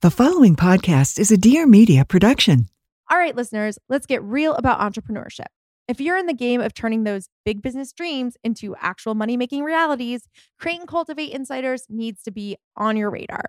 The 0.00 0.12
following 0.12 0.54
podcast 0.54 1.18
is 1.18 1.32
a 1.32 1.36
Dear 1.36 1.66
Media 1.66 2.04
production. 2.04 2.68
All 3.10 3.18
right, 3.18 3.34
listeners, 3.34 3.80
let's 3.88 4.06
get 4.06 4.22
real 4.22 4.54
about 4.54 4.78
entrepreneurship. 4.78 5.48
If 5.88 6.00
you're 6.00 6.16
in 6.16 6.26
the 6.26 6.34
game 6.34 6.60
of 6.60 6.72
turning 6.72 7.02
those 7.02 7.28
big 7.44 7.62
business 7.62 7.92
dreams 7.92 8.36
into 8.44 8.76
actual 8.76 9.16
money 9.16 9.36
making 9.36 9.64
realities, 9.64 10.28
Create 10.60 10.78
and 10.78 10.88
Cultivate 10.88 11.32
Insiders 11.32 11.86
needs 11.88 12.22
to 12.22 12.30
be 12.30 12.56
on 12.76 12.96
your 12.96 13.10
radar. 13.10 13.46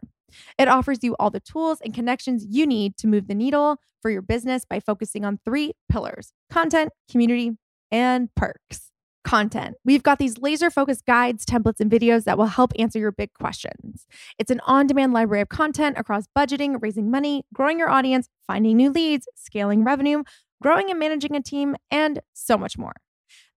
It 0.58 0.68
offers 0.68 1.04
you 1.04 1.16
all 1.20 1.30
the 1.30 1.40
tools 1.40 1.82
and 1.86 1.94
connections 1.94 2.44
you 2.50 2.66
need 2.66 2.98
to 2.98 3.06
move 3.06 3.28
the 3.28 3.36
needle 3.36 3.78
for 4.02 4.10
your 4.10 4.23
business 4.23 4.66
by 4.66 4.80
focusing 4.80 5.23
on 5.23 5.38
three 5.45 5.73
pillars 5.88 6.34
content, 6.50 6.92
community, 7.12 7.60
and 7.92 8.34
perks 8.34 8.89
content. 9.23 9.75
We've 9.84 10.03
got 10.03 10.17
these 10.17 10.38
laser 10.38 10.70
focused 10.70 11.06
guides, 11.06 11.45
templates, 11.45 11.80
and 11.80 11.92
videos 11.92 12.23
that 12.23 12.38
will 12.38 12.45
help 12.45 12.72
answer 12.80 13.00
your 13.00 13.12
big 13.12 13.34
questions. 13.34 14.06
It's 14.38 14.52
an 14.52 14.61
on 14.66 14.88
demand 14.88 15.14
library 15.14 15.42
of 15.42 15.50
content 15.50 15.98
across 15.98 16.26
budgeting, 16.38 16.78
raising 16.81 17.11
money, 17.11 17.44
growing 17.53 17.80
your 17.80 17.89
audience, 17.89 18.30
finding 18.48 18.78
new 18.78 18.92
leads, 18.92 19.28
scaling 19.36 19.84
revenue, 19.84 20.23
growing 20.61 20.89
and 20.89 21.00
managing 21.00 21.36
a 21.36 21.42
team, 21.42 21.76
and 21.92 22.22
so 22.34 22.58
much 22.58 22.78
more. 22.78 22.94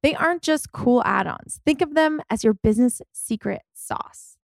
They 0.03 0.15
aren't 0.15 0.43
just 0.43 0.73
cool 0.73 1.03
add 1.05 1.27
ons. 1.27 1.61
Think 1.65 1.81
of 1.81 1.95
them 1.95 2.21
as 2.29 2.43
your 2.43 2.55
business 2.55 3.01
secret 3.13 3.63
sauce. 3.73 4.37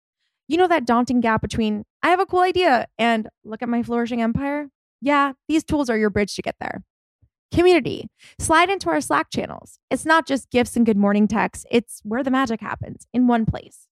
You 0.47 0.57
know 0.57 0.67
that 0.67 0.85
daunting 0.85 1.19
gap 1.19 1.41
between, 1.41 1.83
I 2.03 2.09
have 2.09 2.19
a 2.19 2.25
cool 2.25 2.41
idea, 2.41 2.87
and 2.97 3.27
look 3.43 3.61
at 3.61 3.69
my 3.69 3.83
flourishing 3.83 4.21
empire? 4.21 4.69
Yeah, 5.02 5.33
these 5.47 5.63
tools 5.63 5.89
are 5.89 5.97
your 5.97 6.09
bridge 6.09 6.35
to 6.35 6.41
get 6.41 6.55
there. 6.59 6.83
Community. 7.53 8.07
Slide 8.39 8.69
into 8.69 8.89
our 8.89 9.01
Slack 9.01 9.29
channels. 9.31 9.79
It's 9.89 10.05
not 10.05 10.27
just 10.27 10.51
gifts 10.51 10.75
and 10.75 10.85
good 10.85 10.97
morning 10.97 11.27
texts, 11.27 11.65
it's 11.71 12.01
where 12.03 12.23
the 12.23 12.31
magic 12.31 12.61
happens 12.61 13.07
in 13.13 13.27
one 13.27 13.45
place. 13.45 13.87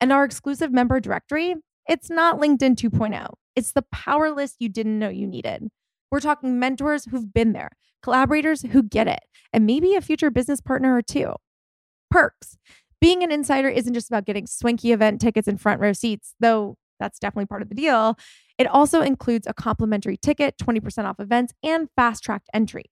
And 0.00 0.12
our 0.12 0.24
exclusive 0.24 0.72
member 0.72 1.00
directory, 1.00 1.56
it's 1.88 2.08
not 2.08 2.38
LinkedIn 2.40 2.76
2.0. 2.76 3.34
It's 3.56 3.72
the 3.72 3.84
power 3.92 4.30
list 4.30 4.56
you 4.60 4.68
didn't 4.68 4.98
know 4.98 5.08
you 5.08 5.26
needed. 5.26 5.68
We're 6.10 6.20
talking 6.20 6.58
mentors 6.58 7.04
who've 7.06 7.32
been 7.32 7.52
there, 7.52 7.70
collaborators 8.02 8.62
who 8.62 8.82
get 8.82 9.08
it, 9.08 9.20
and 9.52 9.66
maybe 9.66 9.94
a 9.94 10.00
future 10.00 10.30
business 10.30 10.60
partner 10.60 10.94
or 10.94 11.02
two. 11.02 11.34
Perks. 12.10 12.58
Being 13.00 13.22
an 13.22 13.32
insider 13.32 13.68
isn't 13.68 13.94
just 13.94 14.08
about 14.08 14.26
getting 14.26 14.46
swanky 14.46 14.92
event 14.92 15.20
tickets 15.20 15.48
and 15.48 15.60
front 15.60 15.80
row 15.80 15.92
seats, 15.92 16.34
though 16.38 16.76
that's 17.00 17.18
definitely 17.18 17.46
part 17.46 17.62
of 17.62 17.68
the 17.68 17.74
deal. 17.74 18.16
It 18.58 18.66
also 18.66 19.00
includes 19.00 19.46
a 19.46 19.54
complimentary 19.54 20.16
ticket, 20.16 20.56
20% 20.58 21.04
off 21.04 21.18
events, 21.18 21.54
and 21.64 21.88
fast 21.96 22.22
tracked 22.22 22.48
entry. 22.54 22.84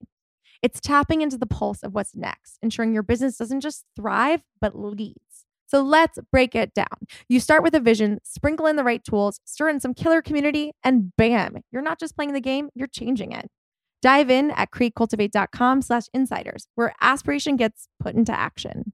It's 0.63 0.81
tapping 0.81 1.21
into 1.21 1.39
the 1.39 1.47
pulse 1.47 1.83
of 1.83 1.95
what's 1.95 2.17
next, 2.17 2.59
ensuring 2.63 2.93
your 2.93 3.05
business 3.05 3.37
doesn't 3.37 3.61
just 3.61 3.85
thrive, 3.95 4.43
but 4.61 4.77
leads. 4.77 5.45
So 5.67 5.83
let's 5.83 6.19
break 6.33 6.55
it 6.55 6.73
down. 6.73 6.87
You 7.29 7.41
start 7.41 7.63
with 7.63 7.75
a 7.75 7.81
vision, 7.81 8.21
sprinkle 8.25 8.67
in 8.67 8.77
the 8.77 8.85
right 8.85 9.05
tools, 9.05 9.39
stir 9.45 9.69
in 9.69 9.81
some 9.81 9.93
killer 9.93 10.23
community, 10.23 10.73
and 10.83 11.15
bam, 11.17 11.59
you're 11.71 11.83
not 11.83 12.01
just 12.01 12.17
playing 12.17 12.33
the 12.33 12.41
game, 12.41 12.71
you're 12.75 12.89
changing 12.89 13.33
it. 13.33 13.51
Dive 14.01 14.31
in 14.31 14.51
at 14.53 14.71
createcultivate.com 14.71 15.83
slash 15.83 16.05
insiders, 16.15 16.69
where 16.75 16.95
aspiration 17.01 17.57
gets 17.57 17.89
put 18.01 18.15
into 18.15 18.33
action. 18.33 18.93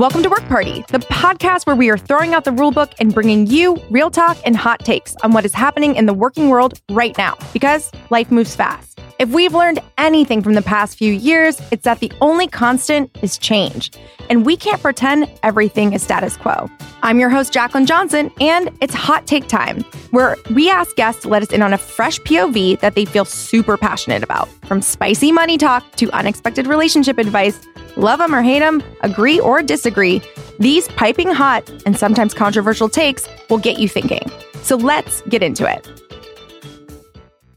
Welcome 0.00 0.22
to 0.22 0.30
Work 0.30 0.48
Party, 0.48 0.82
the 0.88 1.00
podcast 1.00 1.66
where 1.66 1.76
we 1.76 1.90
are 1.90 1.98
throwing 1.98 2.32
out 2.32 2.44
the 2.44 2.52
rulebook 2.52 2.94
and 3.00 3.12
bringing 3.12 3.46
you 3.46 3.76
real 3.90 4.10
talk 4.10 4.38
and 4.46 4.56
hot 4.56 4.82
takes 4.82 5.14
on 5.16 5.32
what 5.32 5.44
is 5.44 5.52
happening 5.52 5.94
in 5.94 6.06
the 6.06 6.14
working 6.14 6.48
world 6.48 6.80
right 6.88 7.14
now, 7.18 7.36
because 7.52 7.92
life 8.08 8.30
moves 8.30 8.56
fast. 8.56 8.89
If 9.20 9.28
we've 9.28 9.52
learned 9.52 9.80
anything 9.98 10.42
from 10.42 10.54
the 10.54 10.62
past 10.62 10.96
few 10.96 11.12
years, 11.12 11.60
it's 11.70 11.84
that 11.84 12.00
the 12.00 12.10
only 12.22 12.46
constant 12.46 13.14
is 13.22 13.36
change. 13.36 13.92
And 14.30 14.46
we 14.46 14.56
can't 14.56 14.80
pretend 14.80 15.30
everything 15.42 15.92
is 15.92 16.02
status 16.02 16.38
quo. 16.38 16.70
I'm 17.02 17.20
your 17.20 17.28
host, 17.28 17.52
Jaclyn 17.52 17.84
Johnson, 17.84 18.30
and 18.40 18.70
it's 18.80 18.94
hot 18.94 19.26
take 19.26 19.46
time, 19.46 19.82
where 20.12 20.38
we 20.54 20.70
ask 20.70 20.96
guests 20.96 21.20
to 21.20 21.28
let 21.28 21.42
us 21.42 21.52
in 21.52 21.60
on 21.60 21.74
a 21.74 21.76
fresh 21.76 22.18
POV 22.20 22.80
that 22.80 22.94
they 22.94 23.04
feel 23.04 23.26
super 23.26 23.76
passionate 23.76 24.22
about. 24.22 24.48
From 24.64 24.80
spicy 24.80 25.32
money 25.32 25.58
talk 25.58 25.84
to 25.96 26.10
unexpected 26.12 26.66
relationship 26.66 27.18
advice, 27.18 27.60
love 27.98 28.20
them 28.20 28.34
or 28.34 28.40
hate 28.40 28.60
them, 28.60 28.82
agree 29.02 29.38
or 29.38 29.62
disagree, 29.62 30.22
these 30.58 30.88
piping 30.88 31.28
hot 31.30 31.68
and 31.84 31.94
sometimes 31.94 32.32
controversial 32.32 32.88
takes 32.88 33.28
will 33.50 33.58
get 33.58 33.78
you 33.78 33.86
thinking. 33.86 34.30
So 34.62 34.76
let's 34.76 35.20
get 35.28 35.42
into 35.42 35.70
it. 35.70 36.09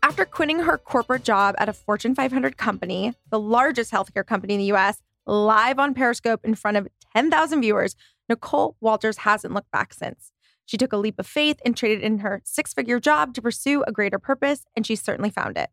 After 0.03 0.25
quitting 0.25 0.59
her 0.59 0.77
corporate 0.77 1.23
job 1.23 1.55
at 1.57 1.69
a 1.69 1.73
Fortune 1.73 2.13
500 2.13 2.57
company, 2.57 3.13
the 3.31 3.39
largest 3.39 3.89
healthcare 3.89 4.25
company 4.25 4.55
in 4.55 4.59
the 4.59 4.73
US, 4.73 5.01
live 5.25 5.79
on 5.79 5.93
Periscope 5.93 6.41
in 6.43 6.55
front 6.55 6.75
of 6.75 6.89
10,000 7.15 7.61
viewers, 7.61 7.95
Nicole 8.27 8.75
Walters 8.81 9.19
hasn't 9.19 9.53
looked 9.53 9.71
back 9.71 9.93
since. 9.93 10.33
She 10.65 10.75
took 10.75 10.91
a 10.91 10.97
leap 10.97 11.19
of 11.19 11.25
faith 11.25 11.61
and 11.63 11.75
traded 11.75 12.03
in 12.03 12.17
her 12.17 12.41
six 12.43 12.73
figure 12.73 12.99
job 12.99 13.33
to 13.35 13.41
pursue 13.41 13.81
a 13.87 13.93
greater 13.93 14.19
purpose, 14.19 14.65
and 14.75 14.85
she 14.85 14.97
certainly 14.97 15.29
found 15.29 15.57
it. 15.57 15.69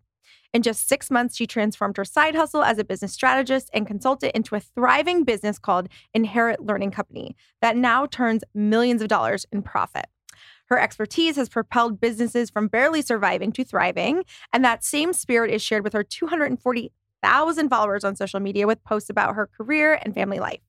In 0.55 0.63
just 0.63 0.89
six 0.89 1.11
months, 1.11 1.35
she 1.35 1.49
transformed 1.49 1.97
her 1.97 2.05
side 2.05 2.37
hustle 2.37 2.63
as 2.63 2.79
a 2.79 2.85
business 2.85 3.13
strategist 3.13 3.69
and 3.73 3.85
consultant 3.85 4.33
into 4.37 4.55
a 4.55 4.61
thriving 4.61 5.25
business 5.25 5.59
called 5.59 5.89
Inherit 6.15 6.61
Learning 6.61 6.93
Company 6.93 7.35
that 7.61 7.77
now 7.77 8.07
turns 8.07 8.45
millions 8.55 9.03
of 9.03 9.09
dollars 9.09 9.45
in 9.51 9.63
profit. 9.63 10.07
Her 10.71 10.79
expertise 10.79 11.37
has 11.37 11.49
propelled 11.49 12.01
businesses 12.01 12.49
from 12.49 12.69
barely 12.69 13.03
surviving 13.03 13.51
to 13.53 13.65
thriving. 13.65 14.25
And 14.53 14.65
that 14.65 14.85
same 14.85 15.13
spirit 15.13 15.51
is 15.53 15.63
shared 15.63 15.83
with 15.83 15.93
her 15.93 16.05
240,000 16.05 17.69
followers 17.69 18.05
on 18.05 18.15
social 18.15 18.41
media 18.41 18.67
with 18.69 18.85
posts 18.85 19.11
about 19.11 19.35
her 19.35 19.49
career 19.49 19.99
and 20.03 20.15
family 20.15 20.39
life. 20.39 20.61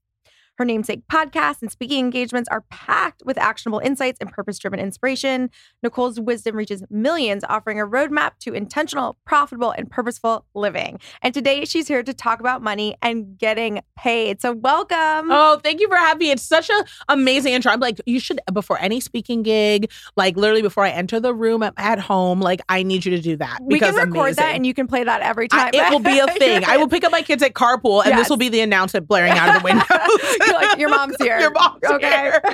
Her 0.61 0.66
namesake 0.66 1.01
podcasts 1.11 1.63
and 1.63 1.72
speaking 1.72 1.97
engagements 2.05 2.47
are 2.49 2.61
packed 2.69 3.23
with 3.25 3.35
actionable 3.39 3.79
insights 3.79 4.19
and 4.22 4.29
purpose 4.29 4.59
driven 4.59 4.79
inspiration. 4.79 5.49
Nicole's 5.81 6.19
wisdom 6.19 6.55
reaches 6.55 6.83
millions, 6.91 7.44
offering 7.49 7.81
a 7.81 7.88
roadmap 7.88 8.33
to 8.41 8.53
intentional, 8.53 9.17
profitable, 9.25 9.72
and 9.72 9.89
purposeful 9.89 10.45
living. 10.53 10.99
And 11.23 11.33
today 11.33 11.66
she's 11.66 11.88
here 11.88 12.03
to 12.03 12.13
talk 12.13 12.39
about 12.39 12.61
money 12.61 12.95
and 13.01 13.39
getting 13.39 13.81
paid. 13.97 14.39
So, 14.39 14.51
welcome. 14.51 15.31
Oh, 15.31 15.59
thank 15.63 15.79
you 15.81 15.87
for 15.87 15.96
having 15.96 16.19
me. 16.19 16.29
It's 16.29 16.43
such 16.43 16.69
an 16.69 16.84
amazing 17.09 17.53
intro. 17.53 17.72
I'm 17.72 17.79
like, 17.79 17.99
you 18.05 18.19
should, 18.19 18.40
before 18.53 18.79
any 18.79 18.99
speaking 18.99 19.41
gig, 19.41 19.90
like 20.16 20.37
literally 20.37 20.61
before 20.61 20.85
I 20.85 20.91
enter 20.91 21.19
the 21.19 21.34
room 21.34 21.64
at 21.75 21.97
home, 21.97 22.40
like, 22.40 22.61
I 22.69 22.84
need 22.84 23.03
you 23.03 23.16
to 23.16 23.22
do 23.23 23.35
that. 23.37 23.57
We 23.64 23.79
can 23.79 23.96
record 23.96 24.09
amazing. 24.16 24.35
that 24.35 24.53
and 24.53 24.67
you 24.67 24.75
can 24.75 24.85
play 24.85 25.03
that 25.05 25.22
every 25.22 25.47
time. 25.47 25.72
I, 25.73 25.87
it 25.87 25.91
will 25.91 25.97
be 25.99 26.19
a 26.19 26.28
thing. 26.37 26.64
I 26.66 26.78
will 26.78 26.87
pick 26.87 27.03
up 27.03 27.11
my 27.11 27.23
kids 27.23 27.41
at 27.41 27.53
carpool 27.53 28.02
and 28.03 28.09
Yes. 28.11 28.19
this 28.19 28.29
will 28.29 28.37
be 28.37 28.49
the 28.49 28.59
announcement 28.61 29.07
blaring 29.07 29.31
out 29.31 29.55
of 29.55 29.64
the 29.64 29.64
window. 29.64 29.85
Like, 30.62 30.78
your 30.78 30.90
mom's 30.90 31.16
here. 31.22 31.40
Your 31.40 31.52
mom's 31.52 31.84
okay. 31.84 32.09
here. 32.09 32.42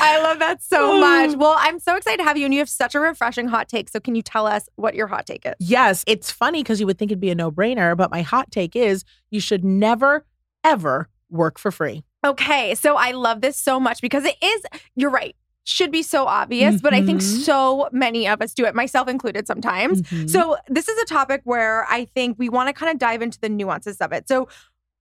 I 0.00 0.20
love 0.22 0.38
that 0.38 0.62
so 0.62 0.98
much. 1.00 1.36
Well, 1.36 1.54
I'm 1.58 1.78
so 1.78 1.96
excited 1.96 2.18
to 2.18 2.24
have 2.24 2.36
you, 2.36 2.44
and 2.44 2.52
you 2.54 2.60
have 2.60 2.68
such 2.68 2.94
a 2.94 3.00
refreshing 3.00 3.48
hot 3.48 3.68
take. 3.68 3.88
So, 3.88 4.00
can 4.00 4.14
you 4.14 4.22
tell 4.22 4.46
us 4.46 4.68
what 4.76 4.94
your 4.94 5.06
hot 5.06 5.26
take 5.26 5.44
is? 5.46 5.54
Yes, 5.58 6.04
it's 6.06 6.30
funny 6.30 6.62
because 6.62 6.80
you 6.80 6.86
would 6.86 6.98
think 6.98 7.10
it'd 7.10 7.20
be 7.20 7.30
a 7.30 7.34
no 7.34 7.50
brainer, 7.50 7.96
but 7.96 8.10
my 8.10 8.22
hot 8.22 8.50
take 8.50 8.76
is 8.76 9.04
you 9.30 9.40
should 9.40 9.64
never, 9.64 10.24
ever 10.64 11.08
work 11.30 11.58
for 11.58 11.70
free. 11.70 12.04
Okay, 12.24 12.74
so 12.74 12.96
I 12.96 13.10
love 13.12 13.40
this 13.40 13.56
so 13.56 13.80
much 13.80 14.00
because 14.00 14.24
it 14.24 14.36
is, 14.42 14.62
you're 14.94 15.10
right, 15.10 15.34
should 15.64 15.90
be 15.90 16.02
so 16.02 16.26
obvious, 16.26 16.80
but 16.80 16.92
I 16.94 17.02
think 17.04 17.20
Mhm. 17.20 17.44
so 17.44 17.88
many 17.92 18.28
of 18.28 18.40
us 18.42 18.52
do 18.54 18.64
it, 18.64 18.74
myself 18.74 19.08
included 19.08 19.46
sometimes. 19.46 20.02
Mhm. 20.02 20.28
So, 20.30 20.56
this 20.68 20.88
is 20.88 20.98
a 21.00 21.04
topic 21.04 21.40
where 21.44 21.84
I 21.90 22.04
think 22.04 22.38
we 22.38 22.48
want 22.48 22.68
to 22.68 22.72
kind 22.72 22.92
of 22.92 22.98
dive 22.98 23.22
into 23.22 23.40
the 23.40 23.48
nuances 23.48 23.98
of 23.98 24.12
it. 24.12 24.28
So, 24.28 24.48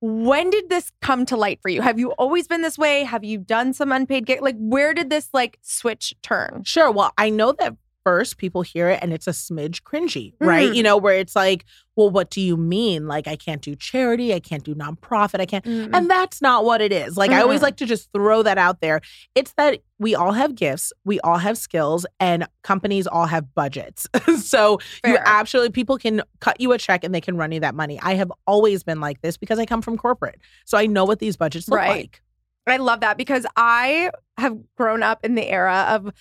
when 0.01 0.49
did 0.49 0.69
this 0.69 0.91
come 1.01 1.25
to 1.27 1.37
light 1.37 1.59
for 1.61 1.69
you? 1.69 1.81
Have 1.81 1.99
you 1.99 2.11
always 2.13 2.47
been 2.47 2.63
this 2.63 2.77
way? 2.77 3.03
Have 3.03 3.23
you 3.23 3.37
done 3.37 3.71
some 3.71 3.91
unpaid 3.91 4.25
gig? 4.25 4.41
Like, 4.41 4.57
where 4.57 4.93
did 4.93 5.09
this 5.09 5.29
like 5.31 5.59
switch 5.61 6.13
turn? 6.23 6.63
Sure. 6.65 6.91
Well, 6.91 7.13
I 7.17 7.29
know 7.29 7.53
that 7.53 7.75
first 8.03 8.37
people 8.37 8.61
hear 8.63 8.89
it 8.89 8.99
and 9.01 9.13
it's 9.13 9.27
a 9.27 9.31
smidge 9.31 9.81
cringy, 9.83 10.33
right? 10.39 10.71
Mhm. 10.71 10.75
You 10.75 10.83
know, 10.83 10.97
where 10.97 11.15
it's 11.17 11.35
like, 11.35 11.65
well, 11.95 12.09
what 12.09 12.29
do 12.31 12.41
you 12.41 12.57
mean? 12.57 13.07
Like, 13.07 13.27
I 13.27 13.35
can't 13.35 13.61
do 13.61 13.75
charity, 13.75 14.33
I 14.33 14.39
can't 14.39 14.63
do 14.63 14.73
nonprofit, 14.73 15.39
I 15.39 15.45
can't. 15.45 15.63
Mm. 15.65 15.89
And 15.93 16.09
that's 16.09 16.41
not 16.41 16.65
what 16.65 16.81
it 16.81 16.91
is. 16.91 17.15
Like, 17.17 17.31
I 17.31 17.41
always 17.41 17.61
like 17.61 17.77
to 17.77 17.85
just 17.85 18.11
throw 18.11 18.41
that 18.43 18.57
out 18.57 18.81
there. 18.81 19.01
It's 19.35 19.53
that 19.53 19.79
we 19.99 20.15
all 20.15 20.31
have 20.31 20.55
gifts, 20.55 20.91
we 21.05 21.19
all 21.19 21.37
have 21.37 21.57
skills, 21.57 22.05
and 22.19 22.47
companies 22.63 23.05
all 23.05 23.27
have 23.27 23.53
budgets. 23.53 24.07
so 24.41 24.79
you 25.05 25.13
Fair. 25.15 25.23
absolutely, 25.25 25.71
people 25.71 25.97
can 25.97 26.21
cut 26.39 26.59
you 26.59 26.71
a 26.71 26.77
check 26.77 27.03
and 27.03 27.13
they 27.13 27.21
can 27.21 27.37
run 27.37 27.51
you 27.51 27.59
that 27.59 27.75
money. 27.75 27.99
I 28.01 28.15
have 28.15 28.31
always 28.47 28.83
been 28.83 28.99
like 28.99 29.21
this 29.21 29.37
because 29.37 29.59
I 29.59 29.65
come 29.65 29.81
from 29.81 29.97
corporate. 29.97 30.39
So 30.65 30.77
I 30.77 30.87
know 30.87 31.05
what 31.05 31.19
these 31.19 31.37
budgets 31.37 31.67
look 31.67 31.77
Right. 31.77 31.89
like. 31.89 32.21
I 32.67 32.77
love 32.77 33.01
that 33.01 33.17
because 33.17 33.45
I 33.55 34.11
have 34.37 34.57
grown 34.77 35.03
up 35.03 35.25
in 35.25 35.35
the 35.35 35.47
era 35.47 35.85
of 35.89 36.11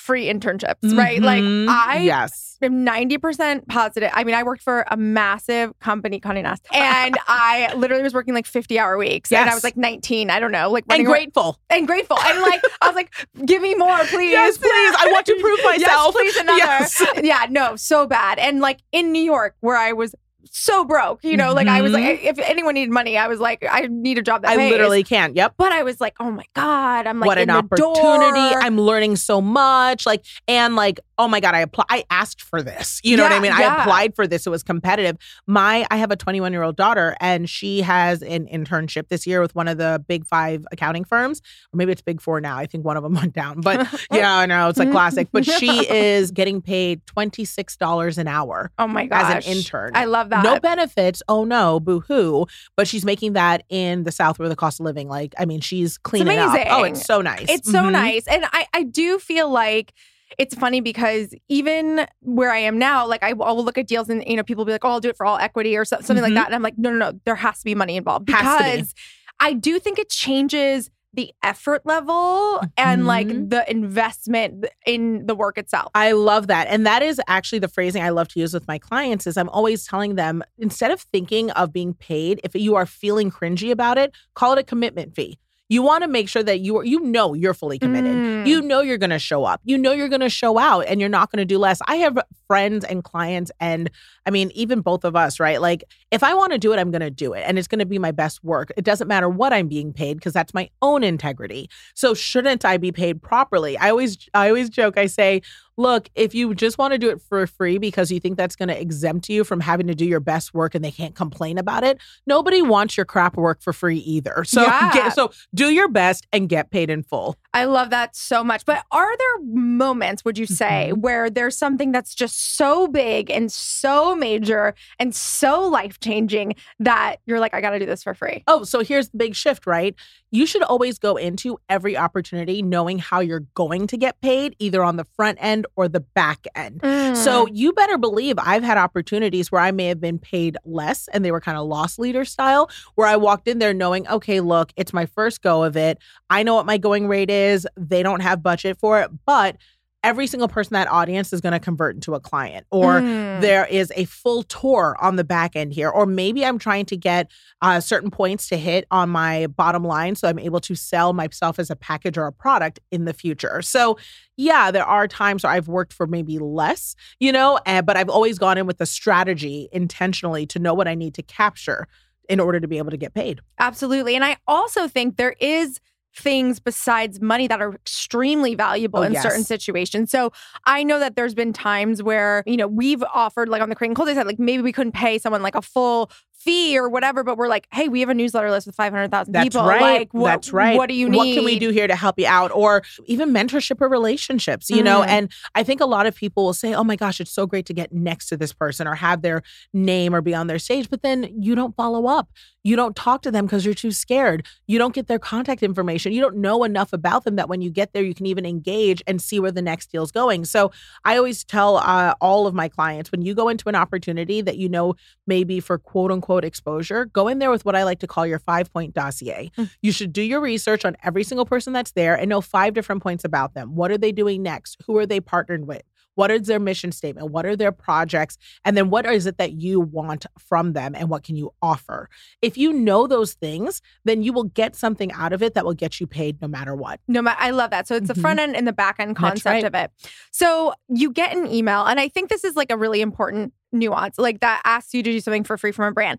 free 0.00 0.26
internships, 0.32 0.96
right? 0.96 1.20
Like 1.22 1.42
Mhm. 1.42 1.68
I 1.68 1.98
yes. 1.98 2.56
am 2.62 2.84
90% 2.86 3.68
positive. 3.68 4.10
I 4.12 4.24
mean, 4.24 4.34
I 4.34 4.42
worked 4.42 4.62
for 4.62 4.84
a 4.90 4.96
massive 4.96 5.78
company, 5.78 6.18
Conde 6.20 6.42
Nast, 6.42 6.66
and 6.72 7.16
I 7.28 7.72
literally 7.74 8.02
was 8.02 8.14
working 8.14 8.34
like 8.34 8.46
50 8.46 8.78
hour 8.78 8.96
weeks. 8.96 9.30
And 9.30 9.48
I 9.48 9.54
was 9.54 9.62
like 9.64 9.76
19, 9.76 10.30
I 10.30 10.40
don't 10.40 10.52
know, 10.52 10.70
like 10.70 10.84
And 10.84 10.90
running 10.90 11.06
around- 11.06 11.12
grateful. 11.14 11.58
and 11.68 11.86
grateful. 11.86 12.18
And 12.20 12.40
like, 12.40 12.62
I 12.82 12.86
was 12.88 12.96
like, 12.96 13.12
give 13.46 13.62
me 13.62 13.74
more, 13.74 13.98
please. 14.06 14.30
Yes, 14.32 14.58
please. 14.58 14.94
I 14.98 15.08
want 15.12 15.26
to 15.26 15.36
prove 15.40 15.58
myself. 15.64 15.80
Yes, 15.80 16.12
please, 16.14 16.36
another. 16.36 16.58
Yes. 16.58 17.02
Yeah, 17.22 17.46
no, 17.50 17.76
so 17.76 18.06
bad. 18.06 18.38
And 18.38 18.60
like 18.60 18.78
in 18.92 19.12
New 19.12 19.22
York, 19.22 19.54
where 19.60 19.76
I 19.76 19.92
was 19.92 20.14
so 20.44 20.84
broke, 20.84 21.22
you 21.24 21.36
know, 21.36 21.52
like 21.52 21.66
I 21.68 21.82
was 21.82 21.92
like, 21.92 22.22
if 22.24 22.38
anyone 22.38 22.74
needed 22.74 22.90
money, 22.92 23.16
I 23.18 23.28
was 23.28 23.40
like, 23.40 23.64
I 23.68 23.88
need 23.90 24.18
a 24.18 24.22
job 24.22 24.42
that 24.42 24.50
Mm-hmm. 24.50 24.60
I 24.60 24.62
pays. 24.64 24.72
literally 24.72 25.02
can't. 25.04 25.36
Yep. 25.36 25.54
But 25.56 25.72
I 25.72 25.82
was 25.82 26.00
like, 26.00 26.14
oh 26.20 26.30
my 26.30 26.44
God, 26.54 27.06
I'm 27.06 27.20
like, 27.20 27.26
what 27.26 27.38
an 27.38 27.50
opportunity. 27.50 28.56
I'm 28.56 28.78
learning 28.80 29.16
so 29.16 29.40
much. 29.40 30.06
Like, 30.06 30.24
and 30.48 30.76
like, 30.76 31.00
oh 31.18 31.28
my 31.28 31.40
God, 31.40 31.54
I 31.54 31.60
apply 31.60 31.84
I 31.90 32.04
asked 32.10 32.40
for 32.42 32.62
this. 32.62 33.00
You 33.04 33.16
know 33.16 33.22
what 33.24 33.32
I 33.32 33.40
mean? 33.40 33.52
yeah. 33.58 33.76
I 33.76 33.82
applied 33.82 34.14
for 34.16 34.26
this. 34.26 34.46
It 34.46 34.50
was 34.50 34.62
competitive. 34.62 35.16
My 35.46 35.86
I 35.90 35.98
have 35.98 36.10
a 36.10 36.16
21 36.16 36.52
year 36.52 36.62
old 36.62 36.76
daughter 36.76 37.16
and 37.20 37.48
she 37.48 37.82
has 37.82 38.22
an 38.22 38.46
internship 38.46 39.08
this 39.08 39.26
year 39.26 39.40
with 39.40 39.54
one 39.54 39.68
of 39.68 39.76
the 39.78 40.02
big 40.08 40.26
five 40.26 40.66
accounting 40.72 41.04
firms. 41.04 41.40
Or 41.72 41.76
maybe 41.76 41.92
it's 41.92 42.00
big 42.02 42.20
four 42.20 42.40
now. 42.40 42.56
I 42.56 42.66
think 42.66 42.84
one 42.84 42.96
of 42.96 43.02
them 43.02 43.14
went 43.16 43.34
down. 43.34 43.60
But 43.60 43.86
yeah, 44.12 44.34
I 44.38 44.46
know 44.46 44.68
it's 44.68 44.78
like 44.78 44.90
classic. 44.90 45.28
But 45.30 45.44
she 45.60 45.86
is 45.90 46.30
getting 46.30 46.62
paid 46.62 47.04
$26 47.06 48.18
an 48.18 48.26
hour 48.28 48.70
oh 48.78 48.86
my 48.86 49.06
gosh. 49.06 49.36
as 49.36 49.46
an 49.46 49.52
intern. 49.52 49.90
I 49.94 50.06
love 50.06 50.29
that. 50.30 50.42
No 50.42 50.58
benefits. 50.58 51.22
Oh 51.28 51.44
no, 51.44 51.78
boo 51.80 52.00
hoo. 52.00 52.46
But 52.76 52.88
she's 52.88 53.04
making 53.04 53.34
that 53.34 53.62
in 53.68 54.04
the 54.04 54.12
South 54.12 54.38
where 54.38 54.48
the 54.48 54.56
cost 54.56 54.80
of 54.80 54.84
living, 54.86 55.08
like, 55.08 55.34
I 55.38 55.44
mean, 55.44 55.60
she's 55.60 55.98
cleaning 55.98 56.38
up. 56.38 56.58
Oh, 56.70 56.82
it's 56.84 57.04
so 57.04 57.20
nice. 57.20 57.46
It's 57.48 57.70
so 57.70 57.82
Mhm. 57.84 57.92
nice. 57.92 58.26
And 58.26 58.44
I, 58.52 58.66
I 58.72 58.82
do 58.84 59.18
feel 59.18 59.48
like 59.50 59.92
it's 60.38 60.54
funny 60.54 60.80
because 60.80 61.34
even 61.48 62.06
where 62.20 62.50
I 62.52 62.58
am 62.58 62.78
now, 62.78 63.06
like 63.06 63.22
I, 63.22 63.32
will 63.32 63.64
look 63.64 63.76
at 63.78 63.88
deals 63.88 64.08
and 64.08 64.24
you 64.26 64.36
know 64.36 64.44
people 64.44 64.60
will 64.62 64.66
be 64.66 64.72
like, 64.72 64.84
"Oh, 64.84 64.90
I'll 64.90 65.00
do 65.00 65.08
it 65.08 65.16
for 65.16 65.26
all 65.26 65.36
equity" 65.38 65.76
or 65.76 65.84
so, 65.84 65.96
something 66.00 66.18
Mhm. 66.18 66.28
like 66.28 66.34
that, 66.34 66.46
and 66.46 66.54
I'm 66.54 66.62
like, 66.62 66.78
"No, 66.78 66.90
no, 66.90 66.96
no. 67.10 67.20
There 67.24 67.34
has 67.34 67.58
to 67.58 67.64
be 67.64 67.74
money 67.74 67.96
involved 67.96 68.28
to 68.28 68.32
be. 68.32 68.38
because 68.38 68.94
I 69.40 69.52
do 69.54 69.78
think 69.80 69.98
it 69.98 70.08
changes 70.08 70.88
the 71.12 71.32
effort 71.42 71.84
level 71.84 72.62
and 72.76 73.06
like 73.06 73.26
Mhm. 73.26 73.50
the 73.50 73.68
investment 73.70 74.66
in 74.86 75.26
the 75.26 75.34
work 75.34 75.58
itself." 75.58 75.90
I 75.94 76.12
love 76.12 76.46
that. 76.46 76.68
And 76.68 76.86
that 76.86 77.02
is 77.02 77.20
actually 77.28 77.58
the 77.58 77.68
phrasing 77.68 78.02
I 78.02 78.10
love 78.10 78.28
to 78.28 78.40
use 78.40 78.54
with 78.54 78.66
my 78.68 78.78
clients 78.78 79.26
is 79.26 79.36
I'm 79.36 79.48
always 79.48 79.84
telling 79.86 80.14
them 80.14 80.42
instead 80.58 80.90
of 80.90 81.00
thinking 81.00 81.50
of 81.52 81.72
being 81.72 81.94
paid, 81.94 82.40
if 82.44 82.54
you 82.54 82.76
are 82.76 82.86
feeling 82.86 83.30
cringy 83.30 83.70
about 83.70 83.98
it, 83.98 84.12
call 84.34 84.52
it 84.52 84.58
a 84.58 84.62
commitment 84.62 85.14
fee. 85.14 85.38
You 85.70 85.82
want 85.82 86.02
to 86.02 86.08
make 86.08 86.28
sure 86.28 86.42
that 86.42 86.60
you 86.60 86.76
are, 86.78 86.84
you 86.84 87.00
know 87.00 87.32
you're 87.32 87.54
fully 87.54 87.78
committed. 87.78 88.12
Mm. 88.12 88.46
You 88.46 88.60
know 88.60 88.80
you're 88.80 88.98
going 88.98 89.10
to 89.10 89.20
show 89.20 89.44
up. 89.44 89.60
You 89.64 89.78
know 89.78 89.92
you're 89.92 90.08
going 90.08 90.20
to 90.20 90.28
show 90.28 90.58
out 90.58 90.80
and 90.80 91.00
you're 91.00 91.08
not 91.08 91.30
going 91.30 91.38
to 91.38 91.44
do 91.44 91.58
less. 91.58 91.78
I 91.86 91.96
have 91.96 92.18
friends 92.48 92.84
and 92.84 93.04
clients 93.04 93.52
and 93.60 93.88
I 94.26 94.30
mean 94.30 94.50
even 94.52 94.80
both 94.80 95.04
of 95.04 95.14
us, 95.14 95.38
right? 95.38 95.60
Like 95.60 95.84
if 96.10 96.24
I 96.24 96.34
want 96.34 96.52
to 96.52 96.58
do 96.58 96.72
it, 96.72 96.80
I'm 96.80 96.90
going 96.90 97.00
to 97.00 97.10
do 97.10 97.32
it 97.34 97.44
and 97.46 97.56
it's 97.56 97.68
going 97.68 97.78
to 97.78 97.86
be 97.86 98.00
my 98.00 98.10
best 98.10 98.42
work. 98.42 98.72
It 98.76 98.84
doesn't 98.84 99.06
matter 99.06 99.28
what 99.28 99.52
I'm 99.52 99.68
being 99.68 99.92
paid 99.92 100.14
because 100.14 100.32
that's 100.32 100.52
my 100.52 100.68
own 100.82 101.04
integrity. 101.04 101.70
So 101.94 102.14
shouldn't 102.14 102.64
I 102.64 102.76
be 102.76 102.90
paid 102.90 103.22
properly? 103.22 103.78
I 103.78 103.90
always 103.90 104.28
I 104.34 104.48
always 104.48 104.68
joke. 104.68 104.98
I 104.98 105.06
say, 105.06 105.42
look, 105.80 106.10
if 106.14 106.34
you 106.34 106.54
just 106.54 106.76
want 106.78 106.92
to 106.92 106.98
do 106.98 107.08
it 107.08 107.20
for 107.22 107.46
free 107.46 107.78
because 107.78 108.12
you 108.12 108.20
think 108.20 108.36
that's 108.36 108.54
going 108.54 108.68
to 108.68 108.78
exempt 108.80 109.28
you 109.28 109.42
from 109.42 109.60
having 109.60 109.86
to 109.86 109.94
do 109.94 110.04
your 110.04 110.20
best 110.20 110.52
work 110.52 110.74
and 110.74 110.84
they 110.84 110.90
can't 110.90 111.14
complain 111.14 111.56
about 111.56 111.82
it, 111.82 111.98
nobody 112.26 112.60
wants 112.60 112.96
your 112.96 113.06
crap 113.06 113.36
work 113.36 113.62
for 113.62 113.72
free 113.72 113.98
either. 113.98 114.44
So 114.44 114.62
Yeah. 114.70 114.92
get, 114.92 115.14
so 115.14 115.30
do 115.54 115.70
your 115.70 115.88
best 115.88 116.26
and 116.32 116.48
get 116.48 116.70
paid 116.70 116.90
in 116.90 117.02
full. 117.02 117.38
I 117.52 117.64
love 117.64 117.90
that 117.90 118.14
so 118.14 118.44
much. 118.44 118.64
But 118.64 118.84
are 118.92 119.16
there 119.16 119.44
moments, 119.52 120.24
would 120.24 120.38
you 120.38 120.46
say, 120.46 120.90
Mm-hmm. 120.90 121.00
where 121.00 121.28
there's 121.30 121.56
something 121.58 121.90
that's 121.90 122.14
just 122.14 122.56
so 122.56 122.86
big 122.86 123.28
and 123.30 123.50
so 123.50 124.14
major 124.14 124.74
and 125.00 125.14
so 125.14 125.62
life 125.68 125.98
changing 125.98 126.54
that 126.78 127.16
you're 127.26 127.40
like, 127.40 127.52
I 127.52 127.60
got 127.60 127.70
to 127.70 127.78
do 127.80 127.86
this 127.86 128.02
for 128.04 128.14
free? 128.14 128.44
Oh, 128.46 128.62
so 128.62 128.80
here's 128.84 129.08
the 129.10 129.16
big 129.18 129.34
shift, 129.34 129.66
right? 129.66 129.94
You 130.30 130.46
should 130.46 130.62
always 130.62 130.98
go 131.00 131.16
into 131.16 131.58
every 131.68 131.96
opportunity 131.96 132.62
knowing 132.62 133.00
how 133.00 133.18
you're 133.18 133.46
going 133.54 133.88
to 133.88 133.96
get 133.96 134.20
paid, 134.20 134.54
either 134.60 134.84
on 134.84 134.96
the 134.96 135.04
front 135.16 135.38
end 135.40 135.66
or 135.74 135.88
the 135.88 136.00
back 136.00 136.46
end. 136.54 136.80
So 137.16 137.46
Mm. 137.46 137.50
you 137.52 137.72
better 137.72 137.98
believe 137.98 138.36
I've 138.38 138.62
had 138.62 138.78
opportunities 138.78 139.50
where 139.50 139.60
I 139.60 139.72
may 139.72 139.86
have 139.86 140.00
been 140.00 140.20
paid 140.20 140.56
less 140.64 141.08
and 141.08 141.24
they 141.24 141.32
were 141.32 141.40
kind 141.40 141.58
of 141.58 141.66
loss 141.66 141.98
leader 141.98 142.24
style, 142.24 142.70
where 142.94 143.08
I 143.08 143.16
walked 143.16 143.48
in 143.48 143.58
there 143.58 143.74
knowing, 143.74 144.06
okay, 144.06 144.38
look, 144.40 144.72
it's 144.76 144.92
my 144.92 145.06
first 145.06 145.42
go 145.42 145.64
of 145.64 145.76
it. 145.76 145.98
I 146.30 146.44
know 146.44 146.54
what 146.54 146.64
my 146.66 146.78
going 146.78 147.08
rate 147.08 147.28
is. 147.30 147.39
They 147.76 148.02
don't 148.02 148.20
have 148.20 148.42
budget 148.42 148.78
for 148.78 149.00
it, 149.00 149.10
but 149.26 149.56
every 150.02 150.26
single 150.26 150.48
person 150.48 150.74
in 150.74 150.80
that 150.80 150.88
audience 150.90 151.30
is 151.30 151.42
going 151.42 151.52
to 151.52 151.58
convert 151.58 151.94
into 151.94 152.14
a 152.14 152.20
client 152.20 152.66
or 152.70 153.02
Mm. 153.02 153.42
there 153.42 153.66
is 153.66 153.92
a 153.96 154.06
full 154.06 154.42
tour 154.44 154.96
on 154.98 155.16
the 155.16 155.24
back 155.24 155.54
end 155.54 155.74
here 155.74 155.90
or 155.90 156.06
maybe 156.06 156.42
i'm 156.42 156.58
trying 156.58 156.86
to 156.86 156.96
get 156.96 157.30
uh, 157.60 157.80
certain 157.80 158.10
points 158.10 158.48
to 158.48 158.56
hit 158.56 158.86
on 158.90 159.10
my 159.10 159.46
bottom 159.48 159.84
line 159.84 160.14
so 160.14 160.26
i'm 160.26 160.38
able 160.38 160.58
to 160.60 160.74
sell 160.74 161.12
myself 161.12 161.58
as 161.58 161.68
a 161.68 161.76
package 161.76 162.16
or 162.16 162.26
a 162.26 162.32
product 162.32 162.80
in 162.90 163.04
the 163.04 163.12
future 163.12 163.60
so 163.60 163.98
yeah 164.38 164.70
there 164.70 164.86
are 164.86 165.06
times 165.06 165.42
where 165.42 165.52
i've 165.52 165.68
worked 165.68 165.92
for 165.92 166.06
maybe 166.06 166.38
less 166.38 166.96
you 167.18 167.30
know 167.30 167.58
uh, 167.66 167.82
but 167.82 167.98
i've 167.98 168.08
always 168.08 168.38
gone 168.38 168.56
in 168.56 168.64
with 168.66 168.80
a 168.80 168.86
strategy 168.86 169.68
intentionally 169.70 170.46
to 170.46 170.58
know 170.58 170.72
what 170.72 170.88
i 170.88 170.94
need 170.94 171.12
to 171.12 171.22
capture 171.22 171.86
in 172.26 172.40
order 172.40 172.58
to 172.58 172.66
be 172.68 172.78
able 172.78 172.90
to 172.90 172.96
get 172.96 173.12
paid 173.12 173.42
Absolutely. 173.58 174.14
And 174.14 174.24
I 174.24 174.38
also 174.46 174.88
think 174.88 175.18
there 175.18 175.34
is 175.40 175.78
things 176.14 176.58
besides 176.58 177.20
money 177.20 177.46
that 177.46 177.60
are 177.60 177.72
extremely 177.74 178.54
valuable 178.54 179.00
Oh, 179.00 179.02
in 179.02 179.12
yes. 179.12 179.22
certain 179.22 179.44
situations. 179.44 180.10
So 180.10 180.32
I 180.66 180.82
know 180.82 180.98
that 180.98 181.16
there's 181.16 181.34
been 181.34 181.52
times 181.52 182.02
where, 182.02 182.42
you 182.46 182.56
know, 182.56 182.66
we've 182.66 183.02
offered 183.14 183.48
like 183.48 183.62
on 183.62 183.68
the 183.68 183.74
Crate 183.76 183.90
and 183.90 183.96
Cold, 183.96 184.08
they 184.08 184.14
said 184.14 184.26
like 184.26 184.38
maybe 184.38 184.62
we 184.62 184.72
couldn't 184.72 184.92
pay 184.92 185.18
someone 185.18 185.42
like 185.42 185.54
a 185.54 185.62
full 185.62 186.10
fee 186.40 186.78
or 186.78 186.88
whatever, 186.88 187.22
but 187.22 187.36
we're 187.36 187.48
like, 187.48 187.66
hey, 187.70 187.88
we 187.88 188.00
have 188.00 188.08
a 188.08 188.14
newsletter 188.14 188.50
list 188.50 188.66
with 188.66 188.74
500,000 188.74 189.32
That's 189.32 189.44
people. 189.44 189.66
right. 189.66 189.80
Like, 190.00 190.14
what, 190.14 190.28
That's 190.28 190.52
right. 190.52 190.76
What 190.76 190.88
do 190.88 190.94
you 190.94 191.08
need? 191.08 191.18
What 191.18 191.34
can 191.34 191.44
we 191.44 191.58
do 191.58 191.68
here 191.68 191.86
to 191.86 191.94
help 191.94 192.18
you 192.18 192.26
out? 192.26 192.50
Or 192.52 192.82
even 193.04 193.30
mentorship 193.30 193.80
or 193.80 193.88
relationships, 193.88 194.70
you 194.70 194.82
know? 194.82 195.02
Mm. 195.02 195.08
And 195.08 195.32
I 195.54 195.62
think 195.62 195.80
a 195.80 195.86
lot 195.86 196.06
of 196.06 196.16
people 196.16 196.44
will 196.46 196.54
say, 196.54 196.74
oh 196.74 196.82
my 196.82 196.96
gosh, 196.96 197.20
it's 197.20 197.30
so 197.30 197.46
great 197.46 197.66
to 197.66 197.74
get 197.74 197.92
next 197.92 198.28
to 198.28 198.36
this 198.38 198.52
person 198.52 198.86
or 198.86 198.94
have 198.94 199.20
their 199.20 199.42
name 199.74 200.14
or 200.14 200.22
be 200.22 200.34
on 200.34 200.46
their 200.46 200.58
stage. 200.58 200.88
But 200.88 201.02
then 201.02 201.30
you 201.38 201.54
don't 201.54 201.76
follow 201.76 202.06
up. 202.06 202.30
You 202.62 202.76
don't 202.76 202.94
talk 202.94 203.22
to 203.22 203.30
them 203.30 203.46
because 203.46 203.64
you're 203.64 203.74
too 203.74 203.92
scared. 203.92 204.46
You 204.66 204.78
don't 204.78 204.94
get 204.94 205.06
their 205.06 205.18
contact 205.18 205.62
information. 205.62 206.12
You 206.12 206.20
don't 206.20 206.36
know 206.36 206.64
enough 206.64 206.92
about 206.92 207.24
them 207.24 207.36
that 207.36 207.48
when 207.48 207.62
you 207.62 207.70
get 207.70 207.92
there, 207.92 208.02
you 208.02 208.14
can 208.14 208.26
even 208.26 208.44
engage 208.44 209.02
and 209.06 209.20
see 209.20 209.40
where 209.40 209.52
the 209.52 209.62
next 209.62 209.90
deal's 209.90 210.12
going. 210.12 210.44
So 210.44 210.70
I 211.04 211.16
always 211.16 211.44
tell 211.44 211.78
uh, 211.78 212.14
all 212.20 212.46
of 212.46 212.54
my 212.54 212.68
clients 212.68 213.10
when 213.12 213.22
you 213.22 213.34
go 213.34 213.48
into 213.48 213.68
an 213.68 213.74
opportunity 213.74 214.40
that 214.42 214.58
you 214.58 214.68
know 214.68 214.94
maybe 215.26 215.60
for 215.60 215.78
quote 215.78 216.12
unquote 216.12 216.29
exposure, 216.38 217.06
go 217.06 217.28
in 217.28 217.38
there 217.38 217.50
with 217.50 217.64
what 217.64 217.76
I 217.76 217.84
like 217.84 218.00
to 218.00 218.06
call 218.06 218.26
your 218.26 218.38
five 218.38 218.72
point 218.72 218.94
dossier. 218.94 219.50
Mm. 219.56 219.70
You 219.82 219.92
should 219.92 220.12
do 220.12 220.22
your 220.22 220.40
research 220.40 220.84
on 220.84 220.96
every 221.02 221.24
single 221.24 221.46
person 221.46 221.72
that's 221.72 221.92
there 221.92 222.14
and 222.14 222.28
know 222.28 222.40
five 222.40 222.74
different 222.74 223.02
points 223.02 223.24
about 223.24 223.54
them. 223.54 223.74
What 223.74 223.90
are 223.90 223.98
they 223.98 224.12
doing 224.12 224.42
next? 224.42 224.76
Who 224.86 224.96
are 224.96 225.06
they 225.06 225.20
partnered 225.20 225.66
with? 225.66 225.82
What 226.16 226.30
is 226.30 226.46
their 226.46 226.58
mission 226.60 226.92
statement? 226.92 227.30
What 227.30 227.46
are 227.46 227.56
their 227.56 227.72
projects? 227.72 228.36
And 228.64 228.76
then 228.76 228.90
what 228.90 229.06
is 229.06 229.26
it 229.26 229.38
that 229.38 229.52
you 229.52 229.80
want 229.80 230.26
from 230.38 230.72
them 230.72 230.94
and 230.94 231.08
what 231.08 231.22
can 231.22 231.36
you 231.36 231.52
offer? 231.62 232.08
If 232.42 232.58
you 232.58 232.72
know 232.72 233.06
those 233.06 233.34
things, 233.34 233.80
then 234.04 234.22
you 234.22 234.32
will 234.32 234.44
get 234.44 234.74
something 234.76 235.12
out 235.12 235.32
of 235.32 235.42
it 235.42 235.54
that 235.54 235.64
will 235.64 235.74
get 235.74 236.00
you 236.00 236.06
paid 236.06 236.40
no 236.42 236.48
matter 236.48 236.74
what. 236.74 237.00
No 237.08 237.22
matter, 237.22 237.38
I 237.40 237.50
love 237.50 237.70
that. 237.70 237.86
So 237.88 237.94
it's 237.96 238.08
the 238.08 238.14
Mhm. 238.14 238.20
front 238.20 238.40
end 238.40 238.56
and 238.56 238.66
the 238.66 238.72
back 238.72 238.96
end 238.98 239.16
concept 239.16 239.46
right. 239.46 239.64
of 239.64 239.74
it. 239.74 239.90
So 240.30 240.74
you 240.88 241.12
get 241.12 241.34
an 241.36 241.46
email, 241.46 241.84
and 241.86 241.98
I 242.00 242.08
think 242.08 242.28
this 242.28 242.44
is 242.44 242.56
like 242.56 242.70
a 242.70 242.76
really 242.76 243.00
important 243.00 243.52
nuance, 243.72 244.18
like 244.18 244.40
that 244.40 244.60
asks 244.64 244.92
you 244.94 245.02
to 245.02 245.10
do 245.12 245.20
something 245.20 245.44
for 245.44 245.56
free 245.56 245.72
from 245.72 245.86
a 245.86 245.92
brand. 245.92 246.18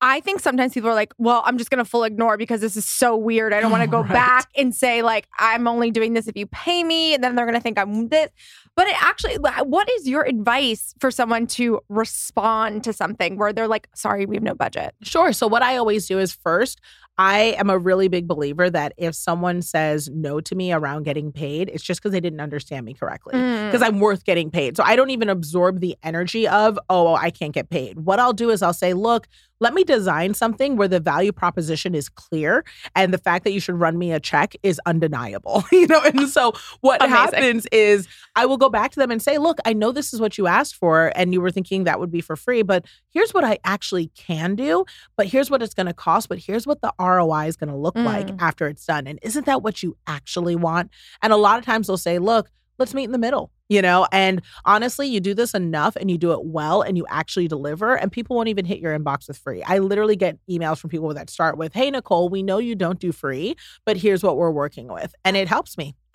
I 0.00 0.20
think 0.20 0.40
sometimes 0.40 0.74
people 0.74 0.90
are 0.90 0.94
like, 0.94 1.14
well, 1.16 1.40
I'm 1.46 1.56
just 1.56 1.70
going 1.70 1.82
to 1.82 1.88
full 1.88 2.04
ignore 2.04 2.36
because 2.36 2.60
this 2.60 2.76
is 2.76 2.84
so 2.84 3.16
weird. 3.16 3.54
I 3.54 3.60
don't 3.60 3.70
want 3.70 3.84
to 3.84 3.88
go 3.96 4.02
Right. 4.02 4.12
back 4.12 4.48
and 4.54 4.74
say, 4.74 5.00
like, 5.00 5.26
I'm 5.38 5.66
only 5.66 5.90
doing 5.90 6.12
this 6.12 6.26
if 6.28 6.36
you 6.36 6.46
pay 6.46 6.84
me. 6.84 7.14
And 7.14 7.24
then 7.24 7.36
they're 7.36 7.46
going 7.46 7.54
to 7.54 7.60
think 7.62 7.78
I'm 7.78 8.08
this. 8.08 8.28
But 8.76 8.88
it 8.88 9.00
actually, 9.00 9.36
what 9.36 9.88
is 9.98 10.08
your 10.08 10.22
advice 10.22 10.94
for 10.98 11.10
someone 11.10 11.46
to 11.48 11.80
respond 11.88 12.82
to 12.84 12.92
something 12.92 13.38
where 13.38 13.52
they're 13.52 13.68
like, 13.68 13.88
sorry, 13.94 14.26
we 14.26 14.34
have 14.34 14.42
no 14.42 14.54
budget? 14.54 14.94
Sure. 15.02 15.32
So 15.32 15.46
what 15.46 15.62
I 15.62 15.76
always 15.76 16.08
do 16.08 16.18
is 16.18 16.32
first, 16.32 16.80
I 17.16 17.54
am 17.58 17.70
a 17.70 17.78
really 17.78 18.08
big 18.08 18.26
believer 18.26 18.68
that 18.70 18.92
if 18.96 19.14
someone 19.14 19.62
says 19.62 20.10
no 20.12 20.40
to 20.40 20.54
me 20.56 20.72
around 20.72 21.04
getting 21.04 21.30
paid, 21.30 21.70
it's 21.72 21.84
just 21.84 22.00
because 22.00 22.10
they 22.10 22.20
didn't 22.20 22.40
understand 22.40 22.84
me 22.84 22.94
correctly. 22.94 23.34
Mm. 23.34 23.66
Because 23.70 23.82
I'm 23.82 24.00
worth 24.00 24.24
getting 24.24 24.50
paid. 24.50 24.76
So 24.76 24.82
I 24.82 24.96
don't 24.96 25.10
even 25.10 25.28
absorb 25.28 25.78
the 25.78 25.96
energy 26.02 26.48
of, 26.48 26.78
oh, 26.90 27.14
I 27.14 27.30
can't 27.30 27.52
get 27.52 27.70
paid. 27.70 28.00
What 28.00 28.18
I'll 28.18 28.32
do 28.32 28.50
is 28.50 28.62
I'll 28.62 28.72
say, 28.72 28.94
look, 28.94 29.28
let 29.60 29.74
me 29.74 29.84
design 29.84 30.34
something 30.34 30.76
where 30.76 30.88
the 30.88 30.98
value 30.98 31.30
proposition 31.30 31.94
is 31.94 32.08
clear 32.08 32.64
and 32.96 33.14
the 33.14 33.18
fact 33.18 33.44
that 33.44 33.52
you 33.52 33.60
should 33.60 33.76
run 33.76 33.96
me 33.96 34.12
a 34.12 34.18
check 34.18 34.54
is 34.64 34.80
undeniable. 34.84 35.62
you 35.72 35.86
know, 35.86 36.02
and 36.02 36.28
so 36.28 36.52
what 36.80 37.00
Amazing. 37.00 37.16
happens 37.16 37.66
is 37.70 38.08
I 38.34 38.46
will 38.46 38.56
go 38.56 38.63
back 38.68 38.90
to 38.92 39.00
them 39.00 39.10
and 39.10 39.20
say, 39.22 39.38
look, 39.38 39.58
I 39.64 39.72
know 39.72 39.92
this 39.92 40.12
is 40.12 40.20
what 40.20 40.38
you 40.38 40.46
asked 40.46 40.76
for 40.76 41.12
and 41.16 41.32
you 41.32 41.40
were 41.40 41.50
thinking 41.50 41.84
that 41.84 42.00
would 42.00 42.10
be 42.10 42.20
for 42.20 42.36
free, 42.36 42.62
but 42.62 42.84
here's 43.10 43.32
what 43.32 43.44
I 43.44 43.58
actually 43.64 44.08
can 44.16 44.54
do 44.54 44.84
but 45.16 45.26
here's 45.26 45.50
what 45.50 45.62
it's 45.62 45.74
going 45.74 45.86
to 45.86 45.94
cost, 45.94 46.28
but 46.28 46.38
here's 46.38 46.66
what 46.66 46.80
the 46.80 46.92
ROI 46.98 47.46
is 47.46 47.56
going 47.56 47.70
to 47.70 47.76
look 47.76 47.94
like 47.96 48.26
Mm. 48.26 48.36
after 48.40 48.68
it's 48.68 48.84
done. 48.86 49.06
And 49.06 49.18
isn't 49.22 49.46
that 49.46 49.62
what 49.62 49.82
you 49.82 49.96
actually 50.06 50.56
want? 50.56 50.90
And 51.22 51.32
a 51.32 51.36
lot 51.36 51.58
of 51.58 51.64
times 51.64 51.86
they'll 51.86 51.96
say, 51.96 52.18
look, 52.18 52.50
let's 52.78 52.94
meet 52.94 53.04
in 53.04 53.12
the 53.12 53.18
middle, 53.18 53.50
you 53.68 53.82
know? 53.82 54.06
And 54.12 54.40
honestly, 54.64 55.06
you 55.06 55.20
do 55.20 55.34
this 55.34 55.54
enough 55.54 55.96
and 55.96 56.10
you 56.10 56.18
do 56.18 56.32
it 56.32 56.44
well 56.44 56.82
and 56.82 56.96
you 56.96 57.06
actually 57.08 57.48
deliver, 57.48 57.94
and 57.96 58.10
people 58.10 58.36
won't 58.36 58.48
even 58.48 58.64
hit 58.64 58.78
your 58.78 58.98
inbox 58.98 59.28
with 59.28 59.38
free. 59.38 59.62
I 59.62 59.78
literally 59.78 60.16
get 60.16 60.38
emails 60.50 60.78
from 60.78 60.90
people 60.90 61.12
that 61.14 61.30
start 61.30 61.56
with, 61.56 61.72
hey, 61.74 61.90
Nicole, 61.90 62.28
we 62.28 62.42
know 62.42 62.58
you 62.58 62.74
don't 62.74 62.98
do 62.98 63.12
free, 63.12 63.56
but 63.84 63.96
here's 63.96 64.22
what 64.22 64.36
we're 64.36 64.50
working 64.50 64.88
with. 64.88 65.14
And 65.24 65.36
it 65.36 65.48
helps 65.48 65.76
me. 65.78 65.94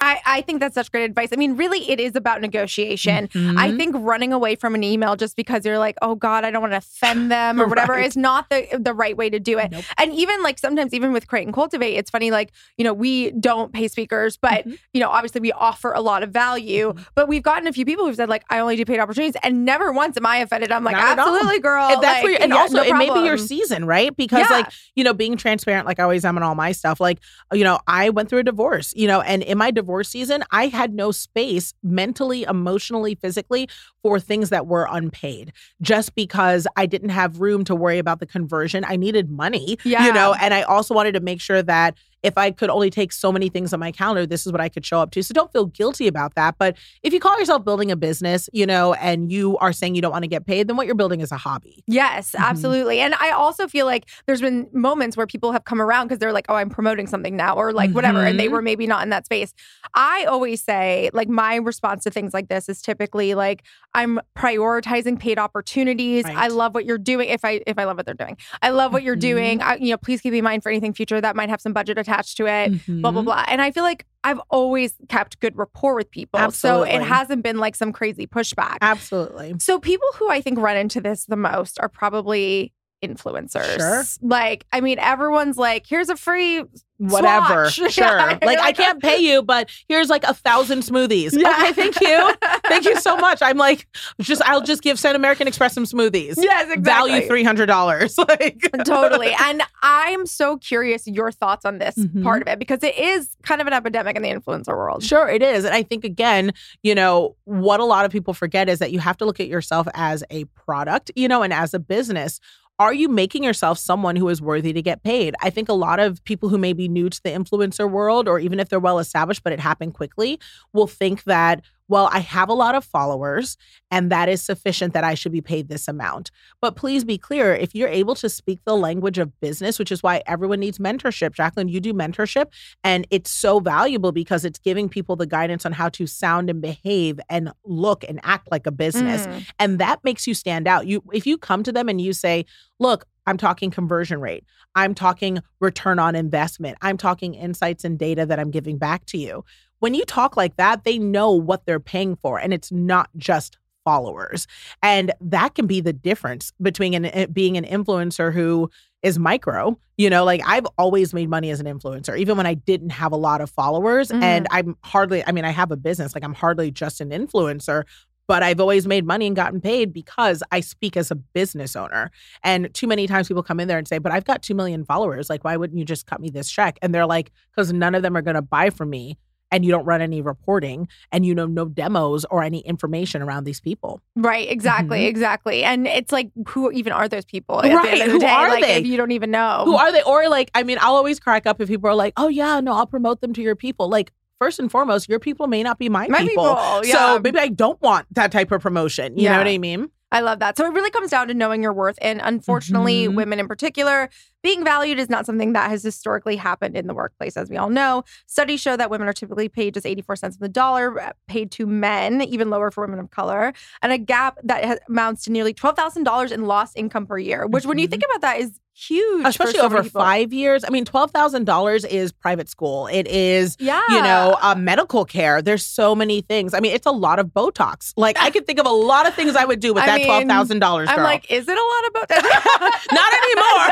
I, 0.00 0.20
I 0.24 0.40
think 0.42 0.60
that's 0.60 0.74
such 0.74 0.92
great 0.92 1.04
advice. 1.04 1.30
I 1.32 1.36
mean, 1.36 1.56
really, 1.56 1.90
it 1.90 1.98
is 1.98 2.14
about 2.14 2.40
negotiation. 2.40 3.28
Mm-hmm. 3.28 3.58
I 3.58 3.72
think 3.76 3.96
running 3.98 4.32
away 4.32 4.54
from 4.54 4.74
an 4.74 4.84
email 4.84 5.16
just 5.16 5.34
because 5.34 5.64
you're 5.64 5.78
like, 5.78 5.96
oh 6.02 6.14
God, 6.14 6.44
I 6.44 6.50
don't 6.52 6.60
want 6.62 6.72
to 6.72 6.76
offend 6.78 7.30
them 7.32 7.60
or 7.60 7.66
whatever 7.68 7.94
Right. 7.94 8.06
is 8.06 8.16
not 8.16 8.48
the 8.50 8.66
the 8.78 8.94
right 8.94 9.16
way 9.16 9.28
to 9.30 9.40
do 9.40 9.58
it. 9.58 9.74
And 9.96 10.12
even 10.14 10.42
like 10.42 10.58
sometimes, 10.58 10.94
even 10.94 11.12
with 11.12 11.26
Create 11.26 11.46
and 11.46 11.54
Cultivate, 11.54 11.94
it's 11.94 12.10
funny, 12.10 12.30
like, 12.30 12.52
you 12.76 12.84
know, 12.84 12.92
we 12.94 13.32
don't 13.32 13.72
pay 13.72 13.88
speakers, 13.88 14.36
but 14.36 14.48
Mm-hmm. 14.64 14.74
you 14.92 15.00
know, 15.00 15.08
obviously 15.10 15.40
we 15.40 15.52
offer 15.52 15.92
a 15.92 16.00
lot 16.00 16.22
of 16.22 16.30
value. 16.30 16.94
But 17.14 17.28
we've 17.28 17.42
gotten 17.42 17.66
a 17.66 17.72
few 17.72 17.84
people 17.84 18.06
who've 18.06 18.16
said, 18.16 18.28
like, 18.28 18.44
I 18.50 18.60
only 18.60 18.76
do 18.76 18.84
paid 18.84 18.98
opportunities, 19.00 19.34
and 19.42 19.64
never 19.64 19.92
once 19.92 20.16
am 20.16 20.26
I 20.26 20.38
offended. 20.38 20.70
I'm 20.72 20.84
like, 20.84 20.96
Not 20.96 21.18
absolutely, 21.18 21.58
girl. 21.60 21.88
And 21.90 22.02
that's 22.02 22.22
like, 22.22 22.24
where, 22.24 22.42
and 22.42 22.52
yeah, 22.52 22.58
also 22.58 22.76
no 22.78 22.82
it 22.82 22.94
may 22.96 23.10
be 23.12 23.20
your 23.20 23.36
season, 23.38 23.84
right? 23.84 24.16
Because 24.16 24.46
Yeah. 24.48 24.56
like 24.58 24.72
you 24.94 25.02
know, 25.04 25.12
being 25.12 25.36
transparent, 25.36 25.86
like 25.86 25.98
I 25.98 26.02
always 26.04 26.24
am 26.24 26.36
in 26.36 26.42
all 26.42 26.54
my 26.54 26.72
stuff. 26.72 27.00
Like 27.00 27.18
you 27.52 27.64
know, 27.64 27.78
I 27.88 28.10
went 28.10 28.28
through 28.28 28.40
a 28.40 28.44
divorce, 28.44 28.92
you 28.96 29.06
know, 29.08 29.20
and 29.20 29.42
in 29.42 29.58
my 29.58 29.70
divorce 29.72 29.87
season, 30.04 30.44
I 30.50 30.66
had 30.68 30.92
no 30.94 31.10
space 31.10 31.74
mentally, 31.82 32.42
emotionally, 32.44 33.14
physically 33.14 33.68
for 34.02 34.20
things 34.20 34.50
that 34.50 34.66
were 34.66 34.86
unpaid, 34.90 35.52
just 35.80 36.14
because 36.14 36.66
I 36.76 36.86
didn't 36.86 37.08
have 37.10 37.40
room 37.40 37.64
to 37.64 37.74
worry 37.74 37.98
about 37.98 38.20
the 38.20 38.26
conversion. 38.26 38.84
I 38.86 38.96
needed 38.96 39.30
money, 39.30 39.78
Yeah. 39.84 40.06
you 40.06 40.12
know, 40.12 40.34
and 40.40 40.52
I 40.54 40.62
also 40.62 40.94
wanted 40.94 41.12
to 41.12 41.20
make 41.20 41.40
sure 41.40 41.62
that 41.62 41.96
if 42.22 42.36
I 42.36 42.50
could 42.50 42.68
only 42.70 42.90
take 42.90 43.12
so 43.12 43.30
many 43.30 43.48
things 43.48 43.72
on 43.72 43.80
my 43.80 43.92
calendar, 43.92 44.26
this 44.26 44.44
is 44.46 44.52
what 44.52 44.60
I 44.60 44.68
could 44.68 44.84
show 44.84 45.00
up 45.00 45.10
to. 45.12 45.22
So 45.22 45.32
don't 45.32 45.52
feel 45.52 45.66
guilty 45.66 46.06
about 46.08 46.34
that. 46.34 46.56
But 46.58 46.76
if 47.02 47.12
you 47.12 47.20
call 47.20 47.38
yourself 47.38 47.64
building 47.64 47.90
a 47.90 47.96
business, 47.96 48.48
you 48.52 48.66
know, 48.66 48.94
and 48.94 49.30
you 49.30 49.56
are 49.58 49.72
saying 49.72 49.94
you 49.94 50.02
don't 50.02 50.10
want 50.12 50.24
to 50.24 50.28
get 50.28 50.46
paid, 50.46 50.68
then 50.68 50.76
what 50.76 50.86
you're 50.86 50.94
building 50.96 51.20
is 51.20 51.30
a 51.30 51.36
hobby. 51.36 51.84
Yes, 51.86 52.32
Mm-hmm. 52.32 52.44
absolutely. 52.44 53.00
And 53.00 53.14
I 53.14 53.30
also 53.30 53.68
feel 53.68 53.86
like 53.86 54.08
there's 54.26 54.40
been 54.40 54.68
moments 54.72 55.16
where 55.16 55.26
people 55.26 55.52
have 55.52 55.64
come 55.64 55.80
around 55.80 56.06
because 56.08 56.18
they're 56.18 56.32
like, 56.32 56.46
oh, 56.48 56.54
I'm 56.54 56.70
promoting 56.70 57.06
something 57.06 57.36
now, 57.36 57.54
or 57.54 57.72
like 57.72 57.92
whatever, 57.92 58.24
and 58.24 58.38
they 58.38 58.48
Mhm. 58.48 58.52
were 58.52 58.62
maybe 58.62 58.86
not 58.86 59.02
in 59.02 59.10
that 59.10 59.24
space. 59.24 59.52
I 59.94 60.24
always 60.24 60.62
say, 60.62 61.10
like, 61.12 61.28
my 61.28 61.56
response 61.56 62.04
to 62.04 62.10
things 62.10 62.34
like 62.34 62.48
this 62.48 62.68
is 62.68 62.82
typically 62.82 63.34
like, 63.34 63.62
I'm 63.94 64.20
prioritizing 64.36 65.18
paid 65.18 65.38
opportunities. 65.38 66.24
I 66.26 66.48
love 66.48 66.74
what 66.74 66.84
you're 66.84 66.98
doing. 66.98 67.28
If 67.28 67.44
I 67.44 67.60
if 67.66 67.78
I 67.78 67.84
love 67.84 67.96
what 67.96 68.06
they're 68.06 68.14
doing, 68.14 68.36
I 68.62 68.70
love 68.70 68.92
what 68.92 69.02
you're 69.02 69.16
Mhm. 69.16 69.20
doing. 69.20 69.62
I, 69.62 69.76
you 69.76 69.90
know, 69.90 69.96
please 69.98 70.20
keep 70.20 70.34
in 70.34 70.44
mind 70.44 70.62
for 70.62 70.68
anything 70.70 70.92
future 70.92 71.20
that 71.20 71.36
might 71.36 71.48
have 71.48 71.60
some 71.60 71.72
budget 71.72 71.98
attached 72.08 72.36
to 72.38 72.46
it. 72.46 72.86
Blah 72.86 73.10
blah 73.10 73.22
Mhm. 73.22 73.24
blah. 73.24 73.44
And 73.48 73.60
I 73.60 73.70
feel 73.70 73.84
like 73.84 74.06
I've 74.24 74.40
always 74.50 74.94
kept 75.08 75.38
good 75.40 75.56
rapport 75.56 75.94
with 75.94 76.10
people, 76.10 76.50
so 76.50 76.82
it 76.82 77.02
hasn't 77.02 77.42
been 77.42 77.58
like 77.58 77.76
some 77.76 77.92
crazy 77.92 78.26
pushback. 78.26 78.78
Absolutely. 78.80 79.54
So 79.60 79.78
people 79.78 80.08
who 80.16 80.30
I 80.30 80.40
think 80.40 80.58
run 80.58 80.76
into 80.76 81.00
this 81.00 81.24
the 81.26 81.36
most 81.36 81.78
are 81.80 81.88
probably 81.88 82.72
influencers. 83.04 83.76
Sure. 83.78 84.04
Like, 84.22 84.66
I 84.72 84.80
mean, 84.80 84.98
everyone's 84.98 85.56
like, 85.56 85.86
here's 85.88 86.08
a 86.08 86.16
free 86.16 86.64
Whatever. 86.98 87.70
swatch. 87.70 87.92
Sure. 87.98 88.04
Yeah. 88.06 88.38
Like 88.42 88.58
I 88.58 88.72
can't 88.72 89.00
pay 89.00 89.18
you, 89.18 89.42
but 89.42 89.70
here's 89.88 90.08
like 90.08 90.24
a 90.24 90.34
thousand 90.34 90.80
smoothies. 90.80 91.32
Yeah. 91.36 91.50
Okay, 91.50 91.72
thank 91.72 92.00
you. 92.00 92.34
Thank 92.68 92.84
you 92.84 93.00
so 93.00 93.16
much. 93.16 93.38
I'm 93.40 93.56
like, 93.56 93.86
just 94.20 94.42
I'll 94.42 94.60
just 94.60 94.82
give 94.82 94.98
San 94.98 95.16
American 95.16 95.48
Express 95.48 95.72
some 95.72 95.84
smoothies. 95.84 96.34
Yes, 96.36 96.64
exactly. 96.70 96.82
Value 96.82 97.26
three 97.26 97.42
hundred 97.44 97.66
dollars. 97.66 98.16
Like 98.28 98.68
totally. 98.84 99.32
And 99.40 99.62
I'm 99.82 100.26
so 100.26 100.58
curious 100.58 101.06
your 101.06 101.32
thoughts 101.32 101.64
on 101.64 101.78
this 101.78 101.94
Mhm. 101.96 102.22
part 102.22 102.42
of 102.42 102.48
it 102.48 102.58
because 102.58 102.82
it 102.82 102.96
is 102.98 103.36
kind 103.42 103.60
of 103.60 103.66
an 103.66 103.72
epidemic 103.72 104.16
in 104.16 104.22
the 104.22 104.28
influencer 104.28 104.76
world. 104.76 105.02
Sure, 105.02 105.28
it 105.28 105.42
is. 105.42 105.64
And 105.64 105.74
I 105.74 105.82
think, 105.82 106.04
again, 106.04 106.52
you 106.82 106.94
know, 106.94 107.36
what 107.44 107.80
a 107.80 107.84
lot 107.84 108.04
of 108.04 108.12
people 108.12 108.34
forget 108.34 108.68
is 108.68 108.80
that 108.80 108.92
you 108.92 108.98
have 108.98 109.16
to 109.18 109.24
look 109.24 109.40
at 109.40 109.46
yourself 109.48 109.88
as 109.94 110.22
a 110.30 110.44
product, 110.46 111.10
you 111.16 111.26
know, 111.28 111.42
and 111.42 111.52
as 111.52 111.72
a 111.74 111.78
business. 111.78 112.38
Are 112.80 112.94
you 112.94 113.08
making 113.08 113.42
yourself 113.42 113.76
someone 113.76 114.14
who 114.14 114.28
is 114.28 114.40
worthy 114.40 114.72
to 114.72 114.80
get 114.82 115.02
paid? 115.02 115.34
I 115.42 115.50
think 115.50 115.68
a 115.68 115.72
lot 115.72 115.98
of 115.98 116.22
people 116.22 116.48
who 116.48 116.58
may 116.58 116.72
be 116.72 116.86
new 116.88 117.10
to 117.10 117.20
the 117.24 117.30
influencer 117.30 117.90
world, 117.90 118.28
or 118.28 118.38
even 118.38 118.60
if 118.60 118.68
they're 118.68 118.78
well 118.78 119.00
established, 119.00 119.42
but 119.42 119.52
it 119.52 119.58
happened 119.58 119.94
quickly, 119.94 120.38
will 120.72 120.86
think 120.86 121.24
that, 121.24 121.62
well, 121.88 122.08
I 122.12 122.20
have 122.20 122.48
a 122.48 122.54
lot 122.54 122.74
of 122.74 122.84
followers 122.84 123.56
and 123.90 124.12
that 124.12 124.28
is 124.28 124.42
sufficient 124.42 124.92
that 124.92 125.04
I 125.04 125.14
should 125.14 125.32
be 125.32 125.40
paid 125.40 125.68
this 125.68 125.88
amount. 125.88 126.30
But 126.60 126.76
please 126.76 127.04
be 127.04 127.18
clear 127.18 127.54
if 127.54 127.74
you're 127.74 127.88
able 127.88 128.14
to 128.16 128.28
speak 128.28 128.60
the 128.64 128.76
language 128.76 129.18
of 129.18 129.38
business, 129.40 129.78
which 129.78 129.90
is 129.90 130.02
why 130.02 130.22
everyone 130.26 130.60
needs 130.60 130.78
mentorship. 130.78 131.34
Jaclyn, 131.34 131.70
you 131.70 131.80
do 131.80 131.94
mentorship 131.94 132.46
and 132.84 133.06
it's 133.10 133.30
so 133.30 133.60
valuable 133.60 134.12
because 134.12 134.44
it's 134.44 134.58
giving 134.58 134.88
people 134.88 135.16
the 135.16 135.26
guidance 135.26 135.64
on 135.64 135.72
how 135.72 135.88
to 135.90 136.06
sound 136.06 136.50
and 136.50 136.60
behave 136.60 137.18
and 137.28 137.50
look 137.64 138.04
and 138.08 138.20
act 138.22 138.50
like 138.50 138.66
a 138.66 138.72
business. 138.72 139.26
Mm. 139.26 139.46
And 139.58 139.78
that 139.78 140.04
makes 140.04 140.26
you 140.26 140.34
stand 140.34 140.68
out. 140.68 140.86
You 140.86 141.02
if 141.12 141.26
you 141.26 141.38
come 141.38 141.62
to 141.62 141.72
them 141.72 141.88
and 141.88 142.00
you 142.00 142.12
say, 142.12 142.44
"Look, 142.78 143.06
I'm 143.28 143.36
talking 143.36 143.70
conversion 143.70 144.20
rate. 144.20 144.44
I'm 144.74 144.94
talking 144.94 145.40
return 145.60 145.98
on 145.98 146.14
investment. 146.14 146.78
I'm 146.82 146.96
talking 146.96 147.34
insights 147.34 147.84
and 147.84 147.98
data 147.98 148.26
that 148.26 148.38
I'm 148.38 148.50
giving 148.50 148.78
back 148.78 149.04
to 149.06 149.18
you." 149.18 149.44
When 149.80 149.94
you 149.94 150.04
talk 150.04 150.36
like 150.36 150.56
that, 150.56 150.84
they 150.84 150.98
know 150.98 151.32
what 151.32 151.64
they're 151.66 151.78
paying 151.78 152.16
for 152.16 152.38
and 152.40 152.52
it's 152.52 152.72
not 152.72 153.10
just 153.16 153.58
followers. 153.84 154.46
And 154.82 155.12
that 155.20 155.54
can 155.54 155.66
be 155.66 155.80
the 155.80 155.92
difference 155.92 156.52
between 156.60 156.94
an, 156.94 157.04
eh, 157.06 157.26
being 157.26 157.56
an 157.56 157.64
influencer 157.64 158.32
who 158.32 158.70
is 159.02 159.18
micro. 159.18 159.78
You 159.96 160.10
know, 160.10 160.24
like 160.24 160.42
I've 160.44 160.66
always 160.76 161.14
made 161.14 161.30
money 161.30 161.50
as 161.50 161.60
an 161.60 161.66
influencer, 161.66 162.18
even 162.18 162.36
when 162.36 162.44
I 162.46 162.54
didn't 162.54 162.90
have 162.90 163.12
a 163.12 163.16
lot 163.16 163.40
of 163.40 163.48
followers. 163.48 164.10
Mhm. 164.10 164.22
And 164.22 164.46
I'm 164.50 164.76
hardly, 164.84 165.24
I 165.26 165.32
mean, 165.32 165.44
I 165.44 165.50
have 165.50 165.70
a 165.70 165.76
business, 165.76 166.14
like 166.14 166.24
I'm 166.24 166.34
hardly 166.34 166.70
just 166.70 167.00
an 167.00 167.10
influencer, 167.10 167.84
but 168.28 168.42
I've 168.44 168.60
always 168.60 168.86
made 168.86 169.04
money 169.06 169.26
and 169.26 169.34
gotten 169.34 169.60
paid 169.60 169.92
because 169.92 170.42
I 170.52 170.60
speak 170.60 170.96
as 170.96 171.10
a 171.10 171.14
business 171.16 171.74
owner. 171.74 172.10
And 172.44 172.72
too 172.74 172.86
many 172.86 173.06
times 173.08 173.26
people 173.26 173.42
come 173.42 173.58
in 173.58 173.66
there 173.66 173.78
and 173.78 173.88
say, 173.88 173.98
But 173.98 174.12
I've 174.12 174.24
got 174.26 174.42
2 174.42 174.54
million 174.54 174.84
followers. 174.84 175.28
Like, 175.30 175.42
why 175.44 175.56
wouldn't 175.56 175.78
you 175.78 175.84
just 175.84 176.06
cut 176.06 176.20
me 176.20 176.28
this 176.30 176.48
check? 176.50 176.78
And 176.82 176.94
they're 176.94 177.06
like, 177.06 177.32
Because 177.50 177.72
none 177.72 177.94
of 177.96 178.02
them 178.02 178.16
are 178.16 178.22
going 178.22 178.36
to 178.36 178.42
buy 178.42 178.70
from 178.70 178.90
me. 178.90 179.18
And 179.50 179.64
you 179.64 179.70
don't 179.70 179.86
run 179.86 180.02
any 180.02 180.20
reporting 180.20 180.88
and 181.10 181.24
you 181.24 181.34
know 181.34 181.46
no 181.46 181.64
demos 181.64 182.26
or 182.26 182.42
any 182.42 182.58
information 182.60 183.22
around 183.22 183.44
these 183.44 183.62
people. 183.62 184.02
Right, 184.14 184.46
exactly, 184.50 184.98
Mhm. 185.00 185.08
exactly. 185.08 185.64
And 185.64 185.86
it's 185.86 186.12
like, 186.12 186.30
who 186.48 186.70
even 186.72 186.92
are 186.92 187.08
those 187.08 187.24
people? 187.24 187.62
Right, 187.64 187.98
end 187.98 188.02
of 188.02 188.06
the 188.08 188.12
who 188.12 188.18
day, 188.18 188.26
are 188.28 188.50
like, 188.50 188.62
they? 188.62 188.74
If 188.74 188.84
you 188.86 188.98
don't 188.98 189.12
even 189.12 189.30
know. 189.30 189.62
Who 189.64 189.74
are 189.76 189.90
they? 189.90 190.02
Or 190.02 190.28
like, 190.28 190.50
I 190.54 190.64
mean, 190.64 190.76
I'll 190.82 190.96
always 190.96 191.18
crack 191.18 191.46
up 191.46 191.62
if 191.62 191.68
people 191.68 191.88
are 191.88 191.94
like, 191.94 192.12
oh, 192.18 192.28
yeah, 192.28 192.60
no, 192.60 192.74
I'll 192.74 192.86
promote 192.86 193.22
them 193.22 193.32
to 193.32 193.40
your 193.40 193.56
people. 193.56 193.88
Like, 193.88 194.12
first 194.38 194.58
and 194.58 194.70
foremost, 194.70 195.08
your 195.08 195.18
people 195.18 195.46
may 195.46 195.62
not 195.62 195.78
be 195.78 195.88
my, 195.88 196.08
My 196.08 196.20
people, 196.20 196.44
yeah. 196.84 196.94
So 197.16 197.20
maybe 197.20 197.38
I 197.38 197.48
don't 197.48 197.80
want 197.82 198.06
that 198.12 198.32
type 198.32 198.50
of 198.52 198.62
promotion. 198.62 199.16
You 199.16 199.24
Yeah. 199.24 199.32
know 199.32 199.38
what 199.38 199.48
I 199.48 199.58
mean? 199.58 199.90
I 200.10 200.20
love 200.20 200.38
that. 200.38 200.56
So 200.56 200.64
it 200.64 200.72
really 200.72 200.90
comes 200.90 201.10
down 201.10 201.28
to 201.28 201.34
knowing 201.34 201.62
your 201.62 201.72
worth. 201.74 201.98
And 202.00 202.20
unfortunately, 202.24 203.06
Mhm. 203.08 203.14
women 203.14 203.40
in 203.40 203.46
particular, 203.48 204.08
being 204.48 204.64
valued 204.64 204.98
is 204.98 205.10
not 205.10 205.26
something 205.26 205.52
that 205.52 205.68
has 205.68 205.82
historically 205.82 206.34
happened 206.36 206.74
in 206.74 206.86
the 206.86 206.94
workplace, 206.94 207.36
as 207.36 207.50
we 207.50 207.58
all 207.58 207.68
know. 207.68 208.02
Studies 208.26 208.60
show 208.62 208.78
that 208.78 208.88
women 208.90 209.06
are 209.06 209.12
typically 209.12 209.46
paid 209.50 209.74
just 209.74 209.84
84 209.84 210.16
cents 210.16 210.36
on 210.36 210.40
the 210.40 210.48
dollar, 210.48 210.98
uh, 210.98 211.12
paid 211.26 211.50
to 211.52 211.66
men, 211.66 212.22
even 212.22 212.48
lower 212.48 212.70
for 212.70 212.82
women 212.82 212.98
of 212.98 213.10
color, 213.10 213.52
and 213.82 213.92
a 213.92 213.98
gap 213.98 214.38
that 214.44 214.64
ha- 214.64 214.76
amounts 214.88 215.24
to 215.24 215.32
nearly 215.32 215.52
$12,000 215.52 216.32
in 216.32 216.46
lost 216.46 216.78
income 216.78 217.04
per 217.06 217.18
year, 217.18 217.46
which, 217.46 217.66
when 217.66 217.76
you 217.76 217.86
Mhm. 217.86 217.90
think 217.90 218.02
about 218.10 218.22
that, 218.22 218.40
is 218.40 218.58
huge. 218.80 219.26
Especially 219.26 219.54
so 219.54 219.64
over 219.64 219.82
five 219.82 220.32
years. 220.32 220.62
I 220.64 220.70
mean, 220.70 220.84
$12,000 220.84 221.84
is 221.84 222.12
private 222.12 222.48
school. 222.48 222.86
It 222.86 223.08
is, 223.08 223.56
Yeah. 223.58 223.82
you 223.88 224.00
know, 224.00 224.36
uh, 224.40 224.54
medical 224.54 225.04
care. 225.04 225.42
There's 225.42 225.66
so 225.66 225.96
many 225.96 226.20
things. 226.20 226.54
I 226.54 226.60
mean, 226.60 226.72
it's 226.72 226.86
a 226.86 226.92
lot 226.92 227.18
of 227.18 227.26
Botox. 227.26 227.92
Like, 227.96 228.16
I 228.20 228.30
could 228.30 228.46
think 228.46 228.60
of 228.60 228.66
a 228.66 228.70
lot 228.92 229.08
of 229.08 229.14
things 229.14 229.34
I 229.34 229.44
would 229.44 229.58
do 229.58 229.74
with 229.74 229.82
I 229.88 229.98
that 229.98 230.00
$12,000. 230.02 230.86
I'm 230.88 231.02
like, 231.02 231.28
is 231.28 231.48
it 231.48 231.58
a 231.58 231.66
lot 231.72 231.84
of 231.86 231.90
about 231.90 232.08
Not 232.92 233.12
anymore. 233.20 233.66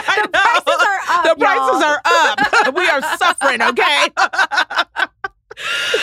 the 0.22 0.28
prices 0.30 0.80
are 0.88 1.00
up. 1.08 1.24
the 1.24 1.34
prices 1.38 1.82
are 1.82 2.00
up. 2.04 2.74
we 2.74 2.88
are 2.88 3.02
suffering, 3.16 3.62
okay? 3.62 4.08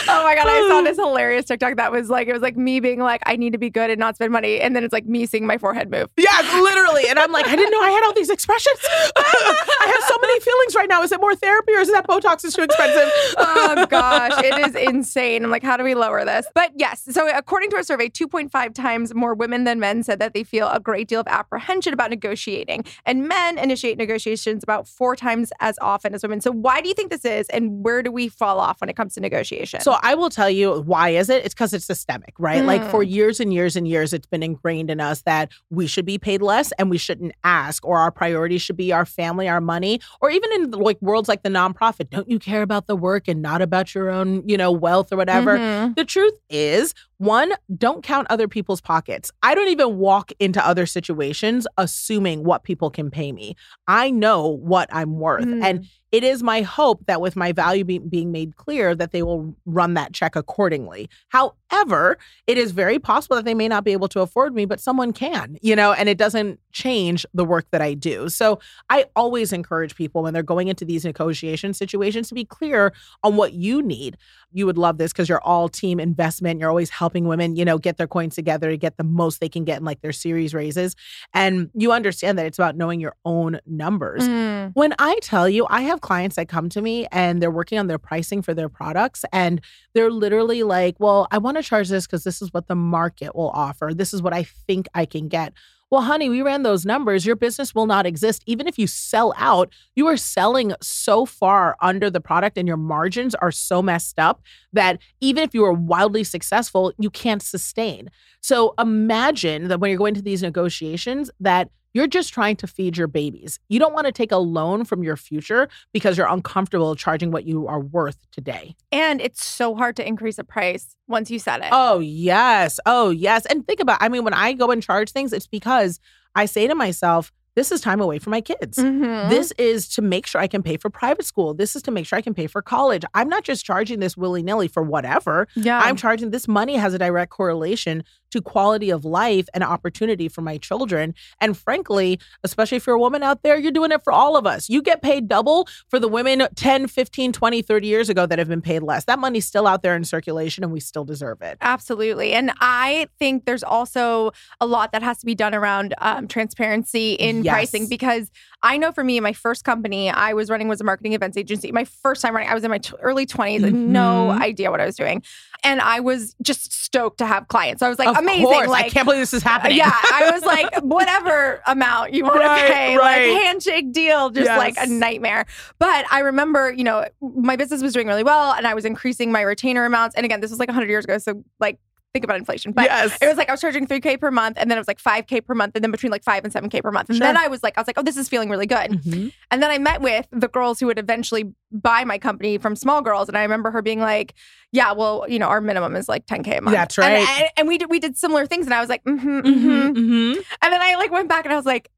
Oh 0.09 0.23
my 0.23 0.35
god, 0.35 0.47
I 0.47 0.67
saw 0.69 0.81
this 0.81 0.97
hilarious 1.03 1.45
TikTok 1.45 1.77
that 1.77 1.91
was 1.91 2.09
like 2.09 2.27
it 2.27 2.33
was 2.33 2.41
like 2.41 2.57
me 2.57 2.79
being 2.79 2.99
like 2.99 3.21
I 3.25 3.35
need 3.35 3.53
to 3.53 3.57
be 3.57 3.69
good 3.69 3.89
and 3.89 3.99
not 3.99 4.15
spend 4.15 4.31
money, 4.31 4.59
and 4.59 4.75
then 4.75 4.83
it's 4.83 4.93
like 4.93 5.05
me 5.05 5.25
seeing 5.25 5.45
my 5.45 5.57
forehead 5.57 5.89
move. 5.89 6.09
Yes, 6.17 6.43
literally. 6.61 7.07
And 7.09 7.19
I'm 7.19 7.31
like, 7.31 7.47
I 7.47 7.55
didn't 7.55 7.71
know 7.71 7.81
I 7.81 7.89
had 7.89 8.03
all 8.03 8.13
these 8.13 8.29
expressions. 8.29 8.79
I 9.17 9.85
have 9.87 10.03
so 10.09 10.17
many 10.21 10.39
feelings 10.39 10.75
right 10.75 10.89
now. 10.89 11.01
Is 11.03 11.11
it 11.11 11.19
more 11.19 11.35
therapy 11.35 11.73
or 11.73 11.79
is 11.79 11.89
it 11.89 11.93
that 11.93 12.07
Botox 12.07 12.45
is 12.45 12.53
too 12.53 12.63
expensive? 12.63 13.09
oh 13.37 13.85
gosh, 13.89 14.43
it 14.43 14.57
is 14.67 14.75
insane. 14.75 15.43
I'm 15.43 15.51
like, 15.51 15.63
how 15.63 15.77
do 15.77 15.83
we 15.83 15.95
lower 15.95 16.25
this? 16.25 16.47
But 16.53 16.71
yes, 16.75 17.03
so 17.09 17.29
according 17.35 17.69
to 17.71 17.77
a 17.77 17.83
survey, 17.83 18.09
2.5 18.09 18.73
times 18.73 19.13
more 19.13 19.33
women 19.33 19.63
than 19.63 19.79
men 19.79 20.03
said 20.03 20.19
that 20.19 20.33
they 20.33 20.43
feel 20.43 20.69
a 20.69 20.79
great 20.79 21.07
deal 21.07 21.19
of 21.19 21.27
apprehension 21.27 21.93
about 21.93 22.09
negotiating, 22.09 22.85
and 23.05 23.27
men 23.27 23.57
initiate 23.57 23.97
negotiations 23.97 24.63
about 24.63 24.87
four 24.87 25.15
times 25.15 25.51
as 25.59 25.77
often 25.81 26.13
as 26.13 26.23
women. 26.23 26.41
So 26.41 26.51
why 26.51 26.81
do 26.81 26.87
you 26.89 26.95
think 26.95 27.09
this 27.09 27.25
is, 27.25 27.47
and 27.49 27.83
where 27.83 28.03
do 28.03 28.11
we 28.11 28.27
fall 28.27 28.59
off 28.59 28.81
when 28.81 28.89
it 28.89 28.95
comes 28.95 29.13
to 29.15 29.21
negotiation? 29.51 29.81
So 29.81 29.97
I 30.01 30.15
will 30.15 30.29
tell 30.29 30.49
you 30.49 30.81
why 30.81 31.09
is 31.09 31.29
it? 31.29 31.45
It's 31.45 31.53
because 31.53 31.73
it's 31.73 31.85
systemic, 31.85 32.33
right? 32.37 32.63
Like 32.63 32.81
Mm. 32.81 32.91
for 32.91 33.03
years 33.03 33.39
and 33.39 33.53
years 33.53 33.75
and 33.75 33.87
years, 33.87 34.13
it's 34.13 34.27
been 34.27 34.43
ingrained 34.43 34.89
in 34.89 34.99
us 34.99 35.21
that 35.23 35.49
we 35.69 35.87
should 35.87 36.05
be 36.05 36.17
paid 36.17 36.41
less 36.41 36.71
and 36.73 36.89
we 36.89 36.97
shouldn't 36.97 37.33
ask, 37.43 37.85
or 37.85 37.97
our 37.99 38.11
priorities 38.11 38.61
should 38.61 38.77
be 38.77 38.91
our 38.93 39.05
family, 39.05 39.47
our 39.47 39.61
money, 39.61 39.99
or 40.21 40.29
even 40.29 40.51
in 40.53 40.71
like 40.71 41.01
worlds 41.01 41.27
like 41.29 41.43
the 41.43 41.49
nonprofit. 41.49 42.09
Don't 42.09 42.29
you 42.29 42.39
care 42.39 42.61
about 42.61 42.87
the 42.87 42.95
work 42.95 43.27
and 43.27 43.41
not 43.41 43.61
about 43.61 43.93
your 43.95 44.09
own, 44.09 44.47
you 44.47 44.57
know, 44.57 44.71
wealth 44.71 45.11
or 45.11 45.17
whatever? 45.17 45.57
Mhm. 45.57 45.95
The 45.95 46.05
truth 46.05 46.37
is, 46.49 46.93
one, 47.17 47.53
don't 47.75 48.03
count 48.03 48.27
other 48.29 48.47
people's 48.47 48.81
pockets. 48.81 49.31
I 49.41 49.55
don't 49.55 49.69
even 49.69 49.97
walk 49.97 50.31
into 50.39 50.65
other 50.65 50.85
situations 50.85 51.65
assuming 51.77 52.43
what 52.43 52.63
people 52.63 52.91
can 52.91 53.09
pay 53.09 53.31
me. 53.31 53.55
I 53.87 54.11
know 54.11 54.47
what 54.47 54.87
I'm 54.91 55.19
worth. 55.19 55.45
Mm. 55.45 55.63
And 55.63 55.87
it 56.11 56.23
is 56.23 56.41
my 56.41 56.61
hope 56.61 57.05
that 57.07 57.19
with 57.19 57.35
my 57.35 57.51
value 57.51 57.83
be- 57.83 57.99
being 57.99 58.31
made 58.31 58.55
clear 58.55 58.95
that 58.95 59.11
they 59.11 59.23
will 59.23 59.53
run 59.65 59.93
that 59.95 60.13
check 60.13 60.35
accordingly. 60.35 61.09
However, 61.29 62.17
it 62.45 62.57
is 62.57 62.71
very 62.71 62.97
possible 62.97 63.35
that 63.35 63.45
they 63.45 63.53
may 63.53 63.67
not 63.67 63.83
be 63.83 63.91
able 63.91 64.07
to 64.09 64.21
afford 64.21 64.55
me, 64.55 64.65
but 64.65 64.79
someone 64.79 65.11
can, 65.11 65.57
you 65.61 65.75
know, 65.75 65.91
and 65.91 66.07
it 66.07 66.17
doesn't 66.17 66.59
change 66.71 67.25
the 67.33 67.43
work 67.43 67.65
that 67.71 67.81
I 67.81 67.93
do. 67.93 68.29
So 68.29 68.59
I 68.89 69.05
always 69.15 69.51
encourage 69.51 69.95
people 69.95 70.23
when 70.23 70.33
they're 70.33 70.43
going 70.43 70.69
into 70.69 70.85
these 70.85 71.03
negotiation 71.03 71.73
situations 71.73 72.29
to 72.29 72.35
be 72.35 72.45
clear 72.45 72.93
on 73.23 73.35
what 73.35 73.53
you 73.53 73.81
need. 73.81 74.17
You 74.51 74.65
would 74.65 74.77
love 74.77 74.97
this 74.97 75.11
because 75.11 75.29
you're 75.29 75.41
all 75.41 75.69
team 75.69 75.99
investment. 75.99 76.59
You're 76.59 76.69
always 76.69 76.89
helping 76.89 77.25
women, 77.25 77.55
you 77.55 77.65
know, 77.65 77.77
get 77.77 77.97
their 77.97 78.07
coins 78.07 78.35
together 78.35 78.69
to 78.69 78.77
get 78.77 78.97
the 78.97 79.03
most 79.03 79.39
they 79.39 79.49
can 79.49 79.65
get 79.65 79.79
in 79.79 79.85
like 79.85 80.01
their 80.01 80.11
series 80.11 80.53
raises. 80.53 80.95
And 81.33 81.69
you 81.73 81.91
understand 81.91 82.37
that 82.37 82.45
it's 82.45 82.57
about 82.57 82.75
knowing 82.75 82.99
your 82.99 83.15
own 83.25 83.59
numbers. 83.65 84.27
Mm. 84.27 84.71
When 84.73 84.93
I 84.99 85.19
tell 85.21 85.49
you, 85.49 85.67
I 85.69 85.81
have 85.81 86.01
clients 86.01 86.37
that 86.37 86.47
come 86.47 86.69
to 86.69 86.81
me 86.81 87.07
and 87.11 87.41
they're 87.41 87.51
working 87.51 87.77
on 87.77 87.87
their 87.87 87.97
pricing 87.97 88.41
for 88.41 88.53
their 88.53 88.69
products, 88.69 89.25
and 89.31 89.61
they're 89.93 90.11
literally 90.11 90.63
like, 90.63 90.95
Well, 90.99 91.27
I 91.31 91.37
want 91.37 91.57
to 91.57 91.63
charge 91.63 91.89
this 91.89 92.05
because 92.05 92.23
this 92.23 92.41
is 92.41 92.53
what 92.53 92.67
the 92.67 92.75
market 92.75 93.35
will 93.35 93.49
offer. 93.49 93.91
This 93.93 94.13
is 94.13 94.21
what 94.21 94.33
I 94.33 94.43
think 94.43 94.87
I 94.93 95.05
can 95.05 95.27
get. 95.27 95.53
Well, 95.89 96.01
honey, 96.01 96.27
we 96.27 96.41
ran 96.41 96.63
those 96.63 96.85
numbers. 96.85 97.25
Your 97.25 97.37
business 97.37 97.73
will 97.73 97.85
not 97.85 98.05
exist. 98.05 98.43
Even 98.45 98.67
if 98.67 98.77
you 98.77 98.87
sell 98.87 99.33
out, 99.37 99.71
you 99.95 100.05
are 100.07 100.17
selling 100.17 100.73
so 100.81 101.25
far 101.25 101.77
under 101.81 102.09
the 102.09 102.19
product 102.19 102.57
and 102.57 102.67
your 102.67 102.75
margins 102.75 103.33
are 103.35 103.51
so 103.51 103.81
messed 103.81 104.19
up 104.19 104.41
that 104.73 104.99
even 105.21 105.43
if 105.43 105.53
you 105.53 105.63
are 105.63 105.71
wildly 105.71 106.25
successful, 106.25 106.91
you 106.99 107.09
can't 107.09 107.41
sustain. 107.41 108.09
So 108.41 108.73
imagine 108.77 109.69
that 109.69 109.79
when 109.79 109.89
you're 109.89 109.97
going 109.97 110.15
to 110.15 110.21
these 110.21 110.41
negotiations, 110.41 111.31
that 111.39 111.69
you're 111.97 112.05
just 112.07 112.31
trying 112.31 112.55
to 112.57 112.67
feed 112.67 112.95
your 112.95 113.07
babies. 113.07 113.59
You 113.69 113.79
don't 113.79 113.91
want 113.93 114.05
to 114.05 114.11
take 114.11 114.31
a 114.31 114.37
loan 114.37 114.85
from 114.85 115.01
your 115.03 115.17
future 115.17 115.67
because 115.93 116.15
you're 116.15 116.27
uncomfortable 116.27 116.95
charging 116.95 117.31
what 117.31 117.45
you 117.45 117.67
are 117.67 117.79
worth 117.79 118.17
today. 118.31 118.75
And 118.91 119.19
it's 119.19 119.43
so 119.43 119.73
hard 119.75 119.95
to 119.95 120.07
increase 120.07 120.37
a 120.37 120.43
price 120.43 120.95
once 121.07 121.31
you 121.31 121.39
set 121.39 121.61
it. 121.61 121.69
Oh, 121.71 121.97
yes. 121.97 122.79
Oh, 122.85 123.09
yes. 123.09 123.47
And 123.47 123.65
think 123.65 123.79
about 123.79 123.97
I 123.99 124.09
mean, 124.09 124.23
when 124.23 124.35
I 124.35 124.53
go 124.53 124.69
and 124.69 124.83
charge 124.83 125.09
things, 125.11 125.33
it's 125.33 125.47
because 125.47 125.99
I 126.35 126.45
say 126.45 126.67
to 126.67 126.75
myself, 126.75 127.31
this 127.55 127.71
is 127.71 127.81
time 127.81 127.99
away 127.99 128.19
from 128.19 128.29
my 128.29 128.41
kids. 128.41 128.77
Mhm. 128.77 129.29
This 129.31 129.51
is 129.57 129.87
to 129.95 130.03
make 130.03 130.27
sure 130.27 130.39
I 130.39 130.45
can 130.45 130.61
pay 130.61 130.77
for 130.77 130.91
private 130.91 131.25
school. 131.25 131.55
This 131.55 131.75
is 131.75 131.81
to 131.81 131.89
make 131.91 132.05
sure 132.05 132.19
I 132.19 132.21
can 132.21 132.35
pay 132.35 132.45
for 132.45 132.61
college. 132.61 133.03
I'm 133.15 133.27
not 133.27 133.43
just 133.43 133.65
charging 133.65 133.99
this 133.99 134.15
willy 134.15 134.43
nilly 134.43 134.67
for 134.67 134.83
whatever. 134.83 135.47
yeah. 135.55 135.79
I'm 135.79 135.95
charging 135.95 136.29
this 136.29 136.47
money 136.47 136.75
has 136.75 136.93
a 136.93 136.99
direct 136.99 137.31
correlation 137.31 138.03
to 138.31 138.41
quality 138.41 138.89
of 138.89 139.05
life 139.05 139.47
and 139.53 139.63
opportunity 139.63 140.27
for 140.27 140.41
my 140.41 140.57
children. 140.57 141.13
And 141.41 141.57
frankly, 141.57 142.19
especially 142.43 142.77
if 142.77 142.87
you're 142.87 142.95
a 142.95 142.99
woman 142.99 143.23
out 143.23 143.43
there, 143.43 143.57
you're 143.57 143.71
doing 143.71 143.91
it 143.91 144.03
for 144.03 144.11
all 144.13 144.35
of 144.35 144.45
us. 144.45 144.69
You 144.69 144.81
get 144.81 145.01
paid 145.01 145.27
double 145.27 145.67
for 145.89 145.99
the 145.99 146.07
women 146.07 146.47
10, 146.55 146.87
15, 146.87 147.31
20, 147.33 147.61
30 147.61 147.87
years 147.87 148.09
ago 148.09 148.25
that 148.25 148.39
have 148.39 148.47
been 148.49 148.61
paid 148.61 148.81
less. 148.83 149.05
That 149.05 149.19
money's 149.19 149.45
still 149.45 149.67
out 149.67 149.83
there 149.83 149.95
in 149.95 150.03
circulation 150.03 150.63
and 150.63 150.73
we 150.73 150.79
still 150.79 151.05
deserve 151.05 151.41
it. 151.41 151.57
Absolutely. 151.61 152.33
And 152.33 152.51
I 152.59 153.07
think 153.19 153.45
there's 153.45 153.63
also 153.63 154.31
a 154.59 154.65
lot 154.65 154.91
that 154.91 155.03
has 155.03 155.17
to 155.19 155.25
be 155.25 155.35
done 155.35 155.53
around 155.55 155.93
um, 155.99 156.27
transparency 156.27 157.13
in 157.13 157.43
Yes. 157.43 157.53
pricing 157.53 157.87
because 157.87 158.31
I 158.63 158.77
know 158.77 158.91
for 158.91 159.03
me, 159.03 159.19
my 159.19 159.33
first 159.33 159.63
company 159.63 160.09
I 160.09 160.33
was 160.33 160.49
running 160.49 160.67
was 160.67 160.81
a 160.81 160.83
marketing 160.83 161.13
events 161.13 161.37
agency. 161.37 161.71
My 161.71 161.83
first 161.85 162.21
time 162.21 162.33
running, 162.33 162.49
I 162.49 162.53
was 162.55 162.63
in 162.63 162.71
my 162.71 162.79
t- 162.79 162.95
early 163.01 163.25
20s, 163.27 163.63
and 163.63 163.93
no 163.93 164.31
idea 164.31 164.71
what 164.71 164.81
I 164.81 164.85
was 164.85 164.95
doing. 164.95 165.21
And 165.63 165.79
I 165.81 165.99
was 165.99 166.35
just 166.41 166.73
stoked 166.73 167.19
to 167.19 167.25
have 167.27 167.47
clients. 167.47 167.79
So 167.81 167.85
I 167.85 167.89
was 167.89 167.99
like, 167.99 168.16
amazing. 168.19 168.45
course. 168.45 168.67
Like, 168.69 168.85
I 168.85 168.89
can't 168.89 169.05
believe 169.05 169.21
this 169.21 169.33
is 169.33 169.43
happening. 169.43 169.77
yeah, 169.77 169.91
I 169.93 170.29
was 170.33 170.43
like, 170.45 170.75
whatever 170.81 171.61
amount 171.67 172.13
you 172.13 172.23
want 172.23 172.39
Right, 172.39 172.67
to 172.67 172.73
pay, 172.73 172.97
right. 172.97 173.31
like 173.33 173.41
handshake 173.43 173.91
deal, 173.91 174.29
just 174.29 174.47
like 174.47 174.75
a 174.79 174.87
nightmare. 174.87 175.45
But 175.79 176.05
I 176.11 176.19
remember, 176.19 176.71
you 176.71 176.83
know, 176.83 177.05
my 177.21 177.55
business 177.55 177.81
was 177.81 177.93
doing 177.93 178.07
really 178.07 178.23
well 178.23 178.51
and 178.53 178.65
I 178.67 178.73
was 178.73 178.85
increasing 178.85 179.31
my 179.31 179.41
retainer 179.41 179.85
amounts. 179.85 180.15
And 180.15 180.25
again, 180.25 180.41
this 180.41 180.51
was 180.51 180.59
like 180.59 180.69
100 180.69 180.89
years 180.89 181.05
ago. 181.05 181.17
So, 181.17 181.43
like, 181.59 181.79
think 182.17 182.23
about 182.23 182.37
inflation. 182.37 182.71
But 182.71 182.85
yes. 182.85 183.15
it 183.21 183.27
was 183.27 183.37
like 183.37 183.47
I 183.47 183.53
was 183.53 183.61
charging 183.61 183.85
3K 183.85 184.19
per 184.19 184.31
month 184.31 184.57
and 184.59 184.71
then 184.71 184.77
it 184.77 184.81
was 184.81 184.87
like 184.87 184.99
5K 184.99 185.45
per 185.45 185.53
month 185.53 185.73
and 185.75 185.83
then 185.83 185.91
between 185.91 186.11
like 186.11 186.23
5 186.23 186.43
and 186.43 186.51
7K 186.53 186.81
per 186.81 186.91
month. 186.91 187.09
And 187.11 187.19
then 187.21 187.37
I 187.37 187.47
was 187.47 187.61
like, 187.61 187.77
I 187.77 187.81
was 187.81 187.87
like, 187.87 187.99
oh, 187.99 188.01
this 188.01 188.17
is 188.17 188.27
feeling 188.27 188.49
really 188.49 188.65
good. 188.65 188.91
Mhm. 188.91 189.31
And 189.51 189.61
then 189.61 189.69
I 189.69 189.77
met 189.77 190.01
with 190.01 190.25
the 190.31 190.47
girls 190.47 190.79
who 190.79 190.87
would 190.87 190.97
eventually 190.97 191.53
buy 191.71 192.03
my 192.05 192.17
company 192.17 192.57
from 192.57 192.75
Small 192.75 193.01
Girls. 193.01 193.27
And 193.27 193.37
I 193.37 193.43
remember 193.43 193.69
her 193.71 193.81
being 193.83 193.99
like, 193.99 194.33
yeah, 194.71 194.91
well, 194.93 195.25
you 195.29 195.37
know, 195.37 195.47
our 195.47 195.61
minimum 195.61 195.95
is 195.95 196.09
like 196.09 196.25
10K 196.25 196.57
a 196.57 196.61
month. 196.61 196.75
That's 196.75 196.97
And- 196.97 197.05
right. 197.13 197.39
And, 197.41 197.49
and 197.57 197.67
we 197.67 197.77
did, 197.77 197.89
we 197.89 197.99
did 197.99 198.17
similar 198.17 198.45
things. 198.47 198.65
And 198.65 198.73
I 198.73 198.79
was 198.81 198.89
like, 198.89 199.03
mm-hmm, 199.03 199.27
Mhm, 199.39 199.43
mm-hmm. 199.43 199.97
mhm. 199.97 200.35
And 200.61 200.73
then 200.73 200.81
I 200.81 200.95
like 200.95 201.11
went 201.11 201.29
back 201.29 201.45
and 201.45 201.53
I 201.53 201.57
was 201.57 201.65
like, 201.65 201.89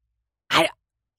I 0.50 0.68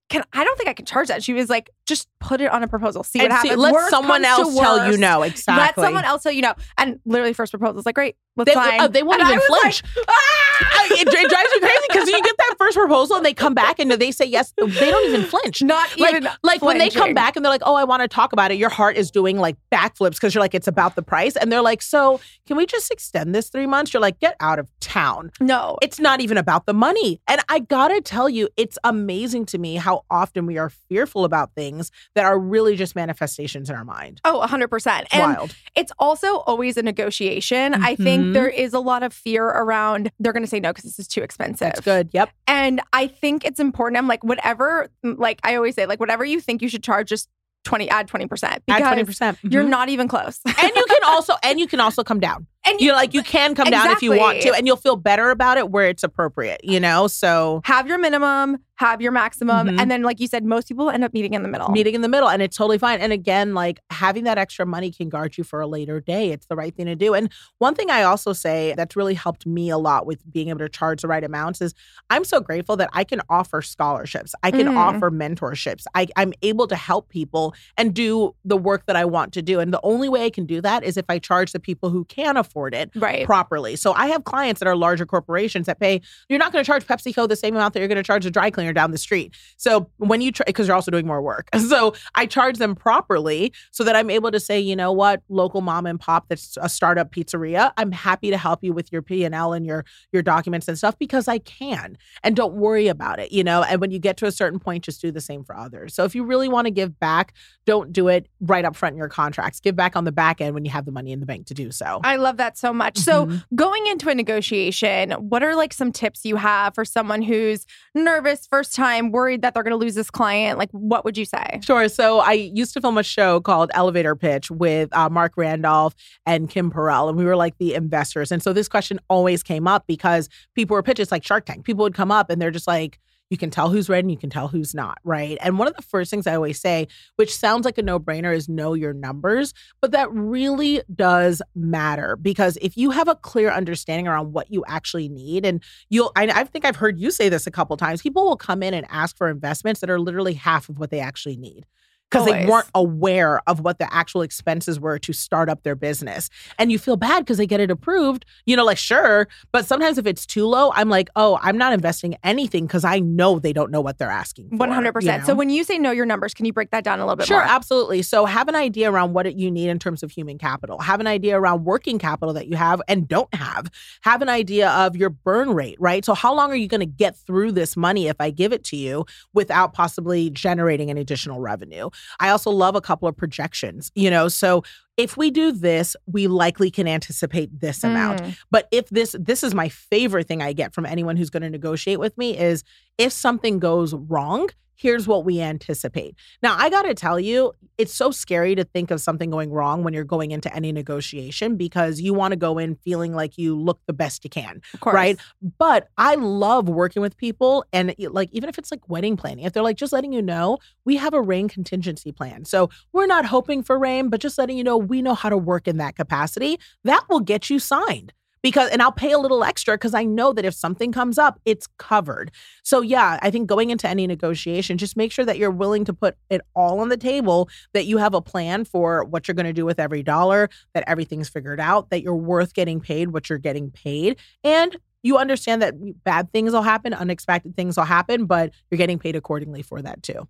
can 0.10 0.24
I 0.34 0.44
don't 0.44 0.58
think 0.58 0.68
I 0.70 0.74
can 0.74 0.86
charge 0.86 1.08
that. 1.08 1.24
She 1.24 1.32
was 1.34 1.50
like, 1.50 1.70
just 1.86 2.10
put 2.20 2.42
it 2.42 2.52
on 2.52 2.64
a 2.64 2.68
proposal. 2.68 3.02
See 3.02 3.20
what 3.20 3.32
And 3.32 3.40
see, 3.40 3.48
happens. 3.48 3.64
let 3.64 3.74
Worst 3.74 3.90
someone 3.92 4.26
else 4.26 4.54
tell 4.60 4.92
you 4.92 4.98
no. 4.98 5.22
Exactly. 5.24 5.64
Let 5.82 5.88
someone 5.88 6.04
else 6.04 6.24
tell 6.24 6.34
you 6.34 6.42
no. 6.42 6.54
And 6.78 7.00
literally 7.06 7.32
first 7.34 7.54
proposal 7.54 7.76
was 7.76 7.86
like, 7.86 7.96
great, 7.96 8.18
let's 8.38 8.54
They, 8.54 8.78
oh, 8.80 8.88
they 8.88 9.04
won't 9.04 9.22
even 9.22 9.36
was 9.38 9.46
flinch. 9.46 9.84
Like, 9.96 10.06
ah! 10.08 10.88
it, 10.92 11.08
it 11.08 11.30
drives 11.30 11.52
me 11.52 11.60
crazy 11.60 11.86
because 11.90 12.10
you 12.10 12.22
get 12.22 12.38
that 12.38 12.56
first 12.58 12.78
proposal 12.78 13.16
and 13.18 13.26
they 13.26 13.34
come 13.34 13.54
back 13.54 13.80
and 13.80 13.92
they 13.92 14.12
say 14.12 14.26
yes. 14.26 14.54
They 14.58 14.90
don't 14.92 15.08
even 15.08 15.24
flinch. 15.24 15.62
Not 15.62 15.98
Like, 16.00 16.16
even 16.16 16.30
like 16.44 16.62
when 16.62 16.78
they 16.78 16.90
come 16.90 17.14
back 17.14 17.36
and 17.36 17.44
they're 17.44 17.52
like, 17.52 17.64
"Oh, 17.66 17.76
I 17.76 17.84
want 17.84 18.02
to 18.02 18.08
talk 18.08 18.34
about 18.34 18.52
it." 18.52 18.58
Your 18.58 18.70
heart 18.70 18.96
is 18.98 19.12
doing 19.12 19.38
like 19.38 19.58
backflips 19.72 20.12
because 20.12 20.34
you're 20.36 20.42
like, 20.42 20.54
"It's 20.56 20.68
about 20.68 20.96
the 20.96 21.02
price," 21.02 21.36
and 21.36 21.52
they're 21.52 21.62
like, 21.62 21.82
"So, 21.82 22.20
can 22.48 22.58
we 22.58 22.66
just 22.66 22.92
extend 22.92 23.34
this 23.36 23.50
three 23.50 23.68
months?" 23.68 23.94
You're 23.94 24.02
like, 24.02 24.20
"Get 24.20 24.36
out 24.40 24.60
of 24.60 24.70
town." 24.80 25.32
No. 25.40 25.78
It's 25.82 26.00
not 26.00 26.22
even 26.22 26.38
about 26.38 26.66
the 26.66 26.74
money. 26.74 27.20
And 27.28 27.42
I 27.50 27.60
gotta 27.60 28.02
tell 28.02 28.30
you, 28.30 28.50
it's 28.58 28.78
amazing 28.84 29.46
to 29.48 29.58
me 29.58 29.76
how 29.76 30.04
often 30.10 30.46
we 30.46 30.58
are 30.58 30.70
fearful 30.70 31.26
about 31.26 31.54
things 31.56 31.92
that 32.16 32.26
are 32.26 32.38
really 32.40 32.76
just 32.76 32.96
manifestations 32.96 33.70
in 33.70 33.76
our 33.76 33.86
mind. 33.86 34.22
Oh, 34.26 34.46
100%. 34.46 35.06
And 35.12 35.22
wild. 35.36 35.56
it's 35.76 35.92
also 36.00 36.38
always 36.40 36.78
a 36.78 36.84
negotiation. 36.84 37.74
I 37.74 37.96
Mhm. 37.96 38.04
Think 38.22 38.34
there 38.34 38.50
mm-hmm. 38.50 38.62
is 38.62 38.74
a 38.74 38.80
lot 38.80 39.04
of 39.04 39.14
fear 39.14 39.46
around 39.46 40.12
they're 40.20 40.34
going 40.34 40.44
to 40.44 40.50
say 40.50 40.60
no 40.60 40.70
because 40.70 40.84
this 40.84 41.00
is 41.00 41.08
too 41.08 41.22
expensive. 41.22 41.60
That's 41.60 41.82
good. 41.82 42.10
Yep. 42.14 42.30
And 42.48 42.82
I 42.94 43.08
think 43.08 43.46
it's 43.46 43.60
important. 43.60 43.98
I'm 43.98 44.08
like, 44.08 44.24
whatever, 44.24 44.90
mm, 45.06 45.18
like 45.18 45.40
I 45.44 45.56
always 45.56 45.76
say, 45.76 45.86
like, 45.86 46.00
whatever 46.00 46.26
you 46.26 46.40
think 46.42 46.62
you 46.62 46.70
should 46.70 46.84
charge, 46.84 47.10
just 47.10 47.30
20, 47.64 47.90
add 47.90 48.08
20% 48.08 48.30
because 48.30 48.60
Add 48.68 48.80
twenty 48.80 49.04
percent. 49.04 49.38
you're 49.44 49.62
mm-hmm. 49.62 49.70
not 49.70 49.90
even 49.90 50.08
close. 50.08 50.40
and 50.46 50.72
you 50.76 50.86
can 50.88 51.02
also 51.06 51.36
and 51.44 51.60
you 51.60 51.68
can 51.68 51.80
also 51.80 52.04
come 52.04 52.20
down. 52.20 52.48
And 52.66 52.80
You 52.80 52.90
know, 52.90 52.96
like 52.96 53.14
you 53.14 53.24
can 53.24 53.56
come 53.56 53.70
down 53.70 53.90
if 53.92 54.02
you 54.02 54.16
want 54.16 54.42
to, 54.42 54.54
and 54.54 54.68
you'll 54.68 54.76
feel 54.78 54.96
better 54.96 55.30
about 55.30 55.58
it 55.58 55.70
where 55.72 55.88
it's 55.88 56.04
appropriate. 56.04 56.62
You 56.64 56.80
know, 56.80 57.08
so 57.08 57.62
have 57.66 57.88
your 57.88 57.98
minimum, 57.98 58.58
have 58.76 59.02
your 59.02 59.12
maximum. 59.12 59.68
Mhm. 59.68 59.80
And 59.80 59.92
then, 59.92 60.02
like 60.04 60.20
you 60.20 60.28
said, 60.28 60.44
most 60.44 60.68
people 60.68 60.90
end 60.90 61.04
up 61.04 61.14
meeting 61.14 61.34
in 61.34 61.44
the 61.44 61.50
middle. 61.50 61.70
meeting 61.70 61.96
in 61.96 62.02
the 62.02 62.08
middle, 62.10 62.30
and 62.30 62.42
it's 62.42 62.58
totally 62.58 62.78
fine. 62.78 63.00
And 63.00 63.12
again, 63.14 63.54
like 63.54 63.80
having 63.90 64.24
that 64.26 64.38
extra 64.38 64.66
money 64.66 64.92
can 64.92 65.10
guard 65.10 65.38
you 65.38 65.44
for 65.44 65.62
a 65.62 65.68
later 65.68 66.00
day. 66.00 66.32
It's 66.32 66.46
the 66.48 66.56
right 66.56 66.76
thing 66.76 66.86
to 66.88 66.96
do. 66.96 67.14
And 67.14 67.32
one 67.60 67.76
thing 67.76 67.90
I 67.90 68.04
also 68.04 68.34
say 68.34 68.74
that's 68.78 68.96
really 68.96 69.14
helped 69.14 69.46
me 69.46 69.70
a 69.70 69.78
lot 69.78 70.06
with 70.06 70.20
being 70.32 70.50
able 70.50 70.60
to 70.60 70.70
charge 70.70 71.02
the 71.02 71.08
right 71.08 71.24
amounts 71.24 71.62
is 71.62 71.74
I'm 72.10 72.24
so 72.24 72.40
grateful 72.40 72.76
that 72.78 72.90
I 72.94 73.04
can 73.04 73.22
offer 73.30 73.62
scholarships, 73.62 74.34
I 74.44 74.52
can 74.52 74.68
Mm. 74.68 74.78
offer 74.78 75.10
mentorships, 75.12 75.86
I, 75.96 76.08
I'm 76.16 76.34
able 76.42 76.68
to 76.68 76.76
help 76.76 77.10
people 77.10 77.54
and 77.78 77.94
do 77.94 78.36
the 78.46 78.58
work 78.58 78.86
that 78.88 78.96
I 78.96 79.06
want 79.06 79.34
to 79.34 79.42
do. 79.42 79.60
And 79.60 79.74
the 79.74 79.80
only 79.84 80.10
way 80.10 80.26
I 80.26 80.30
can 80.30 80.46
do 80.46 80.62
that 80.62 80.84
is 80.84 80.98
if 80.98 81.06
I 81.10 81.20
charge 81.20 81.52
the 81.52 81.60
people 81.60 81.90
who 81.90 82.06
can 82.06 82.38
afford 82.38 82.51
it 82.74 82.92
Right. 82.96 83.26
properly. 83.26 83.76
So 83.76 83.94
I 83.94 84.08
have 84.08 84.24
clients 84.24 84.60
that 84.60 84.68
are 84.68 84.76
larger 84.76 85.06
corporations 85.06 85.66
that 85.66 85.80
pay, 85.80 86.02
you're 86.30 86.40
not 86.40 86.52
going 86.52 86.64
to 86.64 86.68
charge 86.68 86.86
PepsiCo 86.86 87.28
the 87.28 87.36
same 87.36 87.56
amount 87.56 87.74
that 87.74 87.80
you're 87.80 87.88
going 87.88 87.96
to 87.98 88.04
charge 88.04 88.26
a 88.26 88.32
dry 88.32 88.50
cleaner 88.52 88.74
down 88.74 88.92
the 88.92 88.98
street. 88.98 89.34
So 89.58 89.90
when 89.98 90.22
you, 90.22 90.32
because 90.46 90.68
you're 90.68 90.76
also 90.76 90.92
doing 90.92 91.08
more 91.08 91.22
work. 91.22 91.50
So 91.72 91.94
I 92.16 92.26
charge 92.26 92.58
them 92.58 92.76
properly 92.76 93.54
so 93.72 93.86
that 93.86 93.96
I'm 93.96 94.10
able 94.10 94.30
to 94.32 94.42
say, 94.42 94.60
you 94.60 94.76
know 94.76 94.92
what, 94.92 95.22
local 95.30 95.62
mom 95.62 95.86
and 95.86 95.98
pop 95.98 96.28
that's 96.28 96.58
a 96.62 96.68
startup 96.68 97.14
pizzeria, 97.14 97.72
I'm 97.78 97.94
happy 97.94 98.30
to 98.30 98.38
help 98.38 98.62
you 98.62 98.74
with 98.74 98.92
your 98.92 99.02
P&L 99.02 99.54
and 99.54 99.66
your, 99.66 99.86
your 100.12 100.22
documents 100.22 100.68
and 100.68 100.78
stuff 100.78 101.00
because 101.00 101.30
I 101.30 101.38
can. 101.38 101.98
And 102.24 102.36
don't 102.36 102.56
worry 102.56 102.88
about 102.90 103.20
it, 103.20 103.32
you 103.32 103.44
know? 103.44 103.64
And 103.64 103.80
when 103.80 103.92
you 103.92 104.00
get 104.00 104.18
to 104.18 104.26
a 104.26 104.32
certain 104.34 104.60
point, 104.60 104.84
just 104.84 105.02
do 105.02 105.12
the 105.12 105.22
same 105.22 105.46
for 105.46 105.56
others. 105.56 105.94
So 105.94 106.04
if 106.04 106.14
you 106.14 106.26
really 106.26 106.50
want 106.50 106.66
to 106.66 106.72
give 106.72 107.00
back, 107.00 107.34
don't 107.66 107.94
do 107.94 108.10
it 108.10 108.28
right 108.42 108.66
up 108.66 108.76
front 108.76 108.94
in 108.94 108.98
your 108.98 109.08
contracts. 109.08 109.60
Give 109.62 109.76
back 109.76 109.96
on 109.96 110.04
the 110.04 110.12
back 110.12 110.42
end 110.42 110.54
when 110.54 110.66
you 110.66 110.72
have 110.72 110.86
the 110.86 110.92
money 110.92 111.12
in 111.14 111.22
the 111.22 111.26
bank 111.26 111.46
to 111.48 111.54
do 111.54 111.72
so. 111.72 112.02
I 112.04 112.18
love 112.18 112.38
that 112.38 112.41
so 112.58 112.74
much. 112.74 112.98
So, 112.98 113.26
Mhm. 113.28 113.44
going 113.56 113.88
into 113.88 114.10
a 114.10 114.16
negotiation, 114.16 115.12
what 115.12 115.44
are 115.44 115.56
like 115.56 115.74
some 115.74 115.92
tips 115.92 116.26
you 116.26 116.36
have 116.36 116.76
for 116.76 116.84
someone 116.86 117.22
who's 117.22 117.66
nervous, 117.96 118.48
first 118.48 118.76
time, 118.76 119.12
worried 119.12 119.42
that 119.42 119.54
they're 119.54 119.64
going 119.64 119.72
to 119.72 119.78
lose 119.78 119.96
this 119.96 120.10
client? 120.10 120.58
Like, 120.58 120.70
what 120.72 121.06
would 121.06 121.18
you 121.18 121.26
say? 121.26 121.60
Sure. 121.64 121.88
So 121.88 122.20
I 122.20 122.34
used 122.34 122.74
to 122.74 122.82
film 122.82 122.98
a 122.98 123.04
show 123.04 123.40
called 123.40 123.72
Elevator 123.74 124.16
Pitch 124.16 124.50
with 124.52 124.90
uh, 124.96 125.10
Marc 125.10 125.34
Randolph 125.38 125.96
and 126.26 126.50
Kim 126.50 126.72
Perell, 126.72 127.08
and 127.10 127.18
we 127.18 127.26
were 127.26 127.36
like 127.36 127.58
the 127.58 127.74
investors. 127.76 128.32
And 128.32 128.42
so 128.44 128.54
this 128.54 128.68
question 128.68 129.00
always 129.10 129.44
came 129.44 129.68
up 129.68 129.86
because 129.88 130.30
people 130.56 130.74
were 130.76 130.84
pitches 130.84 131.12
like 131.12 131.24
Shark 131.26 131.46
Tank. 131.46 131.66
People 131.66 131.84
would 131.84 131.94
come 131.96 132.12
up 132.12 132.30
and 132.30 132.42
they're 132.42 132.52
just 132.52 132.68
like, 132.68 133.00
you 133.32 133.38
can 133.38 133.50
tell 133.50 133.70
who's 133.70 133.90
ready 133.90 134.02
and 134.02 134.12
you 134.12 134.18
can 134.18 134.30
tell 134.30 134.50
who's 134.50 134.76
not, 134.76 135.00
right? 135.06 135.38
And 135.42 135.58
one 135.58 135.68
of 135.68 135.76
the 135.76 135.82
first 135.82 136.12
things 136.12 136.28
I 136.28 136.36
always 136.36 136.60
say, 136.60 136.90
which 137.16 137.34
sounds 137.34 137.64
like 137.64 137.78
a 137.78 137.82
no 137.82 137.98
brainer, 138.00 138.36
is 138.36 138.50
know 138.50 138.74
your 138.74 138.94
numbers. 138.94 139.54
But 139.80 139.92
that 139.92 140.12
really 140.12 140.84
does 140.94 141.42
matter 141.56 142.18
because 142.18 142.58
if 142.62 142.76
you 142.76 142.92
have 142.92 143.08
a 143.08 143.16
clear 143.16 143.50
understanding 143.50 144.08
around 144.08 144.34
what 144.34 144.52
you 144.52 144.66
actually 144.68 145.08
need, 145.08 145.46
and 145.46 145.64
you'll, 145.90 146.12
I, 146.16 146.26
I 146.28 146.44
think 146.44 146.66
I've 146.66 146.76
heard 146.76 147.00
you 147.00 147.10
say 147.10 147.30
this 147.30 147.48
a 147.48 147.52
couple 147.52 147.78
times, 147.78 148.02
people 148.02 148.26
will 148.26 148.36
come 148.36 148.62
in 148.62 148.74
and 148.74 148.86
ask 148.90 149.18
for 149.18 149.30
investments 149.30 149.80
that 149.80 149.90
are 149.90 150.00
literally 150.00 150.34
half 150.34 150.68
of 150.68 150.78
what 150.78 150.92
they 150.92 151.00
actually 151.00 151.38
need 151.38 151.66
because 152.12 152.26
they 152.26 152.46
weren't 152.46 152.68
aware 152.76 153.42
of 153.48 153.62
what 153.62 153.80
the 153.80 153.92
actual 153.94 154.22
expenses 154.22 154.80
were 154.80 155.00
to 155.00 155.14
start 155.14 155.50
up 155.50 155.64
their 155.64 155.76
business. 155.76 156.30
And 156.60 156.72
you 156.72 156.78
feel 156.78 156.98
bad 156.98 157.20
because 157.20 157.38
they 157.38 157.48
get 157.48 157.60
it 157.62 157.72
approved, 157.72 158.26
you 158.46 158.56
know, 158.56 158.66
like 158.66 158.78
sure. 158.78 159.28
But 159.52 159.66
sometimes 159.66 159.98
if 159.98 160.06
it's 160.06 160.26
too 160.26 160.46
low, 160.46 160.72
I'm 160.74 160.90
like, 160.90 161.10
oh, 161.16 161.40
I'm 161.42 161.58
not 161.58 161.72
investing 161.74 162.16
anything 162.24 162.68
because 162.68 162.84
I 162.84 163.00
know 163.00 163.40
they 163.40 163.54
don't 163.54 163.72
know 163.72 163.82
what 163.82 163.98
they're 163.98 164.10
asking. 164.12 164.50
One 164.58 164.72
hundred 164.72 164.94
percent. 164.94 165.26
So, 165.26 165.34
when 165.34 165.50
you 165.50 165.64
say 165.64 165.78
know 165.78 165.92
your 165.92 166.06
numbers, 166.06 166.34
can 166.34 166.46
you 166.46 166.54
break 166.54 166.72
that 166.72 166.84
down 166.84 167.00
a 167.00 167.06
little 167.06 167.16
bit 167.16 167.28
Sure, 167.28 167.38
more? 167.38 167.46
absolutely. 167.46 168.02
So 168.02 168.26
have 168.26 168.48
an 168.50 168.56
idea 168.56 168.92
around 168.92 169.14
what 169.14 169.34
you 169.36 169.50
need 169.50 169.70
in 169.70 169.80
terms 169.80 170.04
of 170.04 170.12
human 170.12 170.38
capital. 170.38 170.80
Have 170.80 171.00
an 171.00 171.08
idea 171.08 171.40
around 171.40 171.64
working 171.64 171.98
capital 171.98 172.34
that 172.34 172.48
you 172.48 172.58
have 172.58 172.82
and 172.88 173.08
don't 173.08 173.34
have. 173.34 173.70
Have 174.02 174.22
an 174.22 174.30
idea 174.30 174.70
of 174.70 174.96
your 174.96 175.10
burn 175.10 175.52
rate, 175.54 175.78
right? 175.80 176.04
So 176.04 176.14
how 176.14 176.34
long 176.34 176.52
are 176.52 176.56
you 176.56 176.68
going 176.68 176.82
to 176.82 176.86
get 176.86 177.16
through 177.16 177.54
this 177.54 177.78
money 177.78 178.08
if 178.08 178.18
I 178.20 178.32
give 178.32 178.52
it 178.52 178.64
to 178.66 178.76
you 178.76 179.06
without 179.34 179.74
possibly 179.74 180.30
generating 180.30 180.90
an 180.90 180.98
additional 180.98 181.40
revenue? 181.40 181.90
I 182.20 182.30
also 182.30 182.52
love 182.52 182.76
a 182.76 182.82
couple 182.82 183.08
of 183.08 183.16
projections, 183.16 183.92
you 183.96 184.10
know, 184.10 184.28
so 184.28 184.64
if 184.98 185.18
we 185.18 185.32
do 185.32 185.52
this, 185.52 185.96
we 186.06 186.28
likely 186.28 186.70
can 186.70 186.88
anticipate 186.88 187.60
this 187.60 187.84
amount. 187.84 188.22
Mm. 188.22 188.38
But 188.52 188.68
if 188.72 188.90
this 188.90 189.16
this 189.20 189.44
is 189.44 189.56
my 189.56 189.70
favorite 189.70 190.28
thing 190.28 190.42
I 190.42 190.54
get 190.54 190.74
from 190.74 190.86
anyone 190.86 191.18
who's 191.18 191.30
going 191.30 191.44
to 191.44 191.50
negotiate 191.50 192.00
with 192.00 192.18
me 192.18 192.38
is 192.38 192.64
if 192.98 193.12
something 193.12 193.60
goes 193.60 193.94
wrong, 193.94 194.50
here's 194.82 195.08
what 195.08 195.24
we 195.26 195.40
anticipate. 195.42 196.16
Now, 196.42 196.56
I 196.58 196.70
got 196.70 196.84
to 196.84 196.94
tell 196.94 197.20
you, 197.20 197.54
it's 197.78 197.94
so 197.94 198.12
scary 198.12 198.56
to 198.56 198.64
think 198.64 198.92
of 198.92 199.00
something 199.02 199.30
going 199.30 199.52
wrong 199.52 199.84
when 199.84 199.94
you're 199.94 200.04
going 200.04 200.32
into 200.32 200.54
any 200.56 200.72
negotiation 200.72 201.56
because 201.56 202.02
you 202.02 202.14
want 202.14 202.32
to 202.32 202.36
go 202.36 202.58
in 202.58 202.76
feeling 202.76 203.14
like 203.14 203.38
you 203.38 203.58
look 203.58 203.80
the 203.86 203.94
best 203.94 204.24
you 204.24 204.30
can, 204.30 204.62
Of 204.74 204.80
course. 204.80 204.94
right? 204.94 205.20
But 205.58 205.88
I 205.98 206.16
love 206.16 206.68
working 206.68 207.02
with 207.02 207.16
people 207.18 207.64
and 207.72 207.94
like 208.00 208.30
even 208.32 208.50
if 208.50 208.58
it's 208.58 208.72
like 208.72 208.88
wedding 208.90 209.18
planning, 209.18 209.46
if 209.46 209.54
they're 209.54 209.64
like 209.64 209.78
just 209.78 209.94
letting 209.94 210.14
you 210.14 210.22
know, 210.22 210.58
we 210.86 210.98
have 210.98 211.14
a 211.14 211.22
rain 211.22 211.48
contingency 211.48 212.12
plan. 212.12 212.46
So, 212.46 212.70
we're 212.94 213.08
not 213.08 213.26
hoping 213.26 213.64
for 213.64 213.78
rain, 213.78 214.10
but 214.10 214.20
just 214.20 214.38
letting 214.38 214.58
you 214.58 214.64
know 214.64 214.78
we 214.78 215.02
know 215.02 215.14
how 215.14 215.30
to 215.30 215.38
work 215.38 215.68
in 215.68 215.78
that 215.78 215.96
capacity. 215.96 216.60
That 216.84 217.04
will 217.10 217.20
get 217.20 217.50
you 217.50 217.60
signed 217.60 218.14
because 218.42 218.70
and 218.70 218.82
I'll 218.82 218.92
pay 218.92 219.12
a 219.12 219.20
little 219.20 219.44
extra 219.44 219.76
because 219.76 219.94
I 219.94 220.04
know 220.04 220.34
that 220.34 220.46
if 220.46 220.54
something 220.54 220.92
comes 220.92 221.18
up, 221.18 221.40
it's 221.46 221.68
covered. 221.78 222.32
So 222.64 222.82
yeah, 222.82 223.20
I 223.22 223.30
think 223.30 223.48
going 223.48 223.70
into 223.70 223.88
any 223.88 224.08
negotiation, 224.08 224.78
just 224.78 224.98
make 224.98 225.12
sure 225.12 225.26
that 225.26 225.38
you're 225.38 225.52
willing 225.52 225.86
to 225.86 225.94
put 225.94 226.16
it 226.30 226.42
all 226.56 226.80
on 226.80 226.90
the 226.90 226.98
table, 226.98 227.50
that 227.74 227.86
you 227.86 227.98
have 227.98 228.14
a 228.14 228.22
plan 228.22 228.66
for 228.66 229.04
what 229.04 229.28
you're 229.28 229.36
going 229.36 229.46
to 229.46 229.54
do 229.54 229.66
with 229.66 229.80
every 229.80 230.04
dollar, 230.04 230.50
that 230.74 230.84
everything's 230.88 231.30
figured 231.30 231.60
out, 231.60 231.90
that 231.90 232.02
you're 232.02 232.16
worth 232.16 232.54
getting 232.54 232.80
paid 232.80 233.10
what 233.10 233.30
you're 233.30 233.40
getting 233.40 233.72
paid, 233.72 234.18
and 234.44 234.78
you 235.04 235.18
understand 235.18 235.62
that 235.62 235.74
bad 236.04 236.32
things 236.32 236.54
will 236.54 236.62
happen, 236.62 236.94
unexpected 236.94 237.56
things 237.56 237.78
will 237.78 237.84
happen, 237.84 238.26
but 238.26 238.54
you're 238.70 238.78
getting 238.78 239.00
paid 239.00 239.16
accordingly 239.16 239.62
for 239.62 239.82
that 239.82 240.04
too. 240.04 240.28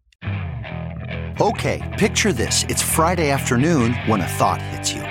Okay, 1.41 1.95
picture 1.97 2.31
this. 2.31 2.65
It's 2.69 2.81
Friday 2.81 3.31
afternoon 3.31 3.93
when 4.05 4.21
a 4.21 4.27
thought 4.27 4.61
hits 4.61 4.93
you. 4.93 5.10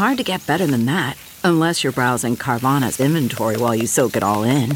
Hard 0.00 0.16
to 0.16 0.24
get 0.24 0.46
better 0.46 0.66
than 0.66 0.86
that. 0.86 1.18
Unless 1.44 1.84
you're 1.84 1.92
browsing 1.92 2.34
Carvana's 2.34 3.00
inventory 3.00 3.58
while 3.58 3.74
you 3.74 3.86
soak 3.86 4.16
it 4.16 4.22
all 4.22 4.44
in. 4.44 4.74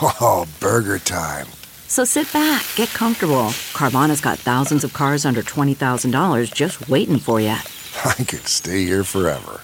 Oh, 0.00 0.46
burger 0.60 1.00
time. 1.00 1.48
So 1.88 2.04
sit 2.04 2.32
back, 2.32 2.64
get 2.76 2.88
comfortable. 2.90 3.50
Carvana's 3.74 4.20
got 4.20 4.38
thousands 4.38 4.84
of 4.84 4.92
cars 4.92 5.26
under 5.26 5.42
$20,000 5.42 6.54
just 6.54 6.88
waiting 6.88 7.18
for 7.18 7.40
you. 7.40 7.48
I 8.04 8.14
could 8.14 8.46
stay 8.46 8.84
here 8.84 9.02
forever. 9.02 9.60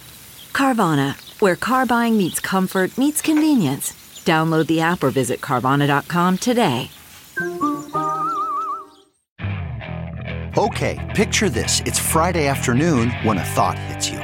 Carvana, 0.52 1.14
where 1.40 1.54
car 1.54 1.86
buying 1.86 2.18
meets 2.18 2.40
comfort, 2.40 2.98
meets 2.98 3.22
convenience. 3.22 3.92
Download 4.24 4.66
the 4.66 4.80
app 4.80 5.04
or 5.04 5.10
visit 5.10 5.40
Carvana.com 5.40 6.38
today. 6.38 6.90
Okay, 10.58 11.12
picture 11.14 11.48
this. 11.48 11.80
It's 11.86 12.00
Friday 12.00 12.48
afternoon 12.48 13.10
when 13.22 13.38
a 13.38 13.44
thought 13.44 13.78
hits 13.78 14.10
you. 14.10 14.23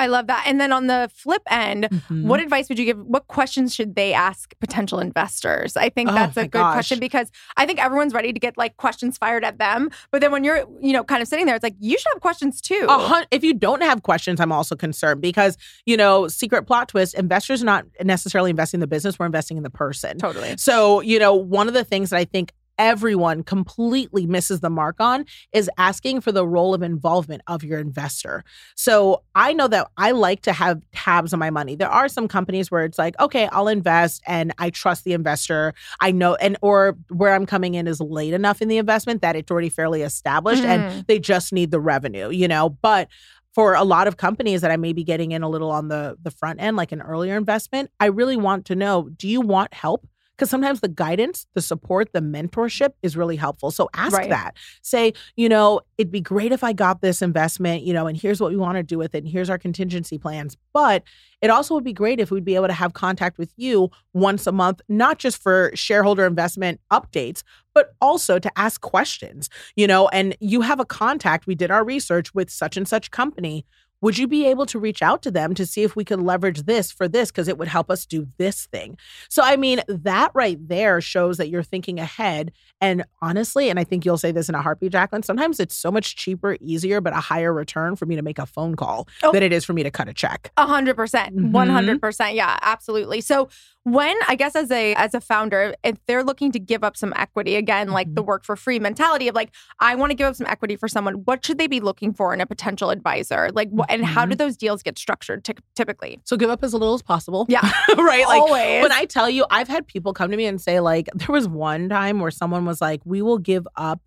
I 0.00 0.06
love 0.06 0.26
that. 0.28 0.44
And 0.46 0.60
then 0.60 0.72
on 0.72 0.86
the 0.86 1.10
flip 1.14 1.42
end, 1.50 1.84
Mhm. 1.90 2.24
what 2.24 2.40
advice 2.40 2.68
would 2.68 2.78
you 2.78 2.84
give? 2.84 2.98
What 2.98 3.28
questions 3.28 3.74
should 3.74 3.94
they 3.94 4.12
ask 4.12 4.52
potential 4.60 4.98
investors? 4.98 5.76
I 5.76 5.88
think 5.90 6.10
Oh 6.10 6.14
that's 6.14 6.36
a 6.36 6.42
good 6.42 6.52
gosh. 6.52 6.72
question 6.74 6.98
because 6.98 7.30
I 7.56 7.66
think 7.66 7.78
everyone's 7.78 8.14
ready 8.14 8.32
to 8.32 8.40
get 8.40 8.56
like 8.58 8.76
questions 8.76 9.18
fired 9.18 9.44
at 9.44 9.58
them. 9.58 9.90
But 10.10 10.20
then 10.20 10.32
when 10.32 10.42
you're, 10.44 10.64
you 10.80 10.92
know, 10.92 11.04
kind 11.04 11.22
of 11.22 11.28
sitting 11.28 11.46
there, 11.46 11.54
it's 11.54 11.62
like 11.62 11.76
you 11.78 11.98
should 11.98 12.12
have 12.14 12.20
questions 12.22 12.60
too. 12.60 12.86
Hun- 12.88 13.26
if 13.30 13.44
you 13.44 13.54
don't 13.54 13.82
have 13.82 14.02
questions, 14.02 14.40
I'm 14.40 14.52
also 14.52 14.74
concerned 14.74 15.20
because, 15.20 15.56
you 15.86 15.96
know, 15.96 16.26
secret 16.28 16.64
plot 16.66 16.88
twist, 16.88 17.14
investors 17.14 17.62
are 17.62 17.66
not 17.66 17.84
necessarily 18.02 18.50
investing 18.50 18.78
in 18.78 18.80
the 18.80 18.86
business, 18.86 19.18
we're 19.18 19.26
investing 19.26 19.56
in 19.56 19.62
the 19.62 19.70
person. 19.70 20.18
Totally. 20.18 20.54
So, 20.56 21.00
you 21.00 21.18
know, 21.18 21.34
one 21.34 21.68
of 21.68 21.74
the 21.74 21.84
things 21.84 22.10
that 22.10 22.16
I 22.16 22.24
think 22.24 22.52
everyone 22.80 23.42
completely 23.44 24.26
misses 24.26 24.60
the 24.60 24.70
mark 24.70 24.96
on 25.00 25.26
is 25.52 25.70
asking 25.76 26.22
for 26.22 26.32
the 26.32 26.46
role 26.46 26.72
of 26.74 26.82
involvement 26.82 27.42
of 27.46 27.62
your 27.62 27.78
investor. 27.78 28.42
So, 28.74 29.22
I 29.34 29.52
know 29.52 29.68
that 29.68 29.88
I 29.98 30.12
like 30.12 30.40
to 30.42 30.52
have 30.52 30.80
tabs 30.92 31.32
on 31.34 31.38
my 31.38 31.50
money. 31.50 31.76
There 31.76 31.90
are 31.90 32.08
some 32.08 32.26
companies 32.26 32.70
where 32.70 32.84
it's 32.84 32.98
like, 32.98 33.14
okay, 33.20 33.48
I'll 33.52 33.68
invest 33.68 34.22
and 34.26 34.52
I 34.58 34.70
trust 34.70 35.04
the 35.04 35.12
investor. 35.12 35.74
I 36.00 36.10
know 36.10 36.34
and 36.36 36.56
or 36.62 36.96
where 37.10 37.34
I'm 37.34 37.44
coming 37.46 37.74
in 37.74 37.86
is 37.86 38.00
late 38.00 38.32
enough 38.32 38.62
in 38.62 38.68
the 38.68 38.78
investment 38.78 39.20
that 39.20 39.36
it's 39.36 39.50
already 39.50 39.68
fairly 39.68 40.00
established 40.02 40.62
Mhm. 40.62 40.66
and 40.68 41.06
they 41.06 41.18
just 41.18 41.52
need 41.52 41.70
the 41.70 41.80
revenue, 41.80 42.30
you 42.30 42.48
know, 42.48 42.70
but 42.70 43.08
for 43.54 43.74
a 43.74 43.84
lot 43.84 44.06
of 44.08 44.16
companies 44.16 44.62
that 44.62 44.70
I 44.70 44.76
may 44.76 44.92
be 44.94 45.04
getting 45.04 45.32
in 45.32 45.42
a 45.42 45.48
little 45.48 45.70
on 45.70 45.88
the 45.88 46.16
the 46.22 46.30
front 46.30 46.62
end, 46.62 46.76
like 46.78 46.92
an 46.92 47.02
earlier 47.02 47.36
investment, 47.36 47.90
I 48.00 48.06
really 48.06 48.36
want 48.38 48.64
to 48.66 48.74
know: 48.74 49.10
Do 49.16 49.28
you 49.28 49.40
want 49.42 49.74
help? 49.74 50.06
Because 50.40 50.48
sometimes 50.48 50.80
the 50.80 50.88
guidance, 50.88 51.46
the 51.52 51.60
support, 51.60 52.14
the 52.14 52.20
mentorship 52.20 52.92
is 53.02 53.14
really 53.14 53.36
helpful. 53.36 53.70
So 53.70 53.90
ask 53.92 54.16
Right. 54.16 54.30
that. 54.30 54.56
Say, 54.80 55.12
you 55.36 55.50
know, 55.50 55.82
it'd 55.98 56.10
be 56.10 56.22
great 56.22 56.50
if 56.50 56.64
I 56.64 56.72
got 56.72 57.02
this 57.02 57.20
investment, 57.20 57.82
you 57.82 57.92
know, 57.92 58.06
and 58.06 58.16
here's 58.16 58.40
what 58.40 58.50
we 58.50 58.56
want 58.56 58.76
to 58.76 58.82
do 58.82 58.96
with 58.96 59.14
it, 59.14 59.18
and 59.18 59.28
here's 59.28 59.50
our 59.50 59.58
contingency 59.58 60.16
plans. 60.16 60.56
But 60.72 61.02
it 61.42 61.50
also 61.50 61.74
would 61.74 61.84
be 61.84 61.92
great 61.92 62.20
if 62.20 62.30
we'd 62.30 62.42
be 62.46 62.54
able 62.54 62.68
to 62.68 62.72
have 62.72 62.94
contact 62.94 63.36
with 63.36 63.52
you 63.58 63.90
once 64.14 64.46
a 64.46 64.52
month, 64.52 64.80
not 64.88 65.18
just 65.18 65.42
for 65.42 65.72
shareholder 65.74 66.24
investment 66.24 66.80
updates, 66.90 67.42
but 67.74 67.92
also 68.00 68.38
to 68.38 68.50
ask 68.58 68.80
questions, 68.80 69.50
you 69.76 69.86
know, 69.86 70.08
and 70.08 70.34
you 70.40 70.62
have 70.62 70.80
a 70.80 70.86
contact. 70.86 71.46
We 71.46 71.54
did 71.54 71.70
our 71.70 71.84
research 71.84 72.32
with 72.34 72.48
such 72.48 72.78
and 72.78 72.88
such 72.88 73.10
company. 73.10 73.66
Would 74.02 74.16
you 74.16 74.26
be 74.26 74.46
able 74.46 74.64
to 74.66 74.78
reach 74.78 75.02
out 75.02 75.20
to 75.22 75.30
them 75.30 75.52
to 75.54 75.66
see 75.66 75.82
if 75.82 75.94
we 75.94 76.04
could 76.06 76.20
leverage 76.22 76.62
this 76.62 76.90
for 76.90 77.06
this? 77.06 77.30
Because 77.30 77.48
it 77.48 77.58
would 77.58 77.68
help 77.68 77.90
us 77.90 78.06
do 78.06 78.26
this 78.38 78.64
thing. 78.66 78.96
So, 79.28 79.42
I 79.42 79.56
mean, 79.56 79.82
that 79.88 80.30
right 80.34 80.56
there 80.68 81.02
shows 81.02 81.36
that 81.36 81.50
you're 81.50 81.62
thinking 81.62 81.98
ahead. 81.98 82.52
And 82.80 83.04
honestly, 83.20 83.68
and 83.68 83.78
I 83.78 83.84
think 83.84 84.06
you'll 84.06 84.16
say 84.16 84.32
this 84.32 84.48
in 84.48 84.54
a 84.54 84.62
heartbeat, 84.62 84.92
Jaclyn, 84.92 85.22
sometimes 85.22 85.60
it's 85.60 85.74
so 85.74 85.90
much 85.90 86.16
cheaper, 86.16 86.56
easier, 86.62 87.02
but 87.02 87.12
a 87.12 87.20
higher 87.20 87.52
return 87.52 87.94
for 87.94 88.06
me 88.06 88.16
to 88.16 88.22
make 88.22 88.38
a 88.38 88.46
phone 88.46 88.74
call 88.74 89.06
Oh. 89.22 89.32
than 89.32 89.42
it 89.42 89.52
is 89.52 89.66
for 89.66 89.74
me 89.74 89.82
to 89.82 89.90
cut 89.90 90.08
a 90.08 90.14
check. 90.14 90.50
A 90.56 90.66
hundred 90.66 90.96
percent, 90.96 91.36
Mhm. 91.36 91.52
one 91.52 91.68
hundred 91.68 92.00
percent. 92.00 92.34
Yeah, 92.34 92.58
absolutely. 92.62 93.20
So 93.20 93.50
when 93.84 94.16
I 94.28 94.34
guess 94.34 94.56
as 94.56 94.70
a 94.70 94.94
as 94.94 95.14
a 95.14 95.20
founder, 95.20 95.74
if 95.84 95.96
they're 96.06 96.24
looking 96.24 96.52
to 96.52 96.58
give 96.58 96.82
up 96.84 96.96
some 96.96 97.12
equity, 97.16 97.56
again, 97.56 97.88
like 97.90 98.06
Mm-hmm. 98.08 98.14
the 98.14 98.22
work 98.22 98.44
for 98.44 98.56
free 98.56 98.78
mentality 98.78 99.28
of 99.28 99.34
like, 99.34 99.50
I 99.78 99.94
want 99.94 100.10
to 100.10 100.14
give 100.14 100.26
up 100.26 100.36
some 100.36 100.46
equity 100.46 100.76
for 100.76 100.88
someone. 100.88 101.14
What 101.26 101.44
should 101.44 101.58
they 101.58 101.66
be 101.66 101.80
looking 101.80 102.14
for 102.14 102.32
in 102.32 102.40
a 102.40 102.46
potential 102.46 102.88
advisor? 102.90 103.50
Like, 103.52 103.68
wh- 103.70 103.89
and 103.90 104.04
how 104.04 104.24
do 104.24 104.32
mm-hmm. 104.32 104.38
those 104.38 104.56
deals 104.56 104.82
get 104.82 104.98
structured 104.98 105.44
ty- 105.44 105.54
typically? 105.74 106.20
So 106.24 106.36
give 106.36 106.50
up 106.50 106.62
as 106.62 106.72
little 106.72 106.94
as 106.94 107.02
possible. 107.02 107.46
Yeah, 107.48 107.60
right? 107.96 108.26
Like 108.26 108.42
always. 108.42 108.82
when 108.82 108.92
I 108.92 109.04
tell 109.04 109.28
you, 109.28 109.44
I've 109.50 109.68
had 109.68 109.86
people 109.86 110.12
come 110.12 110.30
to 110.30 110.36
me 110.36 110.46
and 110.46 110.60
say, 110.60 110.80
like, 110.80 111.08
there 111.14 111.28
was 111.28 111.48
one 111.48 111.88
time 111.88 112.20
where 112.20 112.30
someone 112.30 112.64
was 112.64 112.80
like, 112.80 113.00
we 113.04 113.22
will 113.22 113.38
give 113.38 113.66
up, 113.76 114.00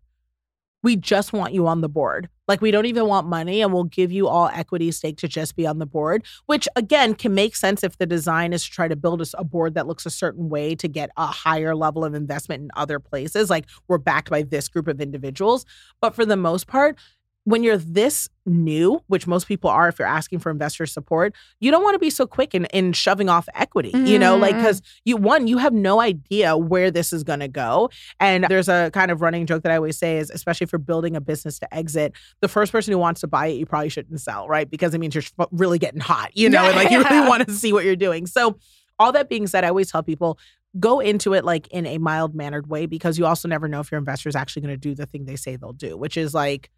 we 0.81 0.95
just 0.95 1.33
want 1.33 1.53
you 1.53 1.67
on 1.67 1.81
the 1.81 1.89
board. 1.89 2.29
Like, 2.45 2.61
we 2.61 2.71
don't 2.71 2.85
even 2.85 3.07
want 3.07 3.25
money 3.27 3.61
and 3.61 3.71
we'll 3.71 3.85
give 3.85 4.11
you 4.11 4.27
all 4.27 4.49
equity 4.49 4.91
stake 4.91 5.17
to 5.19 5.29
just 5.29 5.55
be 5.55 5.65
on 5.65 5.79
the 5.79 5.85
board, 5.85 6.25
which 6.47 6.67
again 6.75 7.15
can 7.15 7.33
make 7.33 7.55
sense 7.55 7.83
if 7.83 7.97
the 7.97 8.05
design 8.05 8.51
is 8.51 8.65
to 8.65 8.69
try 8.69 8.89
to 8.89 8.97
build 8.97 9.21
us 9.21 9.33
a 9.37 9.45
board 9.45 9.75
that 9.75 9.87
looks 9.87 10.05
a 10.05 10.09
certain 10.09 10.49
way 10.49 10.75
to 10.75 10.89
get 10.89 11.09
a 11.15 11.25
higher 11.25 11.73
level 11.73 12.03
of 12.03 12.13
investment 12.13 12.63
in 12.63 12.69
other 12.75 12.99
places. 12.99 13.49
Like, 13.49 13.65
we're 13.87 13.97
backed 13.97 14.29
by 14.29 14.43
this 14.43 14.67
group 14.67 14.89
of 14.89 14.99
individuals. 14.99 15.65
But 16.01 16.15
for 16.15 16.25
the 16.25 16.35
most 16.35 16.67
part, 16.67 16.99
when 17.45 17.63
you're 17.63 17.77
this 17.77 18.29
new, 18.45 19.01
which 19.07 19.27
most 19.27 19.47
people 19.47 19.69
are 19.69 19.87
if 19.87 19.99
you're 19.99 20.07
asking 20.07 20.39
for 20.39 20.49
investor 20.49 20.85
support, 20.85 21.33
you 21.59 21.71
don't 21.71 21.83
want 21.83 21.95
to 21.95 21.99
be 21.99 22.09
so 22.09 22.25
quick 22.25 22.55
in, 22.55 22.65
in 22.65 22.93
shoving 22.93 23.29
off 23.29 23.47
equity, 23.53 23.91
you 23.95 24.17
know, 24.17 24.37
like 24.37 24.53
mm-hmm. 24.53 24.63
because 24.63 24.81
you 25.03 25.17
one, 25.17 25.47
you 25.47 25.57
have 25.57 25.73
no 25.73 25.99
idea 25.99 26.57
where 26.57 26.89
this 26.89 27.11
is 27.11 27.23
going 27.23 27.39
to 27.39 27.47
go. 27.47 27.89
And 28.19 28.45
there's 28.45 28.69
a 28.69 28.91
kind 28.93 29.11
of 29.11 29.21
running 29.21 29.45
joke 29.45 29.63
that 29.63 29.71
I 29.71 29.75
always 29.75 29.97
say 29.97 30.17
is, 30.17 30.29
especially 30.29 30.67
for 30.67 30.77
building 30.77 31.15
a 31.15 31.21
business 31.21 31.59
to 31.59 31.73
exit, 31.73 32.13
the 32.41 32.47
first 32.47 32.71
person 32.71 32.91
who 32.91 32.97
wants 32.97 33.21
to 33.21 33.27
buy 33.27 33.47
it, 33.47 33.57
you 33.57 33.65
probably 33.65 33.89
shouldn't 33.89 34.19
sell, 34.21 34.47
right? 34.47 34.69
Because 34.69 34.93
it 34.93 34.99
means 34.99 35.15
you're 35.15 35.47
really 35.51 35.79
getting 35.79 36.01
hot, 36.01 36.35
you 36.35 36.49
know, 36.49 36.63
and 36.63 36.75
like 36.75 36.91
you 36.91 37.03
really 37.03 37.27
want 37.27 37.45
to 37.47 37.53
see 37.53 37.73
what 37.73 37.83
you're 37.85 37.95
doing. 37.95 38.25
So, 38.27 38.57
all 38.99 39.11
that 39.11 39.27
being 39.27 39.47
said, 39.47 39.63
I 39.63 39.69
always 39.69 39.91
tell 39.91 40.03
people 40.03 40.37
go 40.79 40.99
into 40.99 41.33
it 41.33 41.43
like 41.43 41.67
in 41.67 41.85
a 41.85 41.97
mild 41.97 42.33
mannered 42.33 42.67
way 42.67 42.85
because 42.85 43.17
you 43.17 43.25
also 43.25 43.47
never 43.47 43.67
know 43.67 43.79
if 43.79 43.91
your 43.91 43.99
investor 43.99 44.29
is 44.29 44.35
actually 44.35 44.61
going 44.61 44.73
to 44.73 44.77
do 44.77 44.95
the 44.95 45.05
thing 45.05 45.25
they 45.25 45.35
say 45.35 45.55
they'll 45.55 45.73
do, 45.73 45.97
which 45.97 46.17
is 46.17 46.33
like 46.33 46.69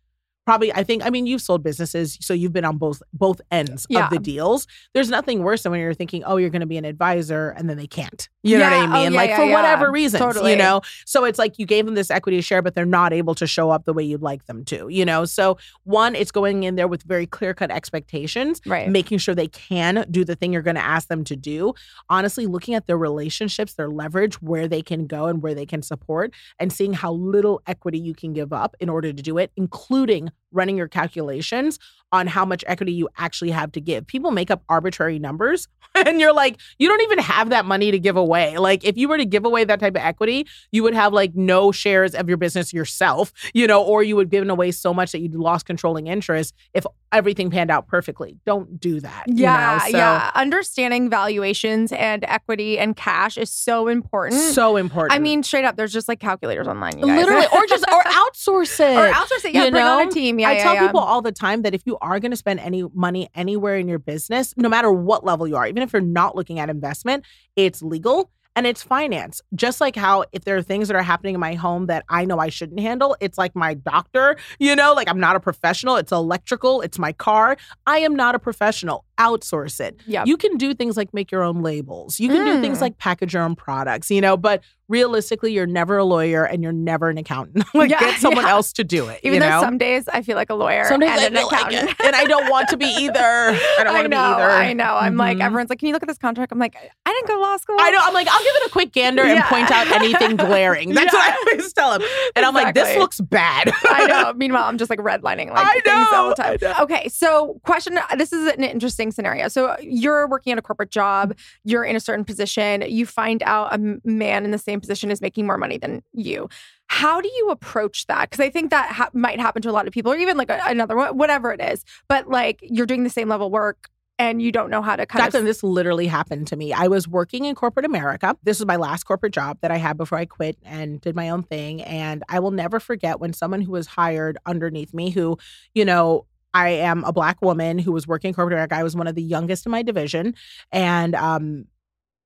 probably 0.45 0.71
I 0.73 0.83
think 0.83 1.05
I 1.05 1.09
mean 1.09 1.25
you've 1.25 1.41
sold 1.41 1.63
businesses 1.63 2.17
so 2.21 2.33
you've 2.33 2.53
been 2.53 2.65
on 2.65 2.77
both 2.77 3.01
both 3.13 3.41
ends 3.51 3.85
Yeah. 3.89 4.05
of 4.05 4.11
the 4.11 4.19
deals. 4.19 4.67
There's 4.93 5.09
nothing 5.09 5.43
worse 5.43 5.63
than 5.63 5.71
when 5.71 5.81
you're 5.81 5.93
thinking, 5.93 6.23
"Oh, 6.23 6.37
you're 6.37 6.49
going 6.49 6.61
to 6.61 6.65
be 6.67 6.77
an 6.77 6.85
advisor," 6.85 7.49
and 7.57 7.69
then 7.69 7.77
they 7.77 7.87
can't. 7.87 8.29
You 8.43 8.59
know 8.59 8.65
what 8.65 8.73
I 8.73 8.77
Yeah. 8.77 8.83
Oh, 8.83 9.03
mean? 9.03 9.11
yeah, 9.13 9.17
like 9.17 9.29
yeah, 9.31 9.37
for 9.37 9.43
yeah. 9.45 9.53
whatever 9.53 9.91
reasons, 9.91 10.21
Totally. 10.21 10.51
you 10.51 10.57
know. 10.57 10.81
So 11.05 11.25
it's 11.25 11.39
like 11.39 11.57
you 11.57 11.65
gave 11.65 11.85
them 11.85 11.95
this 11.95 12.11
equity 12.11 12.41
share 12.41 12.61
but 12.61 12.75
they're 12.75 12.85
not 12.85 13.11
able 13.13 13.33
to 13.35 13.47
show 13.47 13.71
up 13.71 13.85
the 13.85 13.93
way 13.93 14.03
you'd 14.03 14.21
like 14.21 14.45
them 14.45 14.63
to, 14.65 14.87
you 14.87 15.03
know. 15.03 15.25
So 15.25 15.57
one, 15.83 16.15
it's 16.15 16.31
going 16.31 16.63
in 16.63 16.75
there 16.75 16.87
with 16.87 17.03
very 17.03 17.25
clear-cut 17.25 17.71
expectations 17.71 18.61
Right. 18.65 18.89
making 18.89 19.17
sure 19.17 19.33
they 19.35 19.47
can 19.47 20.05
do 20.11 20.23
the 20.23 20.35
thing 20.35 20.53
you're 20.53 20.61
going 20.61 20.75
to 20.75 20.85
ask 20.85 21.07
them 21.07 21.23
to 21.25 21.35
do. 21.35 21.73
Honestly, 22.09 22.45
looking 22.45 22.75
at 22.75 22.85
their 22.87 22.97
relationships, 22.97 23.73
their 23.73 23.89
leverage, 23.89 24.41
where 24.41 24.67
they 24.67 24.81
can 24.81 25.07
go 25.07 25.25
and 25.25 25.41
where 25.41 25.55
they 25.55 25.65
can 25.65 25.81
support, 25.81 26.31
and 26.59 26.71
seeing 26.71 26.93
how 26.93 27.11
little 27.13 27.61
equity 27.67 27.97
you 27.99 28.13
can 28.13 28.31
give 28.33 28.53
up 28.53 28.75
in 28.79 28.89
order 28.89 29.11
to 29.11 29.23
do 29.23 29.37
it, 29.37 29.51
including 29.57 30.29
running 30.51 30.77
your 30.77 30.87
calculations 30.87 31.79
on 32.15 32.27
how 32.27 32.45
much 32.45 32.63
equity 32.67 32.93
you 32.93 33.07
actually 33.17 33.51
have 33.51 33.71
to 33.73 33.81
give. 33.81 34.07
People 34.07 34.31
make 34.31 34.49
up 34.51 34.63
arbitrary 34.69 35.19
numbers, 35.19 35.67
and 35.95 36.19
you're 36.19 36.33
like, 36.33 36.59
you 36.79 36.87
don't 36.87 37.01
even 37.01 37.19
have 37.19 37.49
that 37.49 37.65
money 37.65 37.91
to 37.91 37.99
give 37.99 38.17
away. 38.17 38.57
Like, 38.57 38.83
if 38.83 38.97
you 38.97 39.07
were 39.07 39.17
to 39.17 39.25
give 39.25 39.45
away 39.45 39.63
that 39.63 39.79
type 39.79 39.95
of 39.95 40.01
equity, 40.01 40.47
you 40.71 40.83
would 40.83 40.93
have 40.93 41.13
like 41.13 41.35
no 41.35 41.71
shares 41.71 42.15
of 42.15 42.27
your 42.27 42.37
business 42.37 42.73
yourself, 42.73 43.31
you 43.53 43.67
know, 43.67 43.83
or 43.83 44.03
you 44.03 44.15
would 44.15 44.29
given 44.29 44.49
away 44.49 44.71
so 44.71 44.93
much 44.93 45.11
that 45.11 45.19
you'd 45.19 45.35
lost 45.35 45.65
controlling 45.65 46.07
interest 46.07 46.53
if 46.73 46.85
everything 47.11 47.49
panned 47.49 47.71
out 47.71 47.87
perfectly. 47.87 48.37
Don't 48.45 48.79
do 48.79 48.99
that. 48.99 49.23
you 49.27 49.43
Yeah, 49.43 49.79
know? 49.81 49.91
So, 49.91 49.97
yeah. 49.97 50.31
Understanding 50.35 51.09
valuations 51.09 51.91
and 51.93 52.25
equity 52.27 52.77
and 52.77 52.95
cash 52.95 53.37
is 53.37 53.49
so 53.51 53.87
important. 53.87 54.41
So 54.41 54.75
important. 54.75 55.13
I 55.13 55.19
mean, 55.19 55.41
straight 55.43 55.63
up, 55.65 55.77
there's 55.77 55.93
just 55.93 56.07
like 56.09 56.19
calculators 56.19 56.67
online. 56.67 56.99
You 56.99 57.05
guys. 57.05 57.17
literally, 57.19 57.47
or 57.53 57.65
just 57.67 57.85
or 57.91 58.01
outsource 58.03 58.79
it. 58.79 58.97
Or 58.97 59.13
outsource 59.13 59.45
it. 59.45 59.53
Yeah, 59.53 59.65
you 59.65 59.71
bring 59.71 59.83
on 59.83 60.07
a 60.07 60.11
team. 60.11 60.39
Yeah, 60.39 60.49
I 60.49 60.53
yeah, 60.53 60.63
tell 60.63 60.73
yeah. 60.73 60.87
people 60.87 60.99
all 60.99 61.21
the 61.21 61.31
time 61.31 61.61
that 61.61 61.73
if 61.73 61.83
you 61.85 61.97
are 62.05 62.19
going 62.19 62.31
to 62.31 62.37
spend 62.37 62.59
any 62.59 62.83
money 62.93 63.29
anywhere 63.35 63.77
in 63.77 63.87
your 63.87 63.99
business, 63.99 64.53
no 64.57 64.69
matter 64.69 64.91
what 64.91 65.25
level 65.25 65.47
you 65.47 65.55
are, 65.55 65.67
even 65.67 65.83
if 65.83 65.91
you're 65.91 66.01
not 66.01 66.35
looking 66.35 66.59
at 66.59 66.69
investment, 66.69 67.25
it's 67.55 67.81
legal 67.81 68.31
and 68.55 68.65
it's 68.65 68.81
finance. 68.81 69.41
Just 69.53 69.81
like 69.81 69.95
how 69.95 70.23
if 70.31 70.45
there 70.45 70.55
are 70.55 70.61
things 70.61 70.87
that 70.87 70.95
are 70.95 71.03
happening 71.03 71.33
in 71.33 71.41
my 71.41 71.55
home 71.55 71.87
that 71.87 72.05
I 72.09 72.25
know 72.25 72.39
I 72.39 72.49
shouldn't 72.49 72.79
handle, 72.79 73.17
it's 73.19 73.37
like 73.37 73.55
my 73.55 73.73
doctor, 73.73 74.37
you 74.59 74.75
know, 74.75 74.93
like 74.93 75.09
I'm 75.09 75.19
not 75.19 75.35
a 75.35 75.39
professional. 75.39 75.97
It's 75.97 76.11
electrical, 76.11 76.81
it's 76.81 76.97
my 76.97 77.11
car. 77.11 77.57
I 77.85 77.99
am 77.99 78.15
not 78.15 78.35
a 78.35 78.39
professional. 78.39 79.03
Outsource 79.19 79.79
it. 79.79 79.99
Yep. 80.07 80.27
You 80.27 80.37
can 80.37 80.57
do 80.57 80.73
things 80.73 80.97
like 80.97 81.13
make 81.13 81.31
your 81.31 81.43
own 81.43 81.61
labels. 81.61 82.19
You 82.19 82.29
can 82.29 82.45
do 82.45 82.59
things 82.61 82.77
Mm. 82.79 82.81
like 82.81 82.97
package 82.97 83.33
your 83.33 83.43
own 83.43 83.55
products, 83.55 84.11
you 84.11 84.19
know, 84.21 84.35
but 84.35 84.61
realistically, 84.87 85.51
you're 85.51 85.65
never 85.65 85.97
a 85.97 86.03
lawyer 86.03 86.43
and 86.45 86.61
you're 86.61 86.71
never 86.71 87.09
an 87.09 87.17
accountant. 87.17 87.65
like 87.73 87.89
Yeah, 87.89 87.99
get 88.01 88.19
someone 88.19 88.45
yeah. 88.45 88.51
else 88.51 88.71
to 88.73 88.83
do 88.83 89.07
it. 89.07 89.19
Even 89.23 89.39
though 89.39 89.49
know? 89.49 89.61
some 89.61 89.77
days 89.79 90.07
I 90.07 90.21
feel 90.21 90.35
like 90.35 90.51
a 90.51 90.53
lawyer 90.53 90.83
Some 90.85 90.99
days 90.99 91.09
and 91.09 91.19
I 91.21 91.25
an 91.25 91.33
feel 91.33 91.47
like 91.47 91.71
accountant. 91.73 91.99
and 92.05 92.15
I 92.15 92.25
don't 92.25 92.49
want 92.51 92.69
to 92.69 92.77
be 92.77 92.85
either. 92.85 93.19
I 93.19 93.81
don't 93.83 93.93
want 93.93 94.03
to 94.05 94.09
be 94.09 94.15
either. 94.15 94.43
I 94.43 94.73
know. 94.73 94.95
I'm 94.95 95.17
like, 95.17 95.37
Mhm. 95.37 95.43
everyone's 95.45 95.69
like, 95.71 95.79
can 95.79 95.87
you 95.87 95.93
look 95.93 96.03
at 96.03 96.07
this 96.09 96.19
contract? 96.19 96.51
I'm 96.51 96.59
like, 96.59 96.75
I 96.75 97.11
didn't 97.11 97.27
go 97.27 97.33
to 97.35 97.39
law 97.41 97.57
school. 97.57 97.77
I 97.79 97.89
know. 97.89 97.99
I'm 98.01 98.13
like, 98.13 98.27
I'll 98.27 98.43
give 98.43 98.55
it 98.57 98.67
a 98.67 98.69
quick 98.69 98.91
gander 98.91 99.23
and 99.23 99.41
point 99.45 99.71
out 99.71 99.87
anything 99.87 100.35
glaring. 100.35 100.93
That's 100.93 101.11
what 101.13 101.31
I 101.31 101.35
always 101.35 101.73
tell 101.73 101.93
him. 101.93 102.01
And 102.35 102.45
I'm 102.45 102.53
like, 102.53 102.75
this 102.75 102.95
looks 102.97 103.19
bad. 103.19 103.71
I 103.85 104.05
know. 104.05 104.33
Meanwhile, 104.33 104.65
I'm 104.65 104.77
just 104.77 104.89
like 104.91 104.99
redlining 104.99 105.49
like 105.51 105.65
I 105.65 105.79
things 105.79 106.07
all 106.13 106.35
the 106.35 106.43
know, 106.43 106.57
time. 106.73 106.83
Okay, 106.83 107.07
so 107.09 107.59
question. 107.63 107.97
This 108.17 108.33
is 108.33 108.51
an 108.53 108.63
interesting 108.63 109.04
scenario. 109.11 109.47
So 109.47 109.67
uh, 109.67 109.77
you're 109.81 110.27
working 110.27 110.51
at 110.53 110.59
a 110.59 110.61
corporate 110.61 110.91
job. 110.91 111.35
You're 111.63 111.83
in 111.83 111.95
a 111.95 111.99
certain 111.99 112.25
position. 112.25 112.83
You 112.87 113.05
find 113.05 113.43
out 113.43 113.73
a 113.73 113.99
man 114.03 114.45
in 114.45 114.51
the 114.51 114.57
same 114.57 114.79
position 114.79 115.11
is 115.11 115.21
making 115.21 115.45
more 115.45 115.57
money 115.57 115.77
than 115.77 116.03
you. 116.13 116.49
How 116.87 117.19
do 117.21 117.29
you 117.35 117.49
approach 117.49 118.05
that? 118.07 118.29
Because 118.29 118.43
I 118.43 118.49
think 118.49 118.69
that 118.69 118.91
ha- 118.91 119.09
might 119.13 119.39
happen 119.39 119.61
to 119.63 119.69
a 119.69 119.73
lot 119.73 119.87
of 119.87 119.93
people, 119.93 120.11
or 120.11 120.17
even 120.17 120.37
like 120.37 120.49
a, 120.49 120.61
another 120.65 120.95
one, 120.95 121.17
whatever 121.17 121.51
it 121.51 121.61
is. 121.61 121.83
But 122.07 122.29
like 122.29 122.59
you're 122.61 122.85
doing 122.85 123.03
the 123.03 123.09
same 123.09 123.27
level 123.27 123.49
work 123.49 123.89
and 124.17 124.41
you 124.41 124.51
don't 124.51 124.69
know 124.69 124.81
how 124.81 124.95
to 124.95 125.05
kind 125.05 125.25
Jaclyn, 125.25 125.39
of. 125.39 125.45
this 125.45 125.63
literally 125.63 126.07
happened 126.07 126.47
to 126.47 126.55
me. 126.55 126.71
I 126.71 126.87
was 126.87 127.07
working 127.07 127.45
in 127.45 127.55
corporate 127.55 127.85
America. 127.85 128.37
This 128.43 128.59
was 128.59 128.65
my 128.65 128.77
last 128.77 129.03
corporate 129.03 129.33
job 129.33 129.57
that 129.61 129.71
I 129.71 129.77
had 129.77 129.97
before 129.97 130.17
I 130.17 130.25
quit 130.25 130.57
and 130.63 131.01
did 131.01 131.15
my 131.15 131.29
own 131.29 131.43
thing. 131.43 131.81
And 131.81 132.23
I 132.29 132.39
will 132.39 132.51
never 132.51 132.79
forget 132.79 133.19
when 133.19 133.33
someone 133.33 133.61
who 133.61 133.73
was 133.73 133.87
hired 133.87 134.37
underneath 134.45 134.93
me, 134.93 135.09
who, 135.09 135.37
you 135.73 135.83
know, 135.83 136.25
I 136.55 136.69
am 136.69 137.03
a 137.03 137.11
black 137.11 137.41
woman 137.41 137.77
who 137.77 137.91
was 137.91 138.07
working 138.07 138.33
corporate 138.33 138.53
America. 138.53 138.75
I 138.75 138.83
was 138.83 138.95
one 138.95 139.07
of 139.07 139.15
the 139.15 139.21
youngest 139.21 139.65
in 139.65 139.71
my 139.73 139.81
division. 139.83 140.33
And 140.71 141.13
um, 141.15 141.65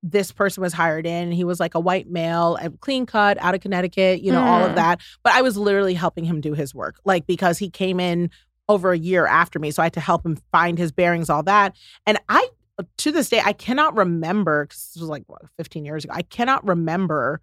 this 0.04 0.32
person 0.32 0.62
was 0.62 0.72
hired 0.72 1.08
in. 1.08 1.32
He 1.32 1.44
was 1.44 1.60
like 1.60 1.74
a 1.74 1.80
white 1.80 2.08
male, 2.10 2.58
clean 2.80 3.06
cut, 3.08 3.38
out 3.39 3.56
of 3.56 3.62
Connecticut, 3.62 4.22
you 4.22 4.32
know, 4.32 4.42
all 4.42 4.62
Mm. 4.62 4.70
of 4.70 4.76
that. 4.76 5.02
But 5.24 5.34
I 5.34 5.42
was 5.42 5.58
literally 5.58 5.96
helping 5.96 6.26
him 6.26 6.42
do 6.42 6.54
his 6.54 6.76
work, 6.76 7.00
like 7.06 7.26
because 7.26 7.58
he 7.58 7.70
came 7.72 8.00
in 8.00 8.30
over 8.70 8.92
a 8.92 8.98
year 8.98 9.26
after 9.26 9.58
me. 9.58 9.72
So 9.72 9.82
I 9.82 9.88
had 9.88 9.94
to 9.94 10.00
help 10.00 10.24
him 10.24 10.38
find 10.52 10.78
his 10.78 10.92
bearings, 10.92 11.30
all 11.30 11.42
that. 11.44 11.76
And 12.06 12.20
I, 12.30 12.48
to 13.00 13.12
this 13.12 13.30
day, 13.30 13.42
I 13.44 13.52
cannot 13.52 13.98
remember, 13.98 14.65
because 14.65 14.92
this 14.94 15.02
was 15.02 15.10
like 15.10 15.24
what, 15.26 15.42
15 15.58 15.86
years 15.86 16.06
ago, 16.06 16.13
I 16.15 16.22
cannot 16.22 16.65
remember 16.68 17.42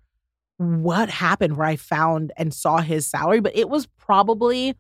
what 0.59 1.11
happened 1.11 1.57
where 1.57 1.67
I 1.67 1.77
found 1.77 2.33
and 2.37 2.55
saw 2.55 2.79
his 2.79 3.07
salary, 3.09 3.41
but 3.41 3.55
it 3.57 3.69
was 3.69 3.87
probably, 3.99 4.77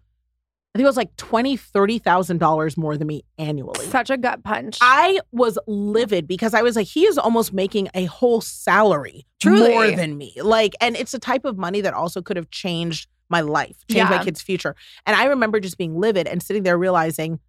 I 0.76 0.78
think 0.78 0.84
it 0.84 0.88
was 0.88 0.96
like 0.98 1.16
twenty, 1.16 1.56
thirty 1.56 1.98
thousand 1.98 2.36
dollars 2.38 2.76
more 2.76 2.98
than 2.98 3.06
me 3.06 3.24
annually. 3.38 3.86
Such 3.86 4.10
a 4.10 4.18
gut 4.18 4.44
punch. 4.44 4.76
I 4.82 5.20
was 5.32 5.58
livid 5.66 6.28
because 6.28 6.52
I 6.52 6.60
was 6.60 6.76
like, 6.76 6.86
he 6.86 7.06
is 7.06 7.16
almost 7.16 7.54
making 7.54 7.88
a 7.94 8.04
whole 8.04 8.42
salary 8.42 9.26
Truly. 9.40 9.70
more 9.70 9.90
than 9.90 10.18
me. 10.18 10.34
Like, 10.42 10.74
and 10.82 10.94
it's 10.94 11.14
a 11.14 11.18
type 11.18 11.46
of 11.46 11.56
money 11.56 11.80
that 11.80 11.94
also 11.94 12.20
could 12.20 12.36
have 12.36 12.50
changed 12.50 13.08
my 13.30 13.40
life, 13.40 13.76
changed 13.90 14.10
Yeah. 14.10 14.18
my 14.18 14.22
kid's 14.22 14.42
future. 14.42 14.76
And 15.06 15.16
I 15.16 15.24
remember 15.24 15.60
just 15.60 15.78
being 15.78 15.98
livid 15.98 16.26
and 16.26 16.42
sitting 16.42 16.62
there 16.62 16.76
realizing, 16.76 17.40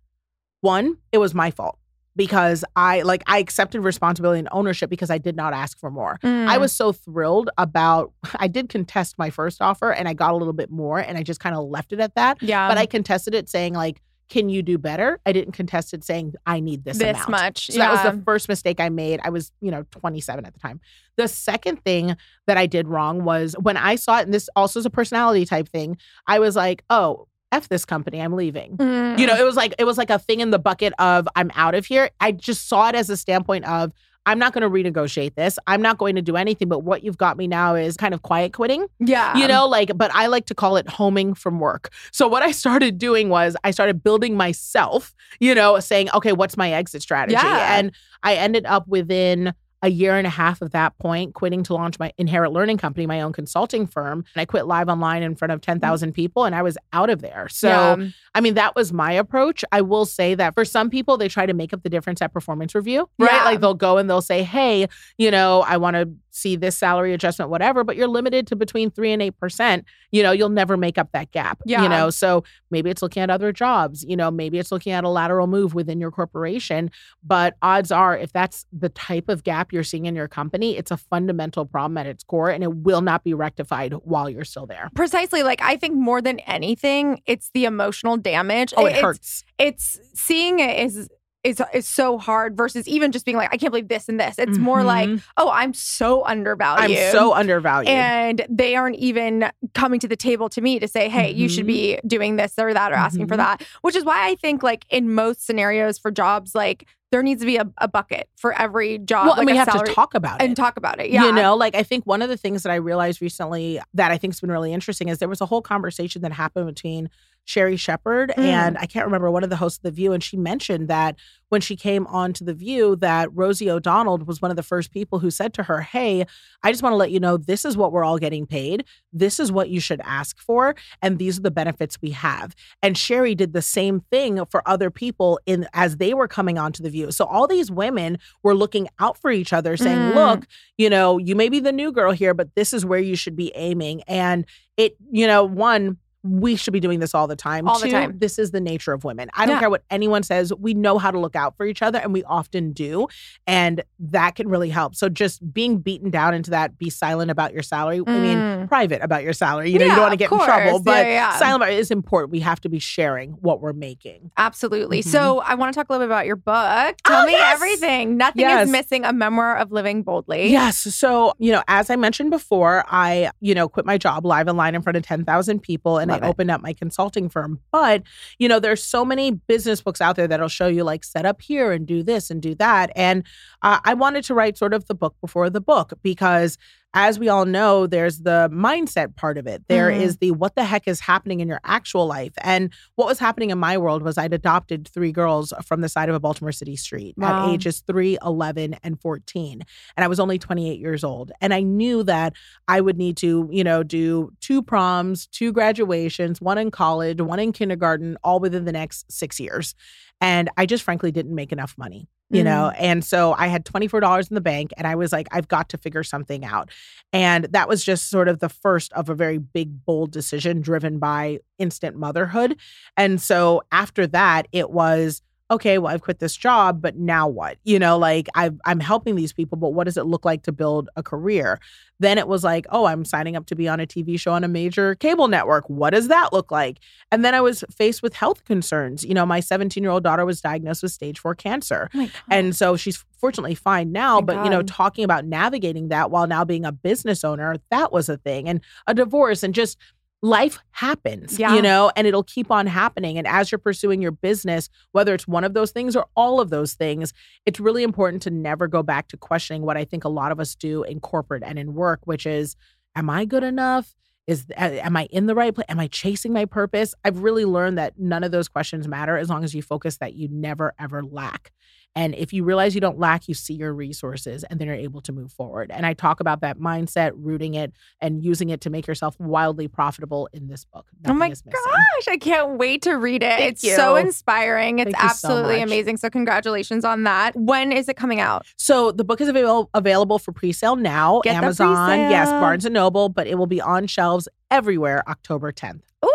one, 0.62 0.98
it 1.12 1.18
was 1.18 1.34
my 1.36 1.52
fault 1.52 1.78
because 2.18 2.66
I 2.76 3.04
like 3.04 3.24
I 3.28 3.38
accepted 3.38 3.80
responsibility 3.82 4.40
and 4.40 4.50
ownership 4.52 4.90
because 4.90 5.10
I 5.10 5.18
did 5.20 5.36
not 5.38 5.54
ask 5.54 5.80
for 5.80 5.90
more. 5.90 6.18
I 6.24 6.28
Mm. 6.28 6.60
was 6.60 6.74
so 6.74 6.92
thrilled 6.92 7.50
about 7.58 8.12
I 8.40 8.48
did 8.50 8.68
contest 8.68 9.16
my 9.18 9.30
first 9.30 9.62
offer 9.62 9.94
and 9.94 10.08
I 10.10 10.14
got 10.14 10.34
a 10.34 10.36
little 10.36 10.52
bit 10.54 10.70
more 10.70 11.00
and 11.00 11.18
I 11.18 11.24
just 11.24 11.40
kind 11.40 11.56
of 11.56 11.64
left 11.70 11.94
it 11.94 12.00
at 12.02 12.16
that. 12.16 12.42
yeah, 12.42 12.68
but 12.68 12.78
I 12.78 12.86
contested 12.88 13.34
it 13.34 13.48
saying 13.48 13.74
like 13.74 14.02
can 14.30 14.50
you 14.50 14.62
do 14.62 14.78
better? 14.78 15.22
I 15.26 15.32
didn't 15.32 15.54
contest 15.54 15.94
it 15.94 16.04
saying 16.04 16.34
I 16.46 16.60
need 16.60 16.84
this, 16.84 16.98
this 16.98 17.12
amount. 17.16 17.30
much. 17.30 17.68
So 17.68 17.78
that 17.78 17.90
was 17.92 18.02
the 18.14 18.22
first 18.26 18.50
mistake 18.50 18.82
I 18.82 18.90
made. 18.90 19.22
I 19.24 19.30
was, 19.30 19.54
you 19.62 19.72
know, 19.72 19.84
27 19.92 20.46
at 20.46 20.54
the 20.54 20.60
time. 20.60 20.82
The 21.16 21.30
second 21.30 21.82
thing 21.86 22.14
that 22.46 22.58
I 22.58 22.66
did 22.66 22.90
wrong 22.90 23.24
was 23.24 23.56
when 23.62 23.78
I 23.78 23.96
saw 23.96 24.20
it, 24.20 24.24
and 24.24 24.34
this 24.34 24.50
also 24.54 24.82
is 24.82 24.86
a 24.86 24.90
personality 24.90 25.46
type 25.46 25.70
thing, 25.70 25.96
I 26.28 26.40
was 26.40 26.58
like, 26.58 26.84
oh, 26.90 27.30
F 27.52 27.70
this 27.70 27.86
company, 27.86 28.22
I'm 28.22 28.34
leaving. 28.34 28.78
Mm. 28.78 29.18
You 29.20 29.28
know, 29.28 29.36
it 29.36 29.44
was 29.44 29.56
like 29.56 29.74
it 29.80 29.86
was 29.86 29.98
like 29.98 30.10
a 30.10 30.20
thing 30.20 30.42
in 30.42 30.52
the 30.52 30.60
bucket 30.60 30.94
of 31.00 31.28
I'm 31.36 31.52
out 31.56 31.76
of 31.76 31.86
here. 31.86 32.10
I 32.20 32.32
just 32.32 32.68
saw 32.68 32.90
it 32.90 32.96
as 32.96 33.10
a 33.10 33.18
standpoint 33.18 33.66
of 33.66 33.94
I'm 34.26 34.40
not 34.40 34.52
going 34.52 34.62
to 34.62 34.70
renegotiate 34.70 35.36
this. 35.36 35.58
I'm 35.68 35.82
not 35.82 35.98
going 35.98 36.16
to 36.16 36.22
do 36.22 36.36
anything. 36.36 36.68
But 36.68 36.80
what 36.80 37.02
you've 37.02 37.18
got 37.18 37.38
me 37.38 37.48
now 37.48 37.76
is 37.76 37.96
kind 37.96 38.14
of 38.14 38.24
quiet 38.24 38.52
quitting 38.52 38.86
yeah, 39.00 39.38
you 39.38 39.48
know 39.48 39.66
like 39.68 39.92
but 39.98 40.12
i 40.14 40.28
like 40.28 40.46
to 40.48 40.56
call 40.56 40.76
it 40.76 40.88
homing 40.90 41.34
from 41.34 41.60
work 41.60 41.90
so 42.12 42.28
what 42.28 42.44
i 42.44 42.52
started 42.52 42.98
doing 42.98 43.30
was 43.30 43.56
i 43.64 43.72
started 43.72 44.04
building 44.04 44.36
myself 44.36 45.16
you 45.40 45.56
know 45.56 45.80
saying 45.80 46.10
okay 46.14 46.34
what's 46.34 46.58
my 46.58 46.72
exit 46.72 47.02
strategy 47.02 47.34
Yeah. 47.36 47.78
and 47.78 47.92
i 48.24 48.36
ended 48.36 48.66
up 48.66 48.88
within 48.88 49.54
a 49.82 49.90
year 49.90 50.18
and 50.18 50.26
a 50.26 50.32
half 50.32 50.62
of 50.62 50.72
that 50.72 50.98
point 50.98 51.34
quitting 51.34 51.64
to 51.64 51.74
launch 51.74 52.00
my 52.00 52.12
inherit 52.18 52.52
learning 52.52 52.78
company 52.78 53.06
my 53.06 53.22
own 53.22 53.34
consulting 53.34 53.86
firm 53.86 54.26
and 54.34 54.42
i 54.42 54.46
quit 54.46 54.66
live 54.66 54.90
online 54.90 55.24
in 55.24 55.36
front 55.36 55.52
of 55.52 55.60
mm. 55.60 55.66
10,000 55.66 56.14
people 56.14 56.46
and 56.46 56.56
i 56.56 56.62
was 56.62 56.78
out 56.94 57.10
of 57.10 57.22
there 57.22 57.48
so 57.50 57.68
Yeah. 57.68 58.08
I 58.38 58.42
mean, 58.42 58.54
that 58.54 58.76
was 58.76 58.94
my 58.94 59.12
approach. 59.14 59.66
I 59.72 59.82
will 59.82 60.06
say 60.06 60.36
that 60.36 60.54
for 60.54 60.64
some 60.64 60.92
people, 60.92 61.18
they 61.18 61.28
try 61.28 61.48
to 61.48 61.56
make 61.56 61.74
up 61.74 61.82
the 61.82 61.90
difference 61.90 62.22
at 62.22 62.32
performance 62.32 62.76
review, 62.76 63.10
right? 63.18 63.32
Yeah. 63.32 63.46
Like 63.46 63.62
they'll 63.62 63.74
go 63.74 63.98
and 63.98 64.08
they'll 64.08 64.22
say, 64.22 64.44
hey, 64.44 64.88
you 65.18 65.32
know, 65.32 65.64
I 65.68 65.78
want 65.78 65.96
to 65.96 66.08
see 66.38 66.56
this 66.56 66.78
salary 66.78 67.14
adjustment, 67.14 67.50
whatever, 67.52 67.84
but 67.84 67.96
you're 67.96 68.08
limited 68.08 68.48
to 68.48 68.56
between 68.56 68.92
three 68.92 69.12
and 69.12 69.22
8%. 69.22 69.84
You 70.12 70.24
know, 70.24 70.32
you'll 70.32 70.50
never 70.50 70.78
make 70.78 70.98
up 70.98 71.12
that 71.14 71.32
gap. 71.32 71.60
Yeah. 71.66 71.84
You 71.84 71.90
know, 71.90 72.10
so 72.10 72.44
maybe 72.72 72.90
it's 72.90 73.02
looking 73.02 73.24
at 73.24 73.30
other 73.30 73.52
jobs, 73.52 74.04
you 74.08 74.16
know, 74.16 74.30
maybe 74.32 74.60
it's 74.60 74.72
looking 74.72 74.94
at 74.94 75.04
a 75.04 75.10
lateral 75.10 75.48
move 75.48 75.74
within 75.74 76.00
your 76.00 76.12
corporation. 76.12 76.92
But 77.24 77.56
odds 77.62 77.92
are, 77.92 78.18
if 78.18 78.32
that's 78.32 78.66
the 78.72 78.90
type 78.90 79.30
of 79.30 79.44
gap 79.44 79.74
you're 79.74 79.84
seeing 79.84 80.06
in 80.06 80.16
your 80.16 80.28
company, 80.28 80.78
it's 80.78 80.92
a 80.92 80.98
fundamental 80.98 81.66
problem 81.66 81.98
at 81.98 82.06
its 82.08 82.24
core 82.24 82.50
and 82.50 82.64
it 82.64 82.74
will 82.74 83.02
not 83.02 83.24
be 83.24 83.34
rectified 83.34 83.94
while 84.04 84.30
you're 84.30 84.46
still 84.46 84.66
there. 84.66 84.90
precisely 84.96 85.44
like 85.44 85.62
i 85.62 85.76
think 85.76 85.96
more 85.96 86.22
than 86.22 86.40
anything 86.42 87.22
it's 87.26 87.50
the 87.54 87.66
emotional 87.66 88.18
damage 88.18 88.74
Oh, 88.78 88.86
it 88.86 88.90
It's- 88.90 89.02
hurts. 89.02 89.44
it's 89.58 90.00
seeing 90.14 90.60
it 90.60 90.80
is 90.86 91.10
is 91.44 91.62
is 91.74 91.88
so 91.88 92.18
hard 92.18 92.58
versus 92.58 92.88
even 92.88 93.12
just 93.12 93.24
being 93.26 93.38
like 93.38 93.50
i 93.54 93.58
can't 93.58 93.72
believe 93.72 93.88
this 93.88 94.10
and 94.10 94.20
this 94.20 94.36
it's 94.40 94.58
more 94.58 94.84
like 94.84 95.10
oh 95.38 95.50
i'm 95.52 95.74
so 95.74 96.26
undervalued 96.26 96.98
I'm 96.98 97.12
so 97.12 97.34
undervalued. 97.34 97.90
and 97.90 98.46
they 98.50 98.76
aren't 98.76 98.96
even 98.98 99.50
coming 99.74 100.00
to 100.00 100.08
the 100.08 100.16
table 100.16 100.50
to 100.50 100.62
me 100.62 100.80
to 100.80 100.88
say 100.88 101.10
hey 101.10 101.32
you 101.32 101.48
should 101.48 101.66
Mhm. 101.66 101.68
be 101.68 102.00
doing 102.08 102.36
this 102.38 102.54
or 102.58 102.74
that 102.74 102.92
or 102.92 102.96
asking 102.96 103.28
for 103.28 103.36
Mhm. 103.36 103.38
that 103.38 103.64
which 103.82 103.96
is 103.96 104.04
why 104.04 104.28
i 104.28 104.36
think 104.36 104.64
like 104.64 104.86
in 104.90 105.14
most 105.14 105.46
scenarios 105.46 105.98
for 105.98 106.12
jobs 106.12 106.56
like 106.56 106.86
there 107.12 107.24
needs 107.24 107.40
to 107.40 107.46
be 107.46 107.56
a, 107.56 107.66
a 107.78 107.88
bucket 107.88 108.28
for 108.36 108.52
every 108.60 108.98
job 108.98 109.28
well, 109.28 109.32
like 109.38 109.40
and 109.40 109.52
we 109.52 109.56
have 109.56 109.72
to 109.72 109.94
talk 109.94 110.14
about 110.14 110.42
it. 110.42 110.44
and 110.46 110.58
talk 110.58 110.76
about 110.76 111.00
it 111.00 111.10
yeah 111.10 111.24
You 111.26 111.32
know, 111.32 111.56
like 111.56 111.74
I 111.76 111.84
think 111.84 112.06
one 112.06 112.22
of 112.22 112.28
the 112.28 112.36
things 112.36 112.64
that 112.64 112.72
I 112.72 112.76
realized 112.76 113.22
recently 113.22 113.80
that 113.94 114.12
I 114.12 114.18
think's 114.18 114.42
been 114.42 114.52
really 114.52 114.74
interesting 114.74 115.08
is 115.08 115.20
there 115.20 115.30
was 115.30 115.40
a 115.40 115.46
whole 115.46 115.62
conversation 115.62 116.22
that 116.24 116.34
happened 116.34 116.66
between 116.68 117.10
Sherri 117.48 117.78
Shepherd 117.78 118.34
Mm. 118.38 118.44
and 118.44 118.78
I 118.78 118.86
can't 118.86 119.06
remember 119.06 119.32
one 119.32 119.44
of 119.46 119.50
the 119.50 119.56
hosts 119.56 119.78
of 119.80 119.84
The 119.84 119.92
View, 119.92 120.12
and 120.12 120.22
she 120.22 120.36
mentioned 120.36 120.90
that 120.90 121.16
when 121.48 121.62
she 121.62 121.78
came 121.78 122.06
on 122.08 122.34
to 122.34 122.44
The 122.44 122.54
View, 122.54 122.98
that 122.98 123.30
Rosie 123.34 123.72
O'Donnell 123.72 124.18
was 124.18 124.42
one 124.42 124.52
of 124.52 124.58
the 124.58 124.64
first 124.64 124.92
people 124.92 125.20
who 125.20 125.32
said 125.32 125.54
to 125.54 125.64
her, 125.64 125.80
"Hey, 125.80 126.26
I 126.62 126.72
just 126.72 126.84
want 126.84 126.92
to 126.92 126.98
let 126.98 127.10
you 127.10 127.22
know 127.22 127.38
this 127.38 127.64
is 127.64 127.78
what 127.78 127.94
we're 127.94 128.04
all 128.04 128.18
getting 128.18 128.46
paid. 128.46 128.84
This 129.14 129.40
is 129.40 129.50
what 129.50 129.70
you 129.70 129.80
should 129.80 130.02
ask 130.04 130.38
for, 130.40 130.76
and 131.02 131.20
these 131.20 131.40
are 131.40 131.42
the 131.42 131.50
benefits 131.50 132.02
we 132.02 132.10
have." 132.12 132.54
And 132.84 132.98
Sherri 132.98 133.34
did 133.34 133.54
the 133.54 133.62
same 133.62 134.02
thing 134.12 134.44
for 134.44 134.62
other 134.68 134.92
people 134.92 135.40
in 135.46 135.70
as 135.74 135.98
they 135.98 136.14
were 136.14 136.28
coming 136.28 136.58
onto 136.58 136.84
The 136.84 136.90
View. 136.90 137.12
So 137.12 137.24
all 137.24 137.48
these 137.48 137.72
women 137.72 138.18
were 138.44 138.54
looking 138.54 138.90
out 139.00 139.18
for 139.18 139.32
each 139.32 139.54
other, 139.54 139.78
saying, 139.78 139.98
Mm. 140.12 140.16
"Look." 140.16 140.48
you 140.78 140.90
know, 140.92 141.18
you 141.18 141.36
may 141.36 141.50
be 141.50 141.60
the 141.60 141.72
new 141.72 141.92
girl 141.92 142.12
here, 142.12 142.36
but 142.36 142.54
this 142.56 142.72
is 142.72 142.86
where 142.86 143.00
you 143.00 143.16
should 143.16 143.36
be 143.36 143.52
aiming. 143.56 144.04
And 144.04 144.46
it, 144.76 144.96
you 145.12 145.26
know, 145.26 145.44
one, 145.44 145.98
we 146.30 146.56
should 146.56 146.74
be 146.74 146.80
doing 146.80 147.00
this 147.00 147.14
all 147.16 147.28
the 147.28 147.36
time. 147.36 147.68
All 147.68 147.80
the 147.80 147.90
time. 147.90 148.18
This 148.20 148.38
is 148.40 148.52
the 148.52 148.62
nature 148.62 148.94
of 148.94 149.04
women. 149.04 149.30
I 149.34 149.46
don't 149.46 149.56
Yeah. 149.56 149.60
care 149.60 149.70
what 149.70 149.84
anyone 149.90 150.24
says. 150.24 150.54
We 150.54 150.74
know 150.74 150.98
how 150.98 151.12
to 151.12 151.20
look 151.20 151.36
out 151.36 151.56
for 151.58 151.66
each 151.66 151.82
other, 151.82 152.00
and 152.00 152.14
we 152.14 152.24
often 152.24 152.74
do. 152.74 153.08
And 153.46 153.84
that 154.00 154.36
can 154.36 154.48
really 154.50 154.70
help. 154.70 154.96
So 154.96 155.10
just 155.10 155.54
being 155.54 155.78
beaten 155.80 156.10
down 156.10 156.34
into 156.34 156.52
that, 156.52 156.78
be 156.78 156.90
silent 156.90 157.32
about 157.32 157.54
your 157.54 157.64
salary. 157.64 158.02
I 158.06 158.20
mean, 158.20 158.38
Mm. 158.38 158.68
private 158.68 159.02
about 159.02 159.24
your 159.24 159.34
salary. 159.34 159.72
You 159.72 159.80
know, 159.80 159.86
you 159.86 159.92
don't 159.92 160.02
want 160.02 160.12
to 160.12 160.18
get 160.18 160.32
in 160.32 160.40
trouble, 160.40 160.80
but 160.80 161.06
Yeah, 161.06 161.12
yeah. 161.12 161.38
silent 161.40 161.72
is 161.72 161.92
important. 161.92 162.32
We 162.32 162.40
have 162.42 162.60
to 162.62 162.70
be 162.70 162.80
sharing 162.80 163.32
what 163.34 163.62
we're 163.62 163.74
making. 163.74 164.32
Absolutely. 164.38 165.00
Mhm. 165.02 165.08
So 165.08 165.40
I 165.46 165.56
want 165.56 165.74
to 165.74 165.80
talk 165.80 165.90
a 165.90 165.94
little 165.94 166.06
bit 166.08 166.12
about 166.12 166.26
your 166.26 166.36
book. 166.36 166.96
Tell 167.06 167.24
Oh, 167.24 167.26
me 167.26 167.32
yes. 167.34 167.54
everything. 167.56 168.18
Nothing 168.18 168.42
Yes. 168.42 168.66
is 168.68 168.72
missing. 168.72 169.06
A 169.06 169.14
memoir 169.14 169.58
of 169.58 169.72
living 169.72 170.04
boldly. 170.04 170.50
Yes. 170.52 170.78
So, 170.78 171.34
you 171.40 171.52
know, 171.52 171.62
as 171.68 171.90
I 171.90 171.96
mentioned 171.96 172.32
before, 172.32 172.84
I, 172.90 173.32
you 173.40 173.54
know, 173.56 173.68
quit 173.68 173.86
my 173.86 173.98
job 173.98 174.26
live 174.26 174.48
online 174.48 174.76
in 174.76 174.82
front 174.82 174.98
of 174.98 175.04
10,000 175.04 175.60
people 175.62 175.98
and 175.98 176.12
I 176.24 176.28
opened 176.28 176.52
up 176.52 176.62
my 176.62 176.74
consulting 176.74 177.30
firm. 177.30 177.60
But, 177.72 178.04
you 178.40 178.48
know, 178.48 178.60
there's 178.60 178.84
so 178.84 179.06
many 179.06 179.32
business 179.32 179.82
books 179.82 180.02
out 180.02 180.16
there 180.16 180.28
that'll 180.28 180.48
show 180.48 180.68
you 180.68 180.84
like 180.84 181.04
set 181.04 181.26
up 181.26 181.42
here 181.42 181.72
and 181.72 181.86
do 181.86 182.04
this 182.04 182.30
and 182.30 182.42
do 182.42 182.56
that. 182.56 182.92
And 182.96 183.26
uh, 183.62 183.80
I 183.84 183.94
wanted 183.94 184.24
to 184.26 184.34
write 184.34 184.58
sort 184.58 184.74
of 184.74 184.88
the 184.88 184.96
book 184.96 185.16
before 185.22 185.50
the 185.50 185.62
book 185.62 185.94
because 186.02 186.58
as 187.00 187.20
we 187.20 187.30
all 187.30 187.46
know, 187.46 187.86
there's 187.86 188.22
the 188.22 188.50
mindset 188.52 189.16
part 189.16 189.38
of 189.38 189.46
it. 189.46 189.64
There 189.68 189.92
Mhm. 189.92 190.02
is 190.02 190.18
the 190.18 190.32
what 190.32 190.56
the 190.56 190.64
heck 190.64 190.88
is 190.88 191.00
happening 191.00 191.42
in 191.42 191.48
your 191.48 191.60
actual 191.64 192.08
life. 192.08 192.34
And 192.42 192.74
what 192.96 193.08
was 193.08 193.20
happening 193.20 193.52
in 193.52 193.60
my 193.60 193.78
world 193.78 194.02
was 194.02 194.18
I'd 194.18 194.34
adopted 194.34 194.88
three 194.88 195.12
girls 195.12 195.54
from 195.64 195.82
the 195.82 195.90
side 195.90 196.10
of 196.10 196.16
a 196.16 196.20
Baltimore 196.20 196.52
City 196.52 196.76
street 196.76 197.14
Wow. 197.16 197.30
at 197.46 197.50
ages 197.54 197.84
3, 197.86 198.18
11, 198.26 198.76
and 198.84 199.00
14. 199.00 199.62
And 199.96 200.04
I 200.04 200.08
was 200.08 200.20
only 200.20 200.40
28 200.40 200.80
years 200.80 201.04
old. 201.04 201.32
And 201.40 201.54
I 201.54 201.62
knew 201.62 202.02
that 202.02 202.34
I 202.68 202.82
would 202.82 202.98
need 202.98 203.16
to, 203.18 203.48
you 203.52 203.64
know, 203.64 203.84
do 203.84 204.32
two 204.42 204.64
proms, 204.64 205.28
two 205.28 205.52
graduations, 205.52 206.42
one 206.42 206.58
in 206.58 206.72
college, 206.72 207.22
one 207.22 207.38
in 207.40 207.52
kindergarten, 207.52 208.18
all 208.24 208.40
within 208.40 208.66
the 208.66 208.72
next 208.72 209.12
six 209.12 209.40
years. 209.40 209.76
And 210.22 210.50
I 210.58 210.66
just 210.66 210.84
frankly 210.84 211.12
didn't 211.12 211.36
make 211.36 211.52
enough 211.52 211.76
money, 211.78 212.08
you 212.30 212.44
know? 212.44 212.72
Mm-hmm. 212.74 212.84
And 212.84 213.06
so 213.06 213.34
I 213.38 213.48
had 213.48 213.66
$24 213.66 214.30
in 214.30 214.36
the 214.36 214.42
bank 214.42 214.72
and 214.78 214.88
I 214.88 214.96
was 214.96 215.12
like, 215.12 215.28
I've 215.32 215.48
got 215.48 215.70
to 215.70 215.78
figure 215.78 216.04
something 216.04 216.44
out. 216.44 216.72
And 217.14 217.46
that 217.46 217.70
was 217.70 217.84
just 217.84 218.10
sort 218.10 218.28
of 218.28 218.40
the 218.40 218.50
first 218.50 218.92
of 218.94 219.10
a 219.10 219.16
very 219.16 219.38
big, 219.38 219.86
bold 219.86 220.12
decision 220.12 220.62
driven 220.62 220.98
by 220.98 221.40
instant 221.60 221.96
motherhood. 221.96 222.58
And 222.96 223.22
so 223.22 223.62
after 223.72 224.08
that, 224.08 224.48
it 224.52 224.72
was, 224.72 225.22
okay, 225.50 225.78
well, 225.78 225.94
I've 225.94 226.02
quit 226.02 226.20
this 226.20 226.36
job, 226.36 226.82
but 226.82 226.98
now 226.98 227.28
what? 227.28 227.58
You 227.64 227.80
know, 227.80 227.98
like 227.98 228.28
I've, 228.36 228.60
I'm 228.66 228.80
helping 228.80 229.16
these 229.16 229.32
people, 229.32 229.58
but 229.58 229.70
what 229.70 229.86
does 229.86 229.98
it 229.98 230.06
look 230.06 230.26
like 230.26 230.44
to 230.44 230.52
build 230.52 230.90
a 230.96 231.04
career? 231.04 231.60
Then 232.00 232.18
it 232.18 232.28
was 232.28 232.44
like, 232.44 232.66
oh, 232.70 232.86
I'm 232.86 233.06
signing 233.06 233.36
up 233.36 233.46
to 233.48 233.56
be 233.56 233.68
on 233.68 233.80
a 233.80 233.88
TV 233.88 234.20
show 234.20 234.34
on 234.34 234.44
a 234.44 234.48
major 234.48 234.96
cable 234.96 235.28
network. 235.28 235.70
What 235.70 235.92
does 235.92 236.10
that 236.10 236.34
look 236.34 236.52
like? 236.52 236.80
And 237.12 237.24
then 237.24 237.34
I 237.34 237.42
was 237.42 237.64
faced 237.72 238.04
with 238.04 238.14
health 238.14 238.44
concerns. 238.44 239.04
You 239.04 239.14
know, 239.14 239.26
my 239.26 239.40
17 239.40 239.82
year 239.82 239.92
old 239.92 240.04
daughter 240.04 240.26
was 240.26 240.42
diagnosed 240.42 240.84
with 240.84 240.92
stage 240.92 241.20
four 241.20 241.34
cancer. 241.34 241.90
Oh. 241.96 242.10
And 242.30 242.56
so 242.56 242.76
she's 242.76 243.04
fortunately 243.18 243.56
fine 243.56 243.92
now, 243.92 244.18
Thank 244.18 244.28
but 244.28 244.44
you 244.44 244.50
know, 244.50 244.62
talking 244.62 245.04
about 245.04 245.26
navigating 245.26 245.88
that 245.88 246.12
while 246.12 246.28
now 246.28 246.44
being 246.46 246.66
a 246.66 246.72
business 246.72 247.24
owner, 247.24 247.56
that 247.72 247.92
was 247.92 248.10
a 248.10 248.18
thing. 248.18 248.48
And 248.48 248.62
a 248.86 248.94
divorce 248.94 249.44
and 249.44 249.56
just 249.56 249.78
life 250.22 250.60
happens, 250.72 251.38
Yeah. 251.38 251.54
you 251.56 251.62
know, 251.62 251.92
and 251.96 252.08
it'll 252.08 252.24
keep 252.24 252.50
on 252.52 252.66
happening. 252.68 253.18
And 253.18 253.28
as 253.28 253.52
you're 253.52 253.60
pursuing 253.60 254.02
your 254.02 254.12
business, 254.12 254.68
whether 254.92 255.14
it's 255.14 255.28
one 255.28 255.44
of 255.44 255.54
those 255.54 255.72
things 255.72 255.96
or 255.96 256.08
all 256.16 256.40
of 256.40 256.50
those 256.50 256.74
things, 256.74 257.14
it's 257.46 257.60
really 257.60 257.84
important 257.84 258.24
to 258.24 258.32
never 258.32 258.68
go 258.68 258.82
back 258.82 259.08
to 259.10 259.18
questioning 259.18 259.62
what 259.62 259.78
I 259.78 259.86
think 259.86 260.04
a 260.04 260.10
lot 260.10 260.32
of 260.32 260.40
us 260.40 260.56
do 260.56 260.84
in 260.84 261.00
corporate 261.00 261.44
and 261.46 261.60
in 261.60 261.74
work, 261.76 262.00
which 262.06 262.26
is, 262.26 262.56
am 262.96 263.10
I 263.10 263.26
good 263.26 263.44
enough? 263.44 263.94
Is 264.26 264.46
am 264.58 264.98
I 264.98 265.06
in 265.06 265.28
the 265.28 265.36
right 265.36 265.56
place? 265.56 265.68
Am 265.70 265.80
I 265.80 265.88
chasing 265.88 266.34
my 266.34 266.44
purpose? 266.44 266.94
I've 267.06 267.20
really 267.20 267.46
learned 267.46 267.78
that 267.78 267.98
none 267.98 268.26
of 268.26 268.32
those 268.32 268.50
questions 268.50 268.86
matter 268.86 269.16
as 269.16 269.30
long 269.30 269.46
as 269.46 269.56
you 269.56 269.62
focus 269.62 270.00
that 270.00 270.16
you 270.16 270.28
never 270.30 270.74
ever 270.78 271.02
lack. 271.02 271.54
And 271.98 272.14
if 272.14 272.32
you 272.32 272.44
realize 272.44 272.76
you 272.76 272.80
don't 272.80 273.00
lack, 273.00 273.28
you 273.28 273.34
see 273.34 273.56
your 273.56 273.74
resources 273.74 274.44
and 274.44 274.60
then 274.60 274.68
you're 274.68 274.76
able 274.76 275.02
to 275.02 275.12
move 275.12 275.32
forward. 275.32 275.72
And 275.72 275.84
I 275.84 275.94
talk 275.96 276.20
about 276.20 276.42
that 276.42 276.60
mindset, 276.60 277.14
rooting 277.16 277.56
it 277.56 277.74
and 278.00 278.24
using 278.24 278.50
it 278.50 278.62
to 278.62 278.70
make 278.70 278.86
yourself 278.86 279.20
wildly 279.20 279.68
profitable 279.68 280.30
in 280.32 280.48
this 280.48 280.64
book. 280.64 280.86
Oh 281.08 281.14
my 281.16 281.30
Nothing 281.30 281.52
gosh, 281.52 282.08
I 282.08 282.18
can't 282.18 282.60
wait 282.60 282.84
to 282.84 282.94
read 282.94 283.24
it. 283.24 283.40
Thank 283.40 283.64
it's 283.64 283.76
so 283.76 283.96
inspiring. 283.96 284.78
It's 284.78 284.92
Thank 284.92 285.02
you 285.02 285.10
so 285.10 285.30
absolutely 285.30 285.64
amazing. 285.64 285.98
So 285.98 286.12
congratulations 286.12 286.86
on 286.86 287.02
that. 287.06 287.36
When 287.36 287.72
is 287.72 287.90
it 287.90 287.98
coming 287.98 288.20
out? 288.20 288.46
So 288.58 288.92
the 288.92 289.04
book 289.04 289.20
is 289.20 289.28
available 289.28 289.72
available 289.74 290.20
for 290.20 290.32
pre-sale 290.32 290.76
now. 290.76 291.22
Get 291.24 291.38
Amazon, 291.38 291.98
yes. 292.12 292.30
Barnes 292.30 292.66
and 292.66 292.76
Noble, 292.76 293.10
but 293.10 293.26
it 293.26 293.40
will 293.40 293.48
be 293.48 293.60
on 293.60 293.88
shelves 293.88 294.30
everywhere 294.52 295.04
October 295.10 295.52
10th. 295.52 295.82
Ooh, 296.06 296.10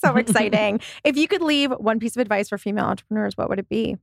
so 0.00 0.16
exciting. 0.16 0.80
if 1.04 1.18
you 1.18 1.28
could 1.28 1.42
leave 1.42 1.72
one 1.72 2.00
piece 2.00 2.16
of 2.16 2.22
advice 2.22 2.48
for 2.48 2.56
female 2.56 2.86
entrepreneurs, 2.86 3.36
what 3.36 3.50
would 3.50 3.58
it 3.58 3.68
be? 3.68 3.98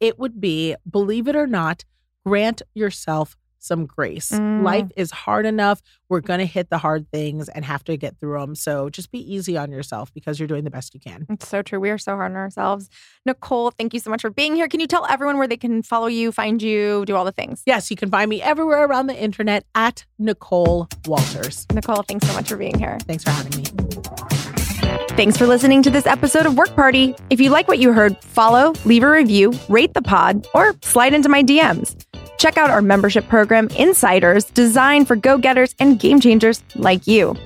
It 0.00 0.18
would 0.18 0.40
be, 0.40 0.76
believe 0.88 1.28
it 1.28 1.36
or 1.36 1.46
not, 1.46 1.84
grant 2.24 2.62
yourself 2.74 3.36
some 3.64 3.86
grace. 3.86 4.30
Mm. 4.30 4.62
Life 4.62 4.88
is 4.94 5.10
hard 5.10 5.46
enough. 5.46 5.80
We're 6.08 6.20
going 6.20 6.40
to 6.40 6.46
hit 6.46 6.68
the 6.68 6.78
hard 6.78 7.10
things 7.10 7.48
and 7.48 7.64
have 7.64 7.82
to 7.84 7.96
get 7.96 8.18
through 8.20 8.38
them. 8.38 8.54
So 8.54 8.90
just 8.90 9.10
be 9.10 9.18
easy 9.18 9.56
on 9.56 9.72
yourself 9.72 10.12
because 10.12 10.38
you're 10.38 10.46
doing 10.46 10.64
the 10.64 10.70
best 10.70 10.92
you 10.94 11.00
can. 11.00 11.26
It's 11.30 11.48
so 11.48 11.62
true. 11.62 11.80
We 11.80 11.90
are 11.90 11.98
so 11.98 12.14
hard 12.14 12.32
on 12.32 12.36
ourselves. 12.36 12.90
Nicole, 13.24 13.70
thank 13.70 13.94
you 13.94 14.00
so 14.00 14.10
much 14.10 14.20
for 14.20 14.30
being 14.30 14.54
here. 14.54 14.68
Can 14.68 14.80
you 14.80 14.86
tell 14.86 15.06
everyone 15.06 15.38
where 15.38 15.48
they 15.48 15.56
can 15.56 15.82
follow 15.82 16.06
you, 16.06 16.30
find 16.30 16.60
you, 16.60 17.04
do 17.06 17.16
all 17.16 17.24
the 17.24 17.32
things? 17.32 17.62
Yes, 17.64 17.90
you 17.90 17.96
can 17.96 18.10
find 18.10 18.28
me 18.28 18.42
everywhere 18.42 18.84
around 18.84 19.06
the 19.06 19.16
internet 19.16 19.64
at 19.74 20.04
Nicole 20.18 20.88
Walters. 21.06 21.66
Nicole, 21.72 22.02
thanks 22.02 22.26
so 22.26 22.34
much 22.34 22.50
for 22.50 22.56
being 22.56 22.78
here. 22.78 22.98
Thanks 23.06 23.24
for 23.24 23.30
having 23.30 23.62
me. 23.62 24.33
Thanks 25.10 25.36
for 25.36 25.46
listening 25.46 25.82
to 25.84 25.90
this 25.90 26.06
episode 26.06 26.44
of 26.44 26.56
Work 26.56 26.74
Party. 26.74 27.14
If 27.30 27.40
you 27.40 27.50
like 27.50 27.68
what 27.68 27.78
you 27.78 27.92
heard, 27.92 28.16
follow, 28.18 28.72
leave 28.84 29.04
a 29.04 29.10
review, 29.10 29.52
rate 29.68 29.94
the 29.94 30.02
pod, 30.02 30.46
or 30.54 30.74
slide 30.82 31.14
into 31.14 31.28
my 31.28 31.42
DMs. 31.42 31.94
Check 32.38 32.58
out 32.58 32.68
our 32.68 32.82
membership 32.82 33.28
program, 33.28 33.68
Insiders, 33.76 34.44
designed 34.44 35.06
for 35.06 35.14
go 35.14 35.38
getters 35.38 35.74
and 35.78 36.00
game 36.00 36.20
changers 36.20 36.64
like 36.74 37.06
you. 37.06 37.36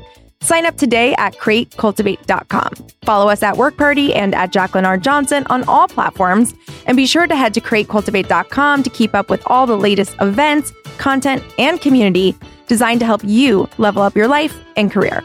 Sign 0.41 0.65
up 0.65 0.77
today 0.77 1.15
at 1.19 1.37
createcultivate.com. 1.37 2.73
Follow 3.03 3.29
us 3.29 3.43
at 3.43 3.57
Work 3.57 3.77
Party 3.77 4.15
and 4.15 4.35
at 4.35 4.53
Jaclyn 4.53 4.87
R. 4.87 4.97
Johnson 4.97 5.45
on 5.51 5.63
all 5.65 5.89
platforms. 5.89 6.55
And 6.87 6.97
be 6.97 7.07
sure 7.07 7.27
to 7.27 7.37
head 7.37 7.53
to 7.55 7.61
createcultivate.com 7.61 8.83
to 8.83 8.91
keep 8.91 9.15
up 9.15 9.29
with 9.29 9.43
all 9.47 9.67
the 9.67 9.77
latest 9.77 10.15
events, 10.21 10.73
content, 10.97 11.43
and 11.59 11.81
community 11.81 12.35
designed 12.67 13.01
to 13.01 13.07
help 13.07 13.23
you 13.25 13.69
level 13.79 14.03
up 14.03 14.17
your 14.17 14.29
life 14.29 14.57
and 14.77 14.91
career. 14.91 15.23